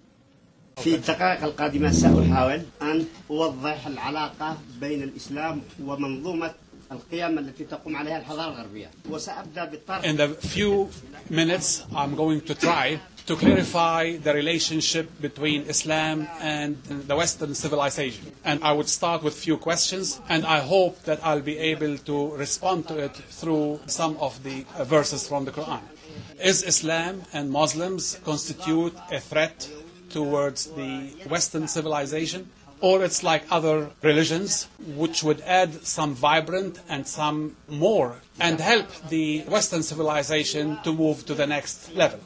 في 0.77 0.95
الدقائق 0.95 1.45
القادمة 1.45 1.91
سأحاول 1.91 2.63
أن 2.83 3.07
أوضح 3.31 3.87
العلاقة 3.87 4.57
بين 4.81 5.03
الإسلام 5.03 5.63
ومنظومة 5.85 6.55
القيم 6.93 7.39
التي 7.39 7.65
تقوم 7.65 7.97
عليها 7.97 8.19
الحضارة 8.19 8.49
الغربية 8.49 8.91
وسأبدأ 9.11 9.65
بالطرح 9.65 10.05
In 10.05 10.17
the 10.17 10.29
few 10.29 10.89
minutes, 11.31 11.85
I'm 11.95 12.15
going 12.15 12.41
to 12.43 12.55
try 12.55 13.01
to 13.27 13.35
clarify 13.37 14.17
the 14.19 14.33
relationship 14.33 15.09
between 15.21 15.63
Islam 15.63 16.29
and 16.41 16.77
the 16.85 17.17
Western 17.17 17.55
civilization. 17.55 18.33
And 18.45 18.63
I 18.63 18.73
would 18.73 18.89
start 18.89 19.25
with 19.25 19.35
few 19.35 19.57
questions, 19.57 20.21
and 20.29 20.47
I 20.47 20.61
hope 20.61 21.03
that 21.05 21.19
I'll 21.25 21.43
be 21.43 21.59
able 21.59 21.99
to 21.99 22.37
respond 22.37 22.87
to 22.89 22.99
it 22.99 23.17
through 23.17 23.81
some 23.87 24.17
of 24.19 24.41
the 24.45 24.65
uh, 24.77 24.85
verses 24.85 25.27
from 25.27 25.45
the 25.45 25.51
Quran. 25.51 25.83
Is 26.41 26.63
Islam 26.63 27.23
and 27.33 27.51
Muslims 27.51 28.21
constitute 28.25 28.95
a 29.11 29.19
threat 29.19 29.69
towards 30.12 30.66
the 30.66 31.10
Western 31.28 31.68
civilization? 31.68 32.50
or 32.82 33.04
it's 33.04 33.24
like 33.24 33.44
other 33.52 33.92
religions, 34.02 34.68
which 34.96 35.24
would 35.24 35.40
add 35.42 35.86
some 35.86 36.16
vibrant 36.16 36.80
and 36.90 37.08
some 37.08 37.56
more, 37.70 38.16
and 38.40 38.60
help 38.60 38.88
the 39.10 39.42
Western 39.44 39.84
civilization 39.84 40.80
to 40.84 40.92
move 40.92 41.24
to 41.28 41.36
the 41.36 41.46
next 41.46 41.94
level. 41.94 42.20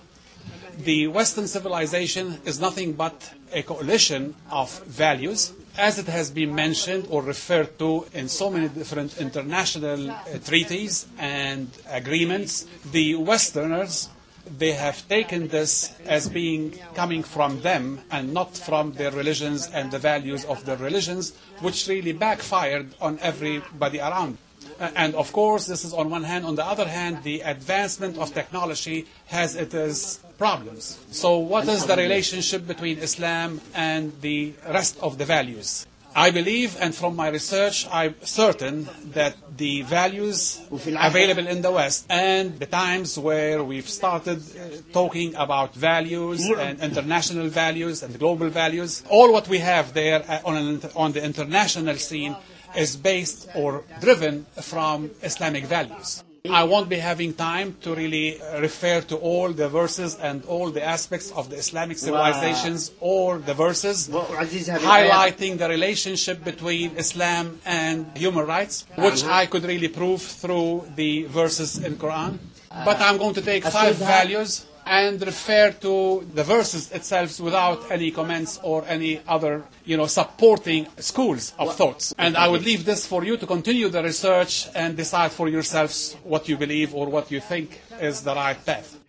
The 0.77 1.07
Western 1.07 1.47
civilization 1.47 2.39
is 2.45 2.59
nothing 2.59 2.93
but 2.93 3.33
a 3.53 3.63
coalition 3.63 4.35
of 4.49 4.83
values, 4.83 5.53
as 5.77 5.99
it 5.99 6.07
has 6.07 6.31
been 6.31 6.55
mentioned 6.55 7.07
or 7.09 7.21
referred 7.21 7.77
to 7.79 8.05
in 8.13 8.27
so 8.27 8.49
many 8.49 8.67
different 8.69 9.17
international 9.17 10.09
uh, 10.11 10.23
treaties 10.45 11.05
and 11.17 11.69
agreements. 11.89 12.65
The 12.91 13.15
Westerners 13.15 14.09
they 14.57 14.71
have 14.73 15.07
taken 15.07 15.47
this 15.47 15.93
as 16.05 16.29
being 16.29 16.77
coming 16.93 17.23
from 17.23 17.61
them 17.61 17.99
and 18.11 18.33
not 18.33 18.55
from 18.55 18.93
their 18.93 19.11
religions 19.11 19.69
and 19.73 19.91
the 19.91 19.99
values 19.99 20.45
of 20.45 20.65
their 20.65 20.77
religions, 20.77 21.33
which 21.61 21.87
really 21.87 22.13
backfired 22.13 22.93
on 23.01 23.19
everybody 23.21 23.99
around. 23.99 24.37
Uh, 24.79 24.91
and 24.95 25.15
of 25.15 25.31
course, 25.31 25.67
this 25.67 25.85
is 25.85 25.93
on 25.93 26.09
one 26.09 26.23
hand. 26.23 26.45
On 26.45 26.55
the 26.55 26.65
other 26.65 26.87
hand, 26.87 27.23
the 27.23 27.41
advancement 27.41 28.17
of 28.17 28.33
technology 28.33 29.05
has 29.27 29.55
its 29.55 30.19
problems. 30.37 30.99
So, 31.11 31.37
what 31.37 31.67
is 31.67 31.85
the 31.85 31.95
relationship 31.95 32.67
between 32.67 32.99
Islam 32.99 33.61
and 33.73 34.11
the 34.21 34.53
rest 34.67 34.99
of 34.99 35.17
the 35.17 35.25
values? 35.25 35.87
I 36.17 36.31
believe, 36.31 36.77
and 36.79 36.95
from 36.95 37.17
my 37.17 37.27
research, 37.27 37.85
I'm 37.91 38.15
certain 38.23 38.87
that 39.11 39.35
the 39.57 39.81
values 39.81 40.61
available 40.71 41.45
in 41.45 41.61
the 41.61 41.71
West 41.71 42.05
and 42.09 42.57
the 42.57 42.65
times 42.65 43.19
where 43.19 43.61
we've 43.61 43.89
started 43.89 44.39
uh, 44.39 44.77
talking 44.93 45.35
about 45.35 45.75
values 45.75 46.49
and 46.49 46.79
international 46.79 47.49
values 47.49 48.01
and 48.01 48.17
global 48.17 48.47
values, 48.47 49.03
all 49.09 49.33
what 49.33 49.49
we 49.49 49.57
have 49.57 49.93
there 49.93 50.23
uh, 50.25 50.39
on, 50.45 50.55
an, 50.55 50.81
on 50.95 51.11
the 51.11 51.21
international 51.23 51.97
scene 51.97 52.33
is 52.77 52.95
based 52.95 53.49
or 53.53 53.83
driven 53.99 54.45
from 54.61 55.11
Islamic 55.21 55.65
values. 55.65 56.24
I 56.49 56.63
won't 56.63 56.89
be 56.89 56.97
having 56.97 57.33
time 57.33 57.75
to 57.81 57.95
really 57.95 58.41
uh, 58.41 58.59
refer 58.61 59.01
to 59.01 59.15
all 59.17 59.51
the 59.51 59.69
verses 59.69 60.15
and 60.15 60.43
all 60.45 60.69
the 60.71 60.83
aspects 60.83 61.31
of 61.31 61.49
the 61.49 61.57
Islamic 61.57 61.97
civilizations 61.97 62.91
or 62.99 63.37
the 63.39 63.53
verses 63.53 64.09
highlighting 64.09 65.57
the 65.57 65.67
relationship 65.69 66.43
between 66.43 66.95
Islam 66.97 67.59
and 67.65 68.05
human 68.17 68.45
rights, 68.45 68.85
which 68.97 69.23
I 69.23 69.45
could 69.45 69.63
really 69.63 69.87
prove 69.89 70.21
through 70.21 70.87
the 70.95 71.23
verses 71.25 71.77
in 71.79 71.95
Quran. 71.95 72.37
But 72.69 72.99
I'm 72.99 73.17
going 73.17 73.33
to 73.35 73.41
take 73.41 73.63
five 73.63 73.95
values 73.95 74.65
and 74.85 75.21
refer 75.21 75.71
to 75.71 76.25
the 76.33 76.43
verses 76.43 76.91
itself 76.91 77.39
without 77.39 77.91
any 77.91 78.11
comments 78.11 78.59
or 78.63 78.85
any 78.87 79.19
other, 79.27 79.63
you 79.83 79.97
know, 79.97 80.05
supporting 80.05 80.87
schools 80.97 81.53
of 81.57 81.67
well, 81.67 81.75
thoughts. 81.75 82.13
And 82.17 82.37
I 82.37 82.47
would 82.47 82.63
leave 82.63 82.85
this 82.85 83.05
for 83.05 83.23
you 83.23 83.37
to 83.37 83.47
continue 83.47 83.89
the 83.89 84.03
research 84.03 84.67
and 84.75 84.95
decide 84.95 85.31
for 85.31 85.49
yourselves 85.49 86.15
what 86.23 86.47
you 86.47 86.57
believe 86.57 86.93
or 86.93 87.07
what 87.07 87.31
you 87.31 87.39
think 87.39 87.81
is 87.99 88.21
the 88.21 88.35
right 88.35 88.63
path. 88.63 88.99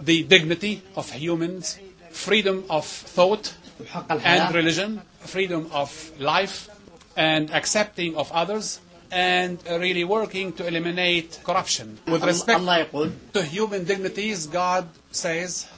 The 0.00 0.24
dignity 0.24 0.82
of 0.96 1.10
humans, 1.12 1.78
freedom 2.10 2.64
of 2.68 2.84
thought 2.84 3.54
and 4.08 4.54
religion, 4.54 5.02
freedom 5.20 5.68
of 5.72 6.12
life, 6.18 6.68
and 7.16 7.50
accepting 7.50 8.16
of 8.16 8.32
others 8.32 8.80
and 9.10 9.58
uh, 9.68 9.78
really 9.78 10.04
working 10.04 10.52
to 10.54 10.66
eliminate 10.66 11.40
corruption. 11.44 11.98
With 12.06 12.24
respect 12.24 12.60
to 13.32 13.42
human 13.42 13.84
dignities, 13.84 14.46
God 14.46 14.88
says 15.10 15.68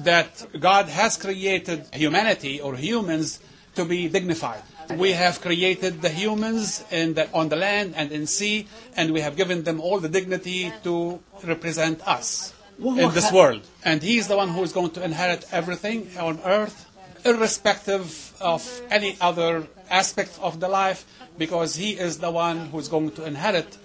that 0.00 0.46
God 0.58 0.88
has 0.88 1.16
created 1.16 1.86
humanity 1.92 2.60
or 2.60 2.76
humans 2.76 3.40
to 3.74 3.84
be 3.84 4.08
dignified. 4.08 4.62
We 4.96 5.12
have 5.12 5.40
created 5.40 6.02
the 6.02 6.08
humans 6.08 6.84
the, 6.90 7.28
on 7.32 7.48
the 7.48 7.56
land 7.56 7.94
and 7.96 8.10
in 8.10 8.26
sea, 8.26 8.66
and 8.96 9.12
we 9.12 9.20
have 9.20 9.36
given 9.36 9.62
them 9.62 9.80
all 9.80 10.00
the 10.00 10.08
dignity 10.08 10.72
to 10.82 11.20
represent 11.44 12.06
us 12.06 12.52
in 12.78 13.12
this 13.12 13.30
world. 13.30 13.62
And 13.84 14.02
He 14.02 14.18
is 14.18 14.26
the 14.26 14.36
one 14.36 14.48
who 14.48 14.62
is 14.62 14.72
going 14.72 14.90
to 14.92 15.04
inherit 15.04 15.46
everything 15.52 16.10
on 16.18 16.40
earth, 16.44 16.86
irrespective 17.24 18.34
of 18.40 18.82
any 18.90 19.16
other 19.20 19.66
aspect 19.90 20.38
of 20.40 20.60
the 20.60 20.68
life, 20.68 21.04
because 21.36 21.76
He 21.76 21.92
is 21.92 22.18
the 22.18 22.30
one 22.30 22.66
who 22.66 22.78
is 22.78 22.88
going 22.88 23.10
to 23.12 23.24
inherit 23.24 23.76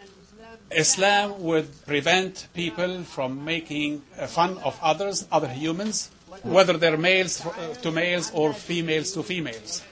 Islam 0.71 1.41
would 1.43 1.85
prevent 1.85 2.47
people 2.53 3.03
from 3.03 3.45
making 3.45 4.01
fun 4.27 4.57
of 4.59 4.79
others, 4.81 5.27
other 5.31 5.47
humans, 5.47 6.09
whether 6.43 6.73
they're 6.73 6.97
males 6.97 7.45
uh, 7.45 7.75
to 7.81 7.91
males 7.91 8.31
or 8.33 8.53
females 8.53 9.11
to 9.13 9.23
females. 9.23 9.83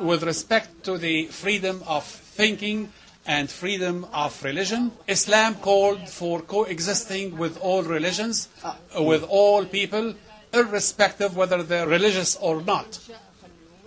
With 0.00 0.22
respect 0.22 0.84
to 0.84 0.96
the 0.98 1.26
freedom 1.26 1.82
of 1.86 2.04
thinking 2.04 2.92
and 3.26 3.50
freedom 3.50 4.06
of 4.12 4.42
religion, 4.42 4.90
Islam 5.06 5.54
called 5.56 6.08
for 6.08 6.40
coexisting 6.40 7.36
with 7.36 7.58
all 7.58 7.82
religions, 7.82 8.48
uh, 8.64 8.74
with 9.02 9.22
all 9.28 9.64
people, 9.64 10.14
irrespective 10.52 11.36
whether 11.36 11.62
they're 11.62 11.86
religious 11.86 12.36
or 12.36 12.62
not. 12.62 12.98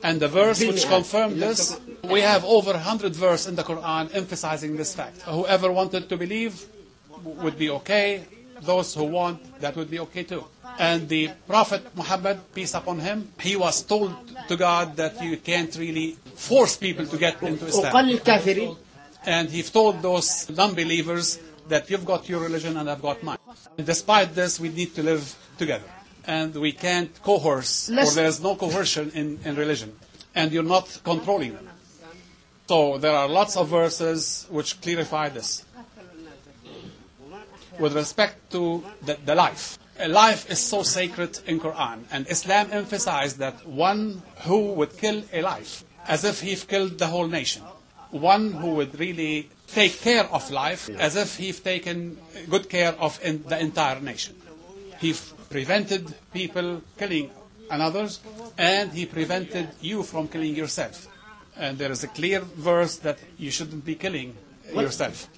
And 0.05 0.19
the 0.19 0.27
verse 0.27 0.59
which 0.61 0.85
confirmed 0.85 1.41
this, 1.41 1.81
we 2.03 2.21
have 2.21 2.45
over 2.45 2.73
100 2.73 3.15
verses 3.15 3.47
in 3.47 3.55
the 3.55 3.63
Quran 3.63 4.13
emphasizing 4.13 4.77
this 4.77 4.93
fact. 4.93 5.23
Whoever 5.23 5.71
wanted 5.71 6.07
to 6.09 6.15
believe 6.15 6.63
would 7.23 7.57
be 7.57 7.71
okay. 7.81 8.23
Those 8.61 8.93
who 8.93 9.05
want, 9.05 9.41
that 9.61 9.75
would 9.75 9.89
be 9.89 9.99
okay 10.05 10.21
too. 10.23 10.45
And 10.77 11.09
the 11.09 11.31
Prophet 11.47 11.81
Muhammad, 11.95 12.37
peace 12.53 12.75
upon 12.75 12.99
him, 12.99 13.33
he 13.39 13.55
was 13.55 13.81
told 13.81 14.13
to 14.47 14.55
God 14.55 14.95
that 14.97 15.23
you 15.23 15.37
can't 15.37 15.75
really 15.75 16.11
force 16.35 16.77
people 16.77 17.07
to 17.07 17.17
get 17.17 17.41
into 17.41 17.65
Islam. 17.65 18.77
And 19.25 19.49
he 19.49 19.63
told 19.63 20.03
those 20.03 20.49
non-believers 20.51 21.39
that 21.67 21.89
you've 21.89 22.05
got 22.05 22.29
your 22.29 22.41
religion 22.41 22.77
and 22.77 22.87
I've 22.87 23.01
got 23.01 23.23
mine. 23.23 23.39
Despite 23.75 24.35
this, 24.35 24.59
we 24.59 24.69
need 24.69 24.93
to 24.95 25.01
live 25.01 25.35
together. 25.57 25.89
And 26.27 26.55
we 26.55 26.71
can't 26.71 27.11
coerce, 27.21 27.89
or 27.89 27.93
Let's- 27.93 28.15
there 28.15 28.25
is 28.25 28.41
no 28.41 28.55
coercion 28.55 29.11
in, 29.13 29.39
in 29.43 29.55
religion. 29.55 29.93
And 30.33 30.51
you're 30.51 30.63
not 30.63 30.99
controlling 31.03 31.53
them. 31.53 31.69
So 32.67 32.97
there 32.97 33.13
are 33.13 33.27
lots 33.27 33.55
of 33.57 33.67
verses 33.69 34.47
which 34.49 34.81
clarify 34.81 35.29
this. 35.29 35.63
With 37.79 37.93
respect 37.93 38.51
to 38.51 38.83
the, 39.03 39.17
the 39.25 39.35
life. 39.35 39.77
A 39.99 40.07
life 40.07 40.49
is 40.49 40.59
so 40.59 40.83
sacred 40.83 41.39
in 41.45 41.59
Quran, 41.59 42.03
and 42.11 42.27
Islam 42.29 42.67
emphasized 42.71 43.37
that 43.37 43.65
one 43.65 44.21
who 44.43 44.73
would 44.73 44.97
kill 44.97 45.23
a 45.31 45.41
life 45.41 45.85
as 46.07 46.25
if 46.25 46.41
he've 46.41 46.67
killed 46.67 46.97
the 46.97 47.07
whole 47.07 47.27
nation. 47.27 47.63
One 48.11 48.51
who 48.51 48.75
would 48.75 48.99
really 48.99 49.49
take 49.67 49.99
care 50.01 50.25
of 50.25 50.51
life 50.51 50.89
as 50.99 51.15
if 51.15 51.37
he've 51.37 51.63
taken 51.63 52.17
good 52.49 52.69
care 52.69 52.93
of 52.99 53.19
in 53.23 53.43
the 53.43 53.59
entire 53.59 53.99
nation. 53.99 54.35
He 54.99 55.13
prevented 55.55 56.13
people 56.33 56.81
killing 56.97 57.31
another's, 57.71 58.19
and 58.57 58.91
he 58.91 59.05
prevented 59.05 59.69
you 59.79 60.03
from 60.03 60.27
killing 60.27 60.53
yourself. 60.53 61.07
And 61.55 61.77
there 61.77 61.91
is 61.91 62.03
a 62.03 62.09
clear 62.09 62.41
verse 62.41 62.97
that 62.97 63.19
you 63.37 63.51
shouldn't 63.51 63.85
be 63.85 63.95
killing 63.95 64.35
yourself. 64.73 65.29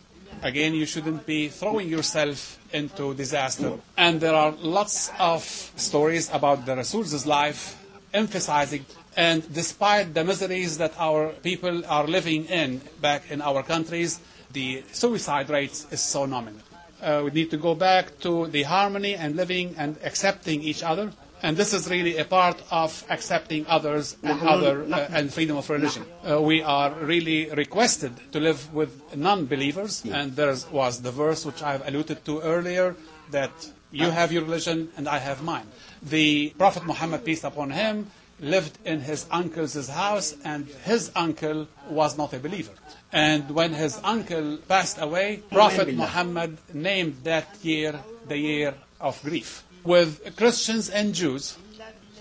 Again, 0.41 0.73
you 0.73 0.87
shouldn't 0.87 1.27
be 1.27 1.49
throwing 1.49 1.87
yourself 1.87 2.57
into 2.73 3.13
disaster. 3.13 3.73
And 3.95 4.19
there 4.19 4.33
are 4.33 4.53
lots 4.57 5.11
of 5.19 5.43
stories 5.75 6.31
about 6.33 6.65
the 6.65 6.75
Rasul's 6.75 7.27
life 7.27 7.77
emphasizing, 8.11 8.85
and 9.15 9.45
despite 9.53 10.15
the 10.15 10.23
miseries 10.23 10.79
that 10.79 10.93
our 10.97 11.29
people 11.43 11.85
are 11.85 12.07
living 12.07 12.45
in 12.45 12.81
back 13.01 13.29
in 13.29 13.39
our 13.41 13.61
countries, 13.61 14.19
the 14.51 14.83
suicide 14.91 15.51
rate 15.51 15.85
is 15.91 16.01
so 16.01 16.25
nominal. 16.25 16.66
Uh, 17.01 17.21
we 17.25 17.31
need 17.31 17.51
to 17.51 17.57
go 17.57 17.75
back 17.75 18.19
to 18.19 18.47
the 18.47 18.63
harmony 18.63 19.15
and 19.15 19.35
living 19.35 19.75
and 19.77 19.97
accepting 20.03 20.61
each 20.61 20.83
other. 20.83 21.11
And 21.43 21.55
this 21.55 21.71
is 21.71 21.87
really 21.87 22.17
a 22.17 22.25
part 22.25 22.61
of 22.71 23.05
accepting 23.09 23.67
others 23.67 24.17
and 24.23 24.41
other 24.41 24.83
uh, 24.91 25.07
and 25.11 25.31
freedom 25.31 25.57
of 25.57 25.69
religion. 25.69 26.03
Uh, 26.27 26.41
we 26.41 26.63
are 26.63 26.91
really 26.93 27.49
requested 27.51 28.13
to 28.31 28.39
live 28.39 28.73
with 28.73 29.15
non-believers, 29.15 30.03
and 30.11 30.35
there 30.35 30.55
was 30.71 31.01
the 31.01 31.11
verse 31.11 31.45
which 31.45 31.61
I've 31.61 31.87
alluded 31.87 32.25
to 32.25 32.41
earlier 32.41 32.95
that 33.29 33.51
you 33.91 34.09
have 34.09 34.31
your 34.31 34.43
religion 34.43 34.89
and 34.97 35.07
I 35.07 35.19
have 35.19 35.43
mine. 35.43 35.67
The 36.01 36.53
Prophet 36.57 36.85
Muhammad 36.85 37.23
peace 37.23 37.43
upon 37.43 37.69
him 37.71 38.09
lived 38.39 38.77
in 38.85 39.01
his 39.01 39.25
uncle's 39.31 39.89
house, 39.89 40.35
and 40.43 40.67
his 40.85 41.11
uncle 41.15 41.67
was 41.89 42.17
not 42.17 42.33
a 42.33 42.39
believer. 42.39 42.73
And 43.11 43.49
when 43.51 43.73
his 43.73 43.99
uncle 44.03 44.57
passed 44.67 44.99
away, 44.99 45.41
Prophet 45.51 45.93
Muhammad 45.95 46.57
named 46.73 47.23
that 47.23 47.47
year 47.63 47.99
the 48.27 48.37
year 48.37 48.73
of 48.99 49.21
grief. 49.23 49.63
With 49.83 50.35
Christians 50.35 50.89
and 50.89 51.13
Jews, 51.13 51.57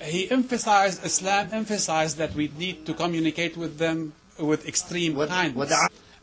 he 0.00 0.30
emphasized, 0.30 1.04
Islam 1.04 1.48
emphasized 1.52 2.18
that 2.18 2.34
we 2.34 2.50
need 2.56 2.86
to 2.86 2.94
communicate 2.94 3.56
with 3.56 3.78
them 3.78 4.12
with 4.38 4.68
extreme 4.68 5.16
kindness 5.26 5.74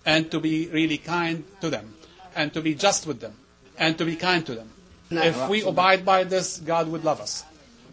and 0.05 0.31
to 0.31 0.39
be 0.39 0.69
really 0.69 0.97
kind 0.97 1.43
to 1.61 1.69
them 1.69 1.95
and 2.35 2.53
to 2.53 2.61
be 2.61 2.75
just 2.75 3.07
with 3.07 3.19
them 3.19 3.33
and 3.77 3.97
to 3.97 4.05
be 4.05 4.15
kind 4.15 4.45
to 4.45 4.55
them. 4.55 4.69
If 5.11 5.49
we 5.49 5.63
abide 5.63 6.05
by 6.05 6.23
this, 6.23 6.59
God 6.59 6.87
would 6.87 7.03
love 7.03 7.19
us. 7.19 7.43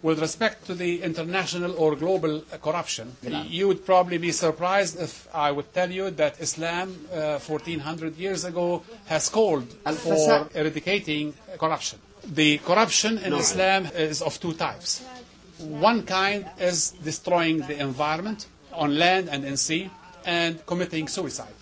With 0.02 0.18
respect 0.18 0.64
to 0.66 0.74
the 0.74 1.02
international 1.02 1.76
or 1.76 1.94
global 1.94 2.38
uh, 2.38 2.56
corruption, 2.56 3.16
you 3.48 3.68
would 3.68 3.84
probably 3.84 4.16
be 4.16 4.32
surprised 4.32 4.98
if 4.98 5.28
I 5.34 5.50
would 5.52 5.74
tell 5.74 5.90
you 5.90 6.10
that 6.12 6.40
Islam, 6.40 6.96
uh, 7.12 7.38
1400 7.38 8.16
years 8.16 8.44
ago, 8.44 8.82
has 9.06 9.28
called 9.28 9.68
for 9.98 10.48
eradicating 10.54 11.34
corruption. 11.58 11.98
The 12.24 12.58
corruption 12.58 13.18
in 13.18 13.34
Islam 13.34 13.86
is 13.94 14.22
of 14.22 14.40
two 14.40 14.54
types. 14.54 15.02
One 15.58 16.04
kind 16.04 16.46
is 16.58 16.92
destroying 17.04 17.58
the 17.58 17.78
environment 17.78 18.46
on 18.72 18.98
land 18.98 19.28
and 19.28 19.44
in 19.44 19.58
sea 19.58 19.90
and 20.24 20.64
committing 20.64 21.08
suicide. 21.08 21.54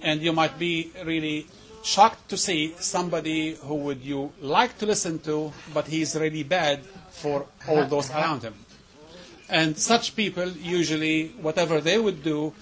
And 0.00 0.20
you 0.22 0.32
might 0.32 0.58
be 0.58 0.92
really 1.04 1.46
shocked 1.82 2.28
to 2.28 2.36
see 2.36 2.74
somebody 2.78 3.54
who 3.54 3.74
would 3.74 4.02
you 4.02 4.32
like 4.40 4.78
to 4.78 4.86
listen 4.86 5.18
to, 5.20 5.52
but 5.74 5.86
he's 5.86 6.14
really 6.14 6.44
bad 6.44 6.80
for 7.22 7.46
all 7.68 7.86
those 7.86 8.10
around 8.10 8.42
him. 8.42 8.54
And 9.48 9.78
such 9.78 10.16
people 10.16 10.48
usually, 10.48 11.28
whatever 11.40 11.80
they 11.80 11.98
would 11.98 12.22
do, 12.22 12.52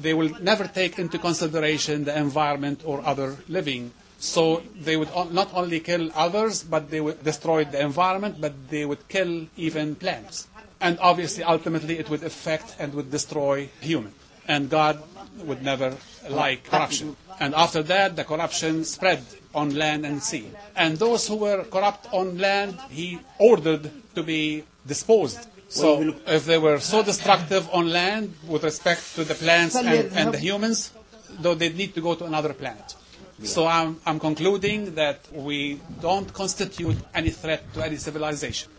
they 0.00 0.14
will 0.14 0.30
never 0.40 0.66
take 0.66 0.98
into 0.98 1.18
consideration 1.18 2.04
the 2.04 2.16
environment 2.16 2.82
or 2.84 3.04
other 3.04 3.36
living. 3.48 3.92
So 4.18 4.62
they 4.78 4.96
would 4.96 5.10
not 5.32 5.50
only 5.54 5.80
kill 5.80 6.10
others, 6.14 6.62
but 6.62 6.90
they 6.90 7.00
would 7.00 7.22
destroy 7.24 7.64
the 7.64 7.80
environment, 7.80 8.40
but 8.40 8.52
they 8.70 8.84
would 8.84 9.08
kill 9.08 9.46
even 9.56 9.96
plants. 9.96 10.46
And 10.80 10.98
obviously, 11.00 11.44
ultimately, 11.44 11.98
it 11.98 12.10
would 12.10 12.22
affect 12.22 12.76
and 12.78 12.94
would 12.94 13.10
destroy 13.10 13.68
human. 13.80 14.12
And 14.48 14.70
God 14.70 15.02
would 15.44 15.62
never 15.62 15.96
like 16.28 16.64
corruption. 16.64 17.16
And 17.40 17.54
after 17.54 17.82
that, 17.84 18.16
the 18.16 18.24
corruption 18.24 18.84
spread 18.84 19.22
on 19.54 19.74
land 19.74 20.06
and 20.06 20.22
sea. 20.22 20.50
And 20.76 20.96
those 20.98 21.26
who 21.28 21.36
were 21.36 21.64
corrupt 21.64 22.08
on 22.12 22.38
land, 22.38 22.78
he 22.90 23.18
ordered 23.38 23.90
to 24.14 24.22
be 24.22 24.64
disposed. 24.86 25.46
So 25.68 26.14
if 26.26 26.46
they 26.46 26.58
were 26.58 26.78
so 26.78 27.02
destructive 27.02 27.68
on 27.72 27.90
land 27.90 28.34
with 28.46 28.62
respect 28.62 29.14
to 29.16 29.24
the 29.24 29.34
plants 29.34 29.74
and, 29.74 29.88
and 30.14 30.32
the 30.32 30.38
humans, 30.38 30.92
though 31.40 31.54
they 31.54 31.70
need 31.70 31.94
to 31.94 32.00
go 32.00 32.14
to 32.14 32.24
another 32.24 32.52
planet. 32.52 32.94
So 33.42 33.66
I'm, 33.66 34.00
I'm 34.06 34.20
concluding 34.20 34.94
that 34.94 35.18
we 35.32 35.80
don't 36.00 36.32
constitute 36.32 36.96
any 37.12 37.30
threat 37.30 37.74
to 37.74 37.84
any 37.84 37.96
civilization. 37.96 38.70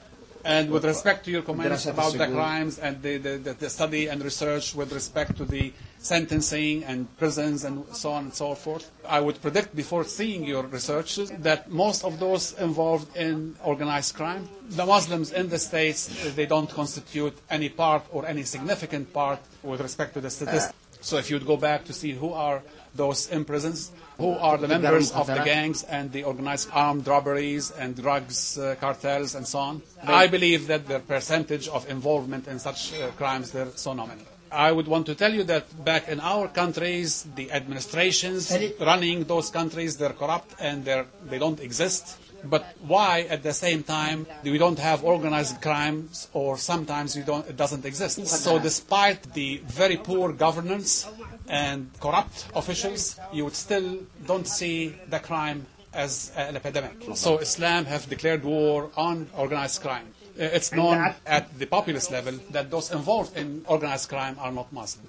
And 0.45 0.69
with 0.69 0.85
respect 0.85 1.25
to 1.25 1.31
your 1.31 1.41
comments 1.41 1.87
about 1.87 2.13
the 2.13 2.27
crimes 2.27 2.77
and 2.77 3.01
the, 3.01 3.17
the, 3.17 3.37
the, 3.37 3.53
the 3.53 3.69
study 3.69 4.07
and 4.07 4.23
research 4.23 4.75
with 4.75 4.93
respect 4.93 5.37
to 5.37 5.45
the 5.45 5.73
sentencing 5.97 6.83
and 6.83 7.09
prisons 7.17 7.63
and 7.63 7.83
so 7.95 8.11
on 8.11 8.25
and 8.25 8.33
so 8.33 8.53
forth, 8.53 8.91
I 9.07 9.21
would 9.21 9.41
predict 9.41 9.75
before 9.75 10.03
seeing 10.03 10.45
your 10.45 10.61
research 10.67 11.15
that 11.39 11.71
most 11.71 12.05
of 12.05 12.19
those 12.19 12.53
involved 12.59 13.17
in 13.17 13.55
organized 13.63 14.13
crime, 14.13 14.47
the 14.69 14.85
Muslims 14.85 15.31
in 15.31 15.49
the 15.49 15.57
States, 15.57 16.09
uh, 16.23 16.31
they 16.35 16.45
don't 16.45 16.69
constitute 16.69 17.35
any 17.49 17.69
part 17.69 18.03
or 18.11 18.27
any 18.27 18.43
significant 18.43 19.11
part 19.11 19.39
with 19.63 19.81
respect 19.81 20.13
to 20.13 20.21
the 20.21 20.29
statistics. 20.29 20.77
So 21.01 21.17
if 21.17 21.31
you'd 21.31 21.47
go 21.47 21.57
back 21.57 21.85
to 21.85 21.93
see 21.93 22.11
who 22.11 22.33
are 22.33 22.61
those 22.95 23.27
in 23.29 23.45
prisons, 23.45 23.91
who 24.17 24.31
are 24.31 24.57
the 24.57 24.67
members 24.67 25.11
of 25.11 25.27
the 25.27 25.43
gangs 25.43 25.83
and 25.83 26.11
the 26.11 26.23
organized 26.23 26.69
armed 26.71 27.07
robberies 27.07 27.71
and 27.71 27.95
drugs 27.95 28.57
uh, 28.57 28.75
cartels 28.79 29.35
and 29.35 29.47
so 29.47 29.59
on, 29.59 29.81
I 30.03 30.27
believe 30.27 30.67
that 30.67 30.87
the 30.87 30.99
percentage 30.99 31.67
of 31.67 31.89
involvement 31.89 32.47
in 32.47 32.59
such 32.59 32.93
uh, 32.93 33.11
crimes 33.11 33.51
they're 33.51 33.71
so 33.75 33.93
nominal. 33.93 34.25
I 34.51 34.71
would 34.71 34.87
want 34.87 35.05
to 35.07 35.15
tell 35.15 35.33
you 35.33 35.43
that 35.43 35.83
back 35.83 36.07
in 36.07 36.21
our 36.21 36.47
countries, 36.47 37.27
the 37.35 37.51
administrations 37.51 38.55
running 38.79 39.25
those 39.25 39.49
countries, 39.49 39.97
they're 39.97 40.13
corrupt 40.13 40.55
and 40.59 40.85
they're, 40.85 41.05
they 41.25 41.39
don't 41.39 41.59
exist. 41.59 42.17
But 42.49 42.65
why, 42.81 43.21
at 43.29 43.43
the 43.43 43.53
same 43.53 43.83
time, 43.83 44.27
we 44.43 44.57
don't 44.57 44.79
have 44.79 45.03
organized 45.03 45.61
crimes, 45.61 46.27
or 46.33 46.57
sometimes 46.57 47.15
we 47.15 47.23
don't, 47.23 47.47
it 47.49 47.57
doesn't 47.57 47.85
exist? 47.85 48.25
So, 48.27 48.59
despite 48.59 49.33
the 49.33 49.61
very 49.65 49.97
poor 49.97 50.31
governance 50.31 51.07
and 51.47 51.89
corrupt 51.99 52.47
officials, 52.55 53.19
you 53.33 53.43
would 53.45 53.55
still 53.55 53.99
don't 54.25 54.47
see 54.47 54.95
the 55.09 55.19
crime 55.19 55.65
as 55.93 56.31
an 56.35 56.55
epidemic. 56.55 56.95
So, 57.15 57.37
Islam 57.39 57.85
have 57.85 58.09
declared 58.09 58.43
war 58.43 58.89
on 58.95 59.29
organized 59.37 59.81
crime. 59.81 60.07
Uh, 60.37 60.43
It's 60.57 60.71
known 60.73 61.15
at 61.25 61.57
the 61.57 61.65
populist 61.65 62.11
level 62.11 62.35
that 62.51 62.69
those 62.69 62.91
involved 62.91 63.37
in 63.37 63.63
organized 63.67 64.09
crime 64.09 64.35
are 64.39 64.51
not 64.51 64.67
Muslims. 64.73 65.07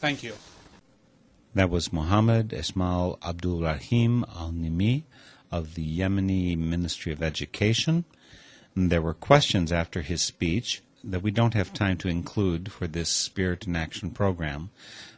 Thank 0.00 0.22
you. 0.22 0.34
That 1.54 1.68
was 1.68 1.92
Mohammed 1.92 2.54
Ismail 2.54 3.18
Abdul 3.20 3.60
Rahim 3.60 4.24
Al 4.34 4.52
Nimi 4.52 5.04
of 5.52 5.74
the 5.74 5.98
Yemeni 5.98 6.56
Ministry 6.56 7.12
of 7.12 7.22
Education. 7.22 8.04
And 8.74 8.90
there 8.90 9.02
were 9.02 9.14
questions 9.14 9.70
after 9.70 10.00
his 10.02 10.22
speech 10.22 10.82
that 11.04 11.22
we 11.22 11.30
don't 11.30 11.54
have 11.54 11.72
time 11.72 11.98
to 11.98 12.08
include 12.08 12.72
for 12.72 12.86
this 12.86 13.10
Spirit 13.10 13.66
in 13.66 13.76
Action 13.76 14.10
program, 14.10 14.70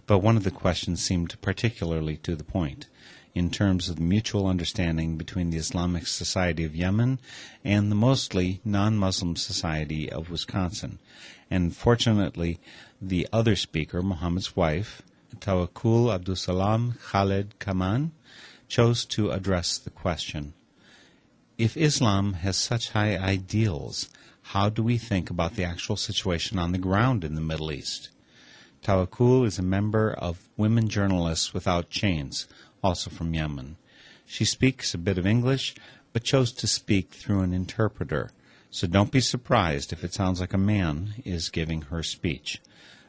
but 0.06 0.18
one 0.18 0.36
of 0.36 0.44
the 0.44 0.50
questions 0.50 1.02
seemed 1.02 1.40
particularly 1.40 2.16
to 2.18 2.34
the 2.34 2.44
point 2.44 2.88
in 3.34 3.50
terms 3.50 3.88
of 3.88 3.98
mutual 3.98 4.46
understanding 4.46 5.16
between 5.16 5.50
the 5.50 5.58
Islamic 5.58 6.06
Society 6.06 6.64
of 6.64 6.76
Yemen 6.76 7.18
and 7.64 7.90
the 7.90 7.96
mostly 7.96 8.60
non 8.64 8.96
Muslim 8.96 9.36
Society 9.36 10.10
of 10.10 10.30
Wisconsin. 10.30 10.98
And 11.50 11.76
fortunately, 11.76 12.60
the 13.02 13.28
other 13.32 13.56
speaker, 13.56 14.02
Muhammad's 14.02 14.56
wife, 14.56 15.02
Tawakkul 15.36 16.14
Abdul 16.14 16.36
Salam 16.36 16.94
Khaled 17.10 17.58
Karman, 17.58 18.12
chose 18.68 19.04
to 19.06 19.30
address 19.30 19.78
the 19.78 19.90
question. 19.90 20.54
If 21.56 21.76
Islam 21.76 22.34
has 22.34 22.56
such 22.56 22.90
high 22.90 23.16
ideals, 23.16 24.08
how 24.48 24.68
do 24.68 24.82
we 24.82 24.98
think 24.98 25.30
about 25.30 25.54
the 25.54 25.64
actual 25.64 25.96
situation 25.96 26.58
on 26.58 26.72
the 26.72 26.78
ground 26.78 27.24
in 27.24 27.34
the 27.34 27.40
Middle 27.40 27.70
East? 27.72 28.10
Tawakkul 28.82 29.46
is 29.46 29.58
a 29.58 29.62
member 29.62 30.12
of 30.12 30.48
Women 30.56 30.88
Journalists 30.88 31.54
Without 31.54 31.88
Chains, 31.88 32.46
also 32.82 33.08
from 33.08 33.32
Yemen. 33.32 33.76
She 34.26 34.44
speaks 34.44 34.92
a 34.92 34.98
bit 34.98 35.16
of 35.16 35.26
English, 35.26 35.74
but 36.12 36.24
chose 36.24 36.52
to 36.52 36.66
speak 36.66 37.12
through 37.12 37.40
an 37.40 37.54
interpreter, 37.54 38.30
so 38.70 38.86
don't 38.86 39.12
be 39.12 39.20
surprised 39.20 39.92
if 39.92 40.02
it 40.02 40.12
sounds 40.12 40.40
like 40.40 40.52
a 40.52 40.58
man 40.58 41.14
is 41.24 41.48
giving 41.48 41.82
her 41.82 42.02
speech. 42.02 42.60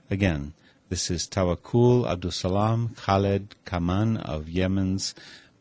Again, 0.09 0.53
this 0.87 1.09
is 1.09 1.27
Tawakkul 1.27 2.05
Abdusalam 2.05 2.95
Khaled 2.95 3.55
Karman 3.65 4.21
of 4.21 4.47
Yemen's 4.47 5.15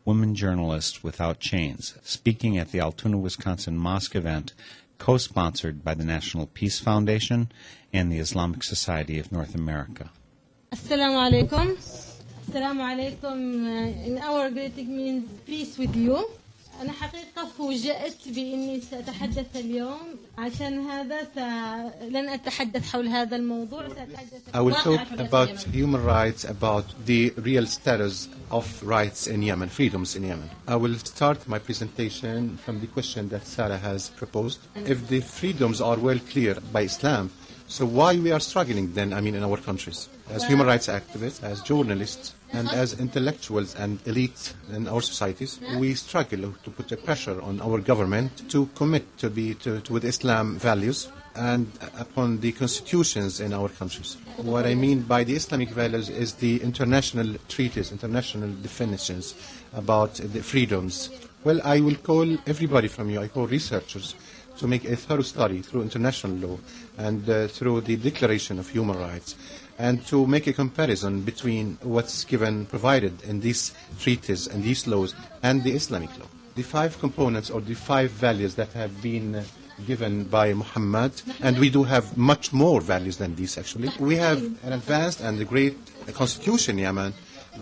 Women 0.04 0.34
Journalists 0.34 1.02
Without 1.02 1.40
Chains, 1.40 1.94
speaking 2.02 2.58
at 2.58 2.72
the 2.72 2.80
Altoona, 2.80 3.16
Wisconsin 3.16 3.78
Mosque 3.78 4.14
event 4.14 4.52
co 4.98 5.16
sponsored 5.16 5.82
by 5.82 5.94
the 5.94 6.04
National 6.04 6.46
Peace 6.46 6.78
Foundation 6.78 7.50
and 7.92 8.12
the 8.12 8.18
Islamic 8.18 8.62
Society 8.62 9.18
of 9.18 9.32
North 9.32 9.54
America. 9.54 10.10
Assalamu 10.72 11.48
alaikum. 11.48 11.76
Assalamu 12.46 12.82
alaikum. 12.82 14.06
In 14.06 14.18
our 14.18 14.50
greeting 14.50 14.94
means 14.94 15.30
peace 15.46 15.78
with 15.78 15.96
you. 15.96 16.28
أنا 16.82 16.92
حقيقة 16.92 17.48
فوجئت 17.58 18.16
بإني 18.26 18.80
سأتحدث 18.80 19.56
اليوم 19.56 20.16
عشان 20.38 20.80
هذا 20.80 21.22
س... 21.24 21.38
لن 22.02 22.28
أتحدث 22.28 22.92
حول 22.92 23.08
هذا 23.08 23.36
الموضوع 23.36 23.88
سأتحدث 23.88 24.42
I 24.54 24.60
will 24.60 24.74
talk 24.74 25.18
about 25.18 25.62
human 25.72 26.04
rights, 26.04 26.44
about 26.44 26.84
the 27.06 27.32
real 27.36 27.66
status 27.66 28.28
of 28.50 28.66
rights 28.82 29.26
in 29.26 29.42
Yemen, 29.42 29.68
freedoms 29.68 30.16
in 30.16 30.22
Yemen. 30.24 30.50
I 30.68 30.76
will 30.76 30.96
start 30.98 31.48
my 31.48 31.58
presentation 31.58 32.58
from 32.64 32.80
the 32.80 32.86
question 32.86 33.28
that 33.30 33.46
Sarah 33.46 33.78
has 33.78 34.10
proposed. 34.10 34.58
If 34.74 35.08
the 35.08 35.20
freedoms 35.20 35.80
are 35.80 35.96
well 35.96 36.20
clear 36.32 36.54
by 36.72 36.82
Islam, 36.82 37.30
so 37.66 37.86
why 37.86 38.16
we 38.18 38.30
are 38.30 38.40
struggling 38.40 38.92
then, 38.92 39.12
I 39.12 39.20
mean, 39.20 39.34
in 39.34 39.42
our 39.42 39.56
countries? 39.56 40.08
As 40.30 40.44
human 40.44 40.66
rights 40.66 40.88
activists, 40.88 41.42
as 41.42 41.62
journalists, 41.62 42.33
and 42.52 42.68
as 42.68 42.98
intellectuals 43.00 43.74
and 43.74 44.02
elites 44.04 44.54
in 44.72 44.86
our 44.86 45.00
societies, 45.00 45.58
we 45.78 45.94
struggle 45.94 46.52
to 46.62 46.70
put 46.70 46.92
a 46.92 46.96
pressure 46.96 47.40
on 47.42 47.60
our 47.60 47.78
government 47.78 48.48
to 48.50 48.66
commit 48.74 49.18
to 49.18 49.30
be 49.30 49.54
to, 49.54 49.80
to 49.80 49.92
with 49.92 50.04
Islam 50.04 50.58
values 50.58 51.08
and 51.36 51.66
upon 51.98 52.38
the 52.40 52.52
constitutions 52.52 53.40
in 53.40 53.52
our 53.52 53.68
countries. 53.68 54.16
What 54.36 54.66
I 54.66 54.74
mean 54.74 55.02
by 55.02 55.24
the 55.24 55.34
Islamic 55.34 55.70
values 55.70 56.08
is 56.08 56.34
the 56.34 56.62
international 56.62 57.36
treaties, 57.48 57.90
international 57.90 58.50
definitions 58.50 59.34
about 59.72 60.14
the 60.14 60.42
freedoms. 60.42 61.10
Well, 61.42 61.60
I 61.64 61.80
will 61.80 61.96
call 61.96 62.38
everybody 62.46 62.88
from 62.88 63.10
you, 63.10 63.20
I 63.20 63.28
call 63.28 63.46
researchers, 63.48 64.14
to 64.58 64.68
make 64.68 64.84
a 64.84 64.94
thorough 64.94 65.22
study 65.22 65.62
through 65.62 65.82
international 65.82 66.34
law 66.36 66.58
and 66.96 67.28
uh, 67.28 67.48
through 67.48 67.80
the 67.80 67.96
Declaration 67.96 68.60
of 68.60 68.68
Human 68.68 68.96
Rights 68.96 69.34
and 69.78 70.04
to 70.06 70.26
make 70.26 70.46
a 70.46 70.52
comparison 70.52 71.22
between 71.22 71.78
what's 71.82 72.24
given 72.24 72.66
provided 72.66 73.22
in 73.24 73.40
these 73.40 73.72
treaties 73.98 74.46
and 74.46 74.62
these 74.62 74.86
laws 74.86 75.14
and 75.42 75.62
the 75.64 75.72
Islamic 75.72 76.10
law. 76.18 76.26
The 76.54 76.62
five 76.62 76.98
components 77.00 77.50
or 77.50 77.60
the 77.60 77.74
five 77.74 78.10
values 78.10 78.54
that 78.54 78.72
have 78.74 79.02
been 79.02 79.34
uh, 79.34 79.44
given 79.86 80.24
by 80.24 80.54
Muhammad, 80.54 81.20
and 81.42 81.58
we 81.58 81.68
do 81.68 81.82
have 81.82 82.16
much 82.16 82.52
more 82.52 82.80
values 82.80 83.16
than 83.16 83.34
these 83.34 83.58
actually. 83.58 83.90
We 83.98 84.14
have 84.16 84.40
an 84.64 84.72
advanced 84.72 85.20
and 85.20 85.40
a 85.40 85.44
great 85.44 85.76
constitution 86.14 86.78
in 86.78 86.84
Yemen 86.84 87.14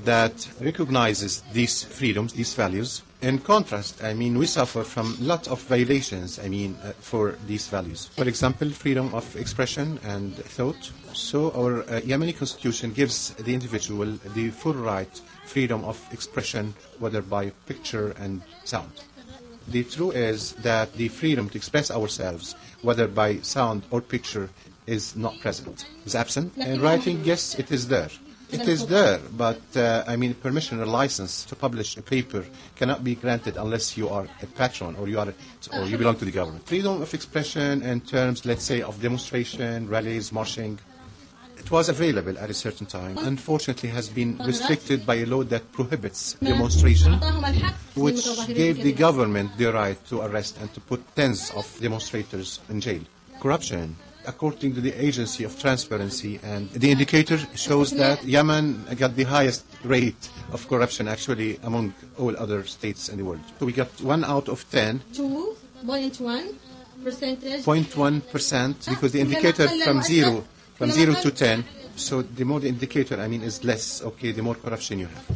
that 0.04 0.48
recognizes 0.60 1.42
these 1.52 1.82
freedoms, 1.82 2.32
these 2.32 2.54
values. 2.54 3.02
In 3.20 3.38
contrast, 3.38 4.02
I 4.02 4.14
mean, 4.14 4.36
we 4.36 4.46
suffer 4.46 4.82
from 4.82 5.16
lots 5.20 5.46
of 5.46 5.62
violations, 5.62 6.40
I 6.40 6.48
mean, 6.48 6.76
uh, 6.82 6.92
for 6.98 7.36
these 7.46 7.68
values. 7.68 8.10
For 8.16 8.26
example, 8.26 8.70
freedom 8.70 9.14
of 9.14 9.36
expression 9.36 10.00
and 10.04 10.34
thought. 10.34 10.90
So 11.12 11.52
our 11.52 11.82
uh, 11.82 12.00
Yemeni 12.00 12.36
constitution 12.36 12.92
gives 12.92 13.30
the 13.34 13.54
individual 13.54 14.18
the 14.34 14.50
full 14.50 14.74
right, 14.74 15.20
freedom 15.44 15.84
of 15.84 16.00
expression, 16.12 16.74
whether 16.98 17.22
by 17.22 17.50
picture 17.66 18.10
and 18.18 18.42
sound. 18.64 18.90
The 19.68 19.84
truth 19.84 20.16
is 20.16 20.52
that 20.54 20.92
the 20.94 21.08
freedom 21.08 21.48
to 21.50 21.56
express 21.56 21.90
ourselves, 21.92 22.56
whether 22.82 23.06
by 23.06 23.38
sound 23.40 23.84
or 23.90 24.00
picture, 24.00 24.50
is 24.86 25.14
not 25.14 25.38
present. 25.40 25.86
Is 26.04 26.16
absent. 26.16 26.56
In 26.58 26.80
writing, 26.80 27.22
yes, 27.24 27.54
it 27.54 27.70
is 27.70 27.86
there. 27.86 28.10
It 28.52 28.68
is 28.68 28.86
there, 28.86 29.18
but 29.36 29.62
uh, 29.76 30.04
I 30.06 30.16
mean, 30.16 30.34
permission 30.34 30.80
or 30.80 30.86
license 30.86 31.44
to 31.46 31.56
publish 31.56 31.96
a 31.96 32.02
paper 32.02 32.44
cannot 32.76 33.02
be 33.02 33.14
granted 33.14 33.56
unless 33.56 33.96
you 33.96 34.08
are 34.08 34.26
a 34.42 34.46
patron 34.46 34.94
or 34.96 35.08
you 35.08 35.18
are 35.18 35.32
or 35.72 35.86
you 35.86 35.96
belong 35.96 36.16
to 36.16 36.24
the 36.24 36.30
government. 36.30 36.66
Freedom 36.66 37.00
of 37.00 37.14
expression 37.14 37.82
in 37.82 38.00
terms, 38.02 38.44
let's 38.44 38.64
say, 38.64 38.82
of 38.82 39.00
demonstration, 39.00 39.88
rallies, 39.88 40.32
marching, 40.32 40.78
it 41.56 41.70
was 41.70 41.88
available 41.88 42.36
at 42.38 42.50
a 42.50 42.54
certain 42.54 42.86
time. 42.86 43.16
Unfortunately, 43.18 43.88
has 43.88 44.08
been 44.08 44.36
restricted 44.44 45.06
by 45.06 45.16
a 45.16 45.26
law 45.26 45.44
that 45.44 45.70
prohibits 45.72 46.34
demonstration, 46.34 47.14
which 47.94 48.26
gave 48.48 48.82
the 48.82 48.92
government 48.92 49.56
the 49.56 49.72
right 49.72 49.98
to 50.08 50.20
arrest 50.22 50.58
and 50.60 50.72
to 50.74 50.80
put 50.80 51.00
tens 51.14 51.50
of 51.52 51.64
demonstrators 51.80 52.60
in 52.68 52.80
jail. 52.80 53.00
Corruption 53.40 53.96
according 54.26 54.74
to 54.74 54.80
the 54.80 54.92
Agency 54.92 55.44
of 55.44 55.58
Transparency, 55.58 56.40
and 56.42 56.70
the 56.70 56.90
indicator 56.90 57.38
shows 57.54 57.90
that 57.92 58.24
Yemen 58.24 58.84
got 58.96 59.16
the 59.16 59.24
highest 59.24 59.64
rate 59.84 60.28
of 60.52 60.68
corruption 60.68 61.08
actually 61.08 61.58
among 61.62 61.94
all 62.18 62.36
other 62.36 62.64
states 62.64 63.08
in 63.08 63.18
the 63.18 63.24
world. 63.24 63.40
So 63.58 63.66
we 63.66 63.72
got 63.72 63.88
one 64.00 64.24
out 64.24 64.48
of 64.48 64.68
ten 64.70 65.00
2.1 65.12 66.54
percentage 67.02 67.64
0.1% 67.64 68.88
ah, 68.88 68.90
because 68.90 69.12
the 69.12 69.20
indicator 69.20 69.68
from 69.84 70.02
zero 70.02 70.44
from 70.74 70.90
zero 70.90 71.14
to 71.14 71.30
ten. 71.30 71.64
So 71.96 72.22
the 72.22 72.44
more 72.44 72.60
the 72.60 72.68
indicator, 72.68 73.20
I 73.20 73.28
mean, 73.28 73.42
is 73.42 73.64
less. 73.64 74.02
Okay, 74.02 74.32
the 74.32 74.42
more 74.42 74.54
corruption 74.54 74.98
you 74.98 75.06
have. 75.06 75.26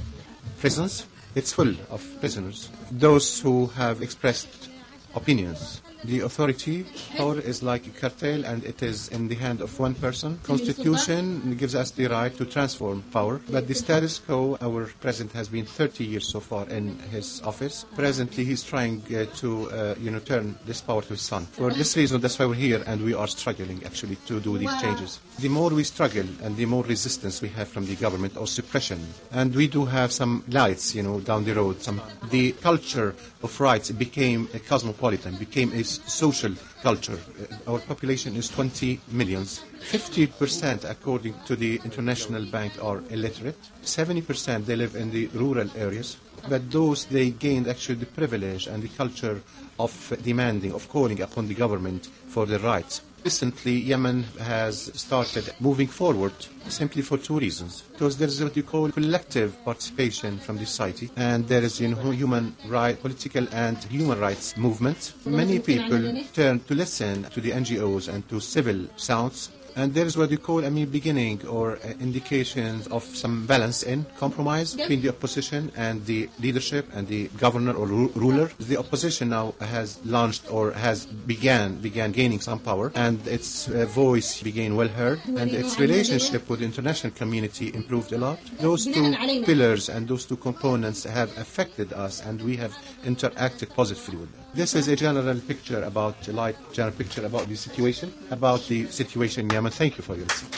Prisons, 0.58 1.06
it's 1.34 1.52
full 1.52 1.74
of 1.90 2.02
prisoners. 2.18 2.70
Those 2.90 3.40
who 3.40 3.66
have 3.76 4.00
expressed 4.02 4.70
opinions. 5.14 5.82
The 6.04 6.20
authority 6.20 6.84
power 7.16 7.40
is 7.40 7.62
like 7.62 7.86
a 7.86 7.90
cartel, 7.90 8.44
and 8.44 8.64
it 8.64 8.82
is 8.82 9.08
in 9.08 9.28
the 9.28 9.34
hand 9.34 9.60
of 9.60 9.78
one 9.78 9.94
person. 9.94 10.38
Constitution 10.42 11.56
gives 11.56 11.74
us 11.74 11.90
the 11.90 12.06
right 12.06 12.36
to 12.36 12.44
transform 12.44 13.02
power, 13.12 13.40
but 13.48 13.66
the 13.66 13.74
status 13.74 14.18
quo, 14.18 14.58
our 14.60 14.86
president 15.00 15.32
has 15.32 15.48
been 15.48 15.64
30 15.64 16.04
years 16.04 16.28
so 16.28 16.40
far 16.40 16.68
in 16.68 16.98
his 17.10 17.42
office. 17.42 17.86
Presently, 17.94 18.44
he's 18.44 18.62
trying 18.62 19.02
uh, 19.14 19.26
to, 19.36 19.70
uh, 19.70 19.94
you 20.00 20.10
know, 20.10 20.20
turn 20.20 20.56
this 20.66 20.80
power 20.80 21.02
to 21.02 21.08
his 21.08 21.22
son. 21.22 21.46
For 21.46 21.72
this 21.72 21.96
reason, 21.96 22.20
that's 22.20 22.38
why 22.38 22.46
we're 22.46 22.54
here, 22.54 22.82
and 22.86 23.02
we 23.02 23.14
are 23.14 23.26
struggling 23.26 23.82
actually 23.84 24.16
to 24.26 24.40
do 24.40 24.58
these 24.58 24.80
changes. 24.80 25.20
The 25.38 25.48
more 25.50 25.68
we 25.68 25.84
struggle, 25.84 26.24
and 26.42 26.56
the 26.56 26.64
more 26.64 26.82
resistance 26.84 27.42
we 27.42 27.48
have 27.50 27.68
from 27.68 27.84
the 27.84 27.94
government 27.96 28.38
or 28.38 28.46
suppression, 28.46 28.98
and 29.32 29.54
we 29.54 29.68
do 29.68 29.84
have 29.84 30.10
some 30.10 30.42
lights, 30.48 30.94
you 30.94 31.02
know, 31.02 31.20
down 31.20 31.44
the 31.44 31.52
road. 31.52 31.82
Some 31.82 32.00
the 32.30 32.52
culture 32.52 33.14
of 33.42 33.60
rights 33.60 33.90
became 33.90 34.48
a 34.54 34.58
cosmopolitan, 34.58 35.36
became 35.36 35.72
a 35.74 35.84
social 35.84 36.54
culture. 36.82 37.18
Uh, 37.66 37.72
Our 37.72 37.80
population 37.80 38.34
is 38.34 38.48
20 38.48 38.98
millions. 39.12 39.62
50%, 39.82 40.88
according 40.88 41.34
to 41.44 41.54
the 41.54 41.80
International 41.84 42.46
Bank, 42.46 42.72
are 42.82 43.02
illiterate. 43.10 43.58
70% 43.84 44.64
they 44.64 44.74
live 44.76 44.96
in 44.96 45.10
the 45.10 45.26
rural 45.34 45.68
areas. 45.76 46.16
But 46.48 46.70
those 46.70 47.04
they 47.04 47.30
gained 47.30 47.68
actually 47.68 47.96
the 47.96 48.06
privilege 48.06 48.68
and 48.68 48.82
the 48.82 48.88
culture 48.88 49.42
of 49.78 49.92
demanding, 50.22 50.72
of 50.72 50.88
calling 50.88 51.20
upon 51.20 51.48
the 51.48 51.54
government 51.54 52.08
for 52.28 52.46
their 52.46 52.60
rights. 52.60 53.02
Recently, 53.26 53.72
Yemen 53.72 54.22
has 54.38 54.92
started 54.94 55.52
moving 55.58 55.88
forward 55.88 56.32
simply 56.68 57.02
for 57.02 57.18
two 57.18 57.40
reasons. 57.40 57.82
Because 57.90 58.16
there 58.16 58.28
is 58.28 58.40
what 58.40 58.56
you 58.56 58.62
call 58.62 58.88
collective 58.92 59.50
participation 59.64 60.38
from 60.38 60.58
the 60.58 60.64
society, 60.64 61.10
and 61.16 61.48
there 61.48 61.64
is 61.64 61.80
you 61.80 61.88
know, 61.88 62.12
human 62.12 62.54
right, 62.68 62.96
political 63.02 63.44
and 63.50 63.82
human 63.90 64.20
rights 64.20 64.56
movement. 64.56 65.14
Many 65.24 65.58
people 65.58 66.22
turn 66.34 66.60
to 66.68 66.74
listen 66.76 67.24
to 67.24 67.40
the 67.40 67.50
NGOs 67.50 68.08
and 68.08 68.28
to 68.28 68.38
civil 68.38 68.86
sounds 68.94 69.50
and 69.76 69.92
there 69.94 70.06
is 70.06 70.16
what 70.16 70.30
you 70.30 70.38
call, 70.38 70.64
I 70.64 70.70
mean, 70.70 70.88
beginning 70.88 71.46
or 71.46 71.76
uh, 71.76 71.92
indications 72.00 72.86
of 72.88 73.04
some 73.04 73.46
balance 73.46 73.82
in 73.82 74.06
compromise 74.18 74.74
between 74.74 75.02
the 75.02 75.10
opposition 75.10 75.70
and 75.76 76.04
the 76.06 76.28
leadership 76.40 76.88
and 76.94 77.06
the 77.06 77.28
governor 77.38 77.72
or 77.74 77.86
ru- 77.86 78.12
ruler. 78.14 78.50
The 78.58 78.78
opposition 78.78 79.28
now 79.28 79.54
has 79.60 80.00
launched 80.04 80.50
or 80.50 80.72
has 80.72 81.04
began 81.06 81.76
began 81.76 82.12
gaining 82.12 82.40
some 82.40 82.58
power, 82.58 82.90
and 82.94 83.20
its 83.26 83.68
uh, 83.68 83.84
voice 83.84 84.42
began 84.42 84.76
well 84.76 84.88
heard, 84.88 85.20
and 85.26 85.52
its 85.52 85.78
relationship 85.78 86.48
with 86.48 86.60
the 86.60 86.64
international 86.64 87.12
community 87.12 87.72
improved 87.74 88.12
a 88.12 88.18
lot. 88.18 88.38
Those 88.60 88.86
two 88.86 89.14
pillars 89.44 89.88
and 89.88 90.08
those 90.08 90.24
two 90.24 90.36
components 90.36 91.04
have 91.04 91.36
affected 91.36 91.92
us, 91.92 92.24
and 92.24 92.40
we 92.40 92.56
have 92.56 92.74
interacted 93.04 93.74
positively 93.74 94.20
with 94.20 94.32
them. 94.32 94.40
This 94.54 94.74
is 94.74 94.88
a 94.88 94.96
general 94.96 95.38
picture 95.38 95.82
about, 95.82 96.26
light 96.28 96.56
general 96.72 96.96
picture 96.96 97.26
about 97.26 97.46
the 97.46 97.56
situation, 97.56 98.10
about 98.30 98.62
the 98.68 98.86
situation 98.86 99.44
in 99.44 99.50
Yemen. 99.50 99.65
Thank 99.74 99.98
you 99.98 100.02
for 100.02 100.16
your 100.16 100.26
listening. 100.26 100.52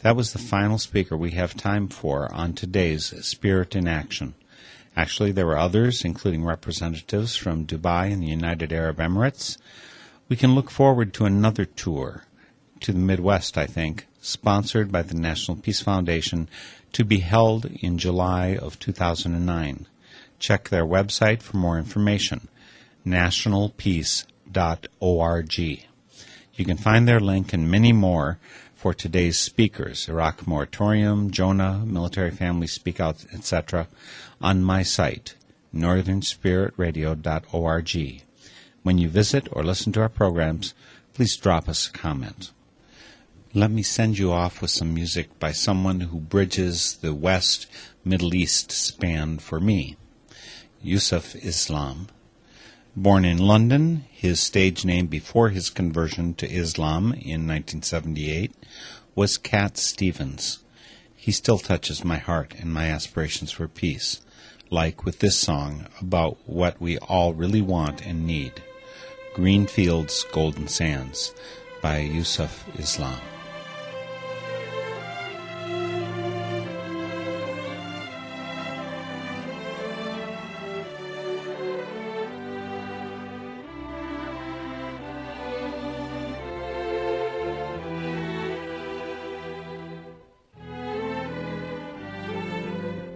That 0.00 0.16
was 0.16 0.32
the 0.32 0.38
final 0.38 0.78
speaker 0.78 1.16
we 1.16 1.32
have 1.32 1.56
time 1.56 1.88
for 1.88 2.32
on 2.32 2.52
today's 2.52 3.06
Spirit 3.26 3.74
in 3.74 3.88
Action. 3.88 4.34
Actually, 4.96 5.32
there 5.32 5.46
were 5.46 5.58
others, 5.58 6.04
including 6.04 6.44
representatives 6.44 7.34
from 7.36 7.66
Dubai 7.66 8.12
and 8.12 8.22
the 8.22 8.28
United 8.28 8.72
Arab 8.72 8.98
Emirates. 8.98 9.58
We 10.28 10.36
can 10.36 10.54
look 10.54 10.70
forward 10.70 11.12
to 11.14 11.24
another 11.24 11.64
tour 11.64 12.22
to 12.80 12.92
the 12.92 12.98
Midwest, 12.98 13.58
I 13.58 13.66
think, 13.66 14.06
sponsored 14.20 14.92
by 14.92 15.02
the 15.02 15.14
National 15.14 15.56
Peace 15.56 15.80
Foundation 15.80 16.48
to 16.92 17.04
be 17.04 17.18
held 17.18 17.66
in 17.66 17.98
July 17.98 18.56
of 18.56 18.78
2009. 18.78 19.86
Check 20.38 20.68
their 20.68 20.86
website 20.86 21.42
for 21.42 21.56
more 21.56 21.78
information, 21.78 22.46
nationalpeace.org. 23.06 25.86
You 26.56 26.64
can 26.64 26.78
find 26.78 27.06
their 27.06 27.20
link 27.20 27.52
and 27.52 27.70
many 27.70 27.92
more 27.92 28.38
for 28.74 28.94
today's 28.94 29.38
speakers, 29.38 30.08
Iraq 30.08 30.46
Moratorium, 30.46 31.30
Jonah, 31.30 31.82
Military 31.84 32.30
Family 32.30 32.66
Speak 32.66 32.98
Out, 32.98 33.26
etc., 33.30 33.88
on 34.40 34.62
my 34.62 34.82
site, 34.82 35.34
northernspiritradio.org. 35.74 38.22
When 38.82 38.96
you 38.96 39.10
visit 39.10 39.48
or 39.52 39.64
listen 39.64 39.92
to 39.92 40.00
our 40.00 40.08
programs, 40.08 40.72
please 41.12 41.36
drop 41.36 41.68
us 41.68 41.88
a 41.88 41.92
comment. 41.92 42.52
Let 43.52 43.70
me 43.70 43.82
send 43.82 44.18
you 44.18 44.32
off 44.32 44.62
with 44.62 44.70
some 44.70 44.94
music 44.94 45.38
by 45.38 45.52
someone 45.52 46.00
who 46.00 46.20
bridges 46.20 46.96
the 47.02 47.14
West 47.14 47.66
Middle 48.02 48.34
East 48.34 48.72
span 48.72 49.40
for 49.40 49.60
me, 49.60 49.98
Yusuf 50.82 51.36
Islam. 51.36 52.08
Born 52.98 53.26
in 53.26 53.36
London, 53.36 54.06
his 54.10 54.40
stage 54.40 54.86
name 54.86 55.06
before 55.06 55.50
his 55.50 55.68
conversion 55.68 56.32
to 56.36 56.50
Islam 56.50 57.12
in 57.12 57.46
1978 57.46 58.54
was 59.14 59.36
Cat 59.36 59.76
Stevens. 59.76 60.60
He 61.14 61.30
still 61.30 61.58
touches 61.58 62.06
my 62.06 62.16
heart 62.16 62.54
and 62.58 62.72
my 62.72 62.86
aspirations 62.88 63.50
for 63.50 63.68
peace, 63.68 64.22
like 64.70 65.04
with 65.04 65.18
this 65.18 65.36
song 65.36 65.88
about 66.00 66.38
what 66.46 66.80
we 66.80 66.96
all 66.96 67.34
really 67.34 67.60
want 67.60 68.06
and 68.06 68.26
need 68.26 68.62
Green 69.34 69.66
Fields, 69.66 70.24
Golden 70.32 70.66
Sands 70.66 71.34
by 71.82 71.98
Yusuf 71.98 72.64
Islam. 72.78 73.20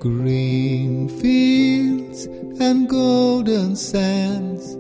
Green 0.01 1.09
fields 1.11 2.25
and 2.59 2.89
golden 2.89 3.77
sands 3.77 4.75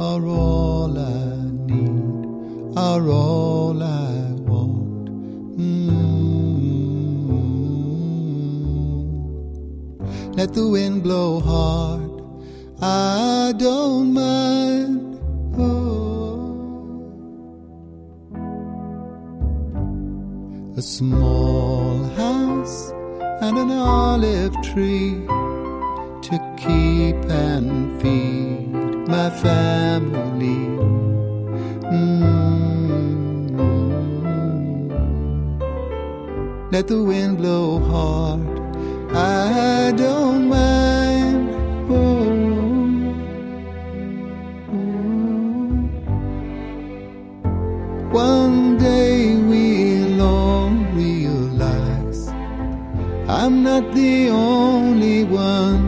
are 0.00 0.24
all 0.24 0.98
I 0.98 1.50
need, 1.66 2.74
are 2.74 3.06
all 3.10 3.82
I 3.82 4.32
want. 4.48 5.10
Mm. 5.58 5.94
Let 10.34 10.54
the 10.54 10.66
wind 10.66 11.02
blow 11.02 11.40
hard, 11.40 12.22
I 12.80 13.52
don't 13.58 14.14
mind. 14.14 15.18
Oh. 15.58 16.40
A 20.78 20.80
small 20.80 22.02
house 22.16 22.94
and 23.46 23.58
an 23.58 23.70
olive 23.72 24.54
tree 24.62 25.20
to 26.26 26.34
keep 26.56 27.16
and 27.28 28.00
feed 28.00 28.72
my 29.06 29.28
family. 29.28 30.62
Mm. 31.92 32.32
Let 36.72 36.88
the 36.88 37.02
wind 37.02 37.36
blow 37.36 37.80
hard, 37.80 38.40
I 39.14 39.92
don't 39.92 40.48
mind. 40.48 40.73
Not 53.74 53.92
the 53.92 54.28
only 54.28 55.24
one. 55.24 55.82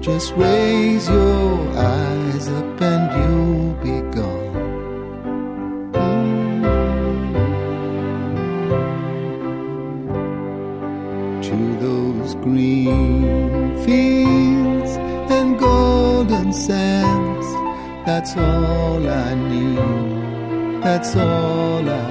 Just 0.00 0.32
raise 0.36 1.08
your 1.08 1.58
eyes 1.76 2.48
up 2.48 2.80
and 2.92 3.04
you'll 3.18 3.74
be 3.86 3.96
gone. 4.16 4.54
Mm. 5.94 6.62
To 11.46 11.56
those 11.84 12.30
green 12.46 13.74
fields 13.84 14.92
and 15.36 15.48
golden 15.58 16.52
sands, 16.52 17.48
that's 18.06 18.32
all 18.36 19.02
I 19.08 19.34
need, 19.50 20.82
That's 20.84 21.16
all 21.16 21.84
I 21.88 22.01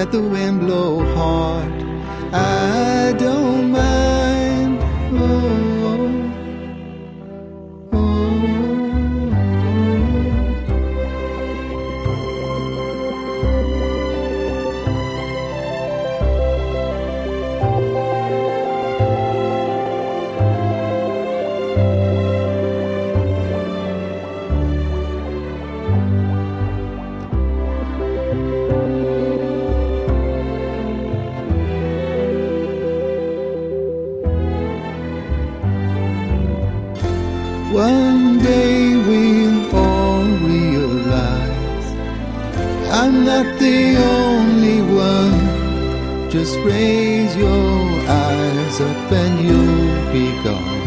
Let 0.00 0.12
the 0.12 0.22
wind 0.22 0.60
blow 0.60 1.04
hard. 1.14 1.74
I 2.32 3.12
don't 3.18 3.70
mind. 3.70 4.78
Oh, 5.12 5.69
I'm 43.12 43.24
not 43.24 43.58
the 43.58 43.96
only 43.96 44.82
one. 44.82 46.30
Just 46.30 46.56
raise 46.58 47.34
your 47.34 47.80
eyes 48.08 48.80
up 48.80 49.12
and 49.22 49.34
you'll 49.46 50.12
be 50.12 50.26
gone. 50.44 50.80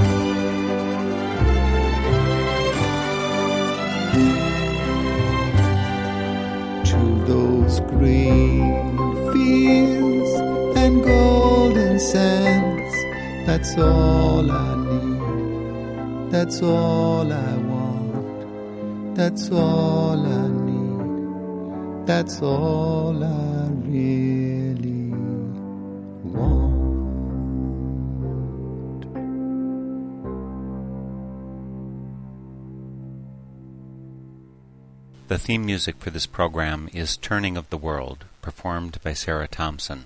To 6.91 7.01
those 7.27 7.81
green 7.91 8.71
fields 9.33 10.31
and 10.77 11.03
golden 11.03 11.99
sands, 11.99 12.95
that's 13.45 13.77
all 13.77 14.49
I 14.49 14.75
need. 14.85 16.31
That's 16.31 16.61
all 16.61 17.33
I 17.33 17.57
want. 17.57 19.15
That's 19.17 19.51
all 19.51 20.25
I 20.25 20.47
need. 20.47 20.62
That's 22.05 22.41
all 22.41 23.23
I 23.23 23.69
really 23.85 25.07
want. 26.25 26.73
The 35.29 35.37
theme 35.37 35.65
music 35.65 35.95
for 35.99 36.09
this 36.09 36.25
program 36.25 36.89
is 36.93 37.15
Turning 37.15 37.55
of 37.55 37.69
the 37.69 37.77
World, 37.77 38.25
performed 38.41 38.99
by 39.01 39.13
Sarah 39.13 39.47
Thomsen. 39.47 40.03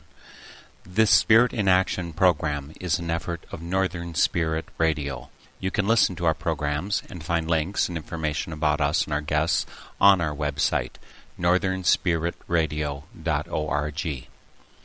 This 0.85 1.09
Spirit 1.09 1.51
in 1.51 1.67
Action 1.67 2.13
program 2.13 2.73
is 2.79 2.99
an 2.99 3.09
effort 3.09 3.43
of 3.51 3.63
Northern 3.63 4.13
Spirit 4.13 4.65
Radio. 4.77 5.29
You 5.59 5.71
can 5.71 5.87
listen 5.87 6.15
to 6.17 6.25
our 6.25 6.35
programs 6.35 7.01
and 7.09 7.23
find 7.23 7.49
links 7.49 7.89
and 7.89 7.97
information 7.97 8.53
about 8.53 8.79
us 8.81 9.05
and 9.05 9.13
our 9.13 9.21
guests 9.21 9.65
on 9.99 10.21
our 10.21 10.35
website, 10.35 10.97
northernspiritradio.org. 11.39 14.27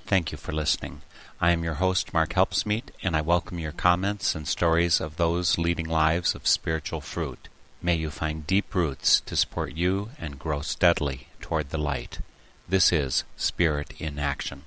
Thank 0.06 0.32
you 0.32 0.38
for 0.38 0.52
listening. 0.52 1.02
I 1.40 1.50
am 1.50 1.64
your 1.64 1.74
host, 1.74 2.14
Mark 2.14 2.34
Helpsmeet, 2.34 2.90
and 3.02 3.16
I 3.16 3.20
welcome 3.20 3.58
your 3.58 3.72
comments 3.72 4.34
and 4.34 4.46
stories 4.46 5.00
of 5.00 5.16
those 5.16 5.58
leading 5.58 5.88
lives 5.88 6.34
of 6.34 6.46
spiritual 6.46 7.00
fruit. 7.00 7.48
May 7.82 7.96
you 7.96 8.10
find 8.10 8.46
deep 8.46 8.74
roots 8.74 9.20
to 9.22 9.34
support 9.34 9.74
you 9.74 10.10
and 10.20 10.38
grow 10.38 10.60
steadily 10.60 11.28
toward 11.40 11.70
the 11.70 11.78
light. 11.78 12.20
This 12.68 12.92
is 12.92 13.24
Spirit 13.36 13.94
in 13.98 14.18
Action. 14.18 14.62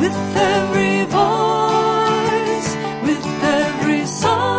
With 0.00 0.16
every 0.36 1.04
voice, 1.04 2.76
with 3.02 3.26
every 3.42 4.06
song. 4.06 4.55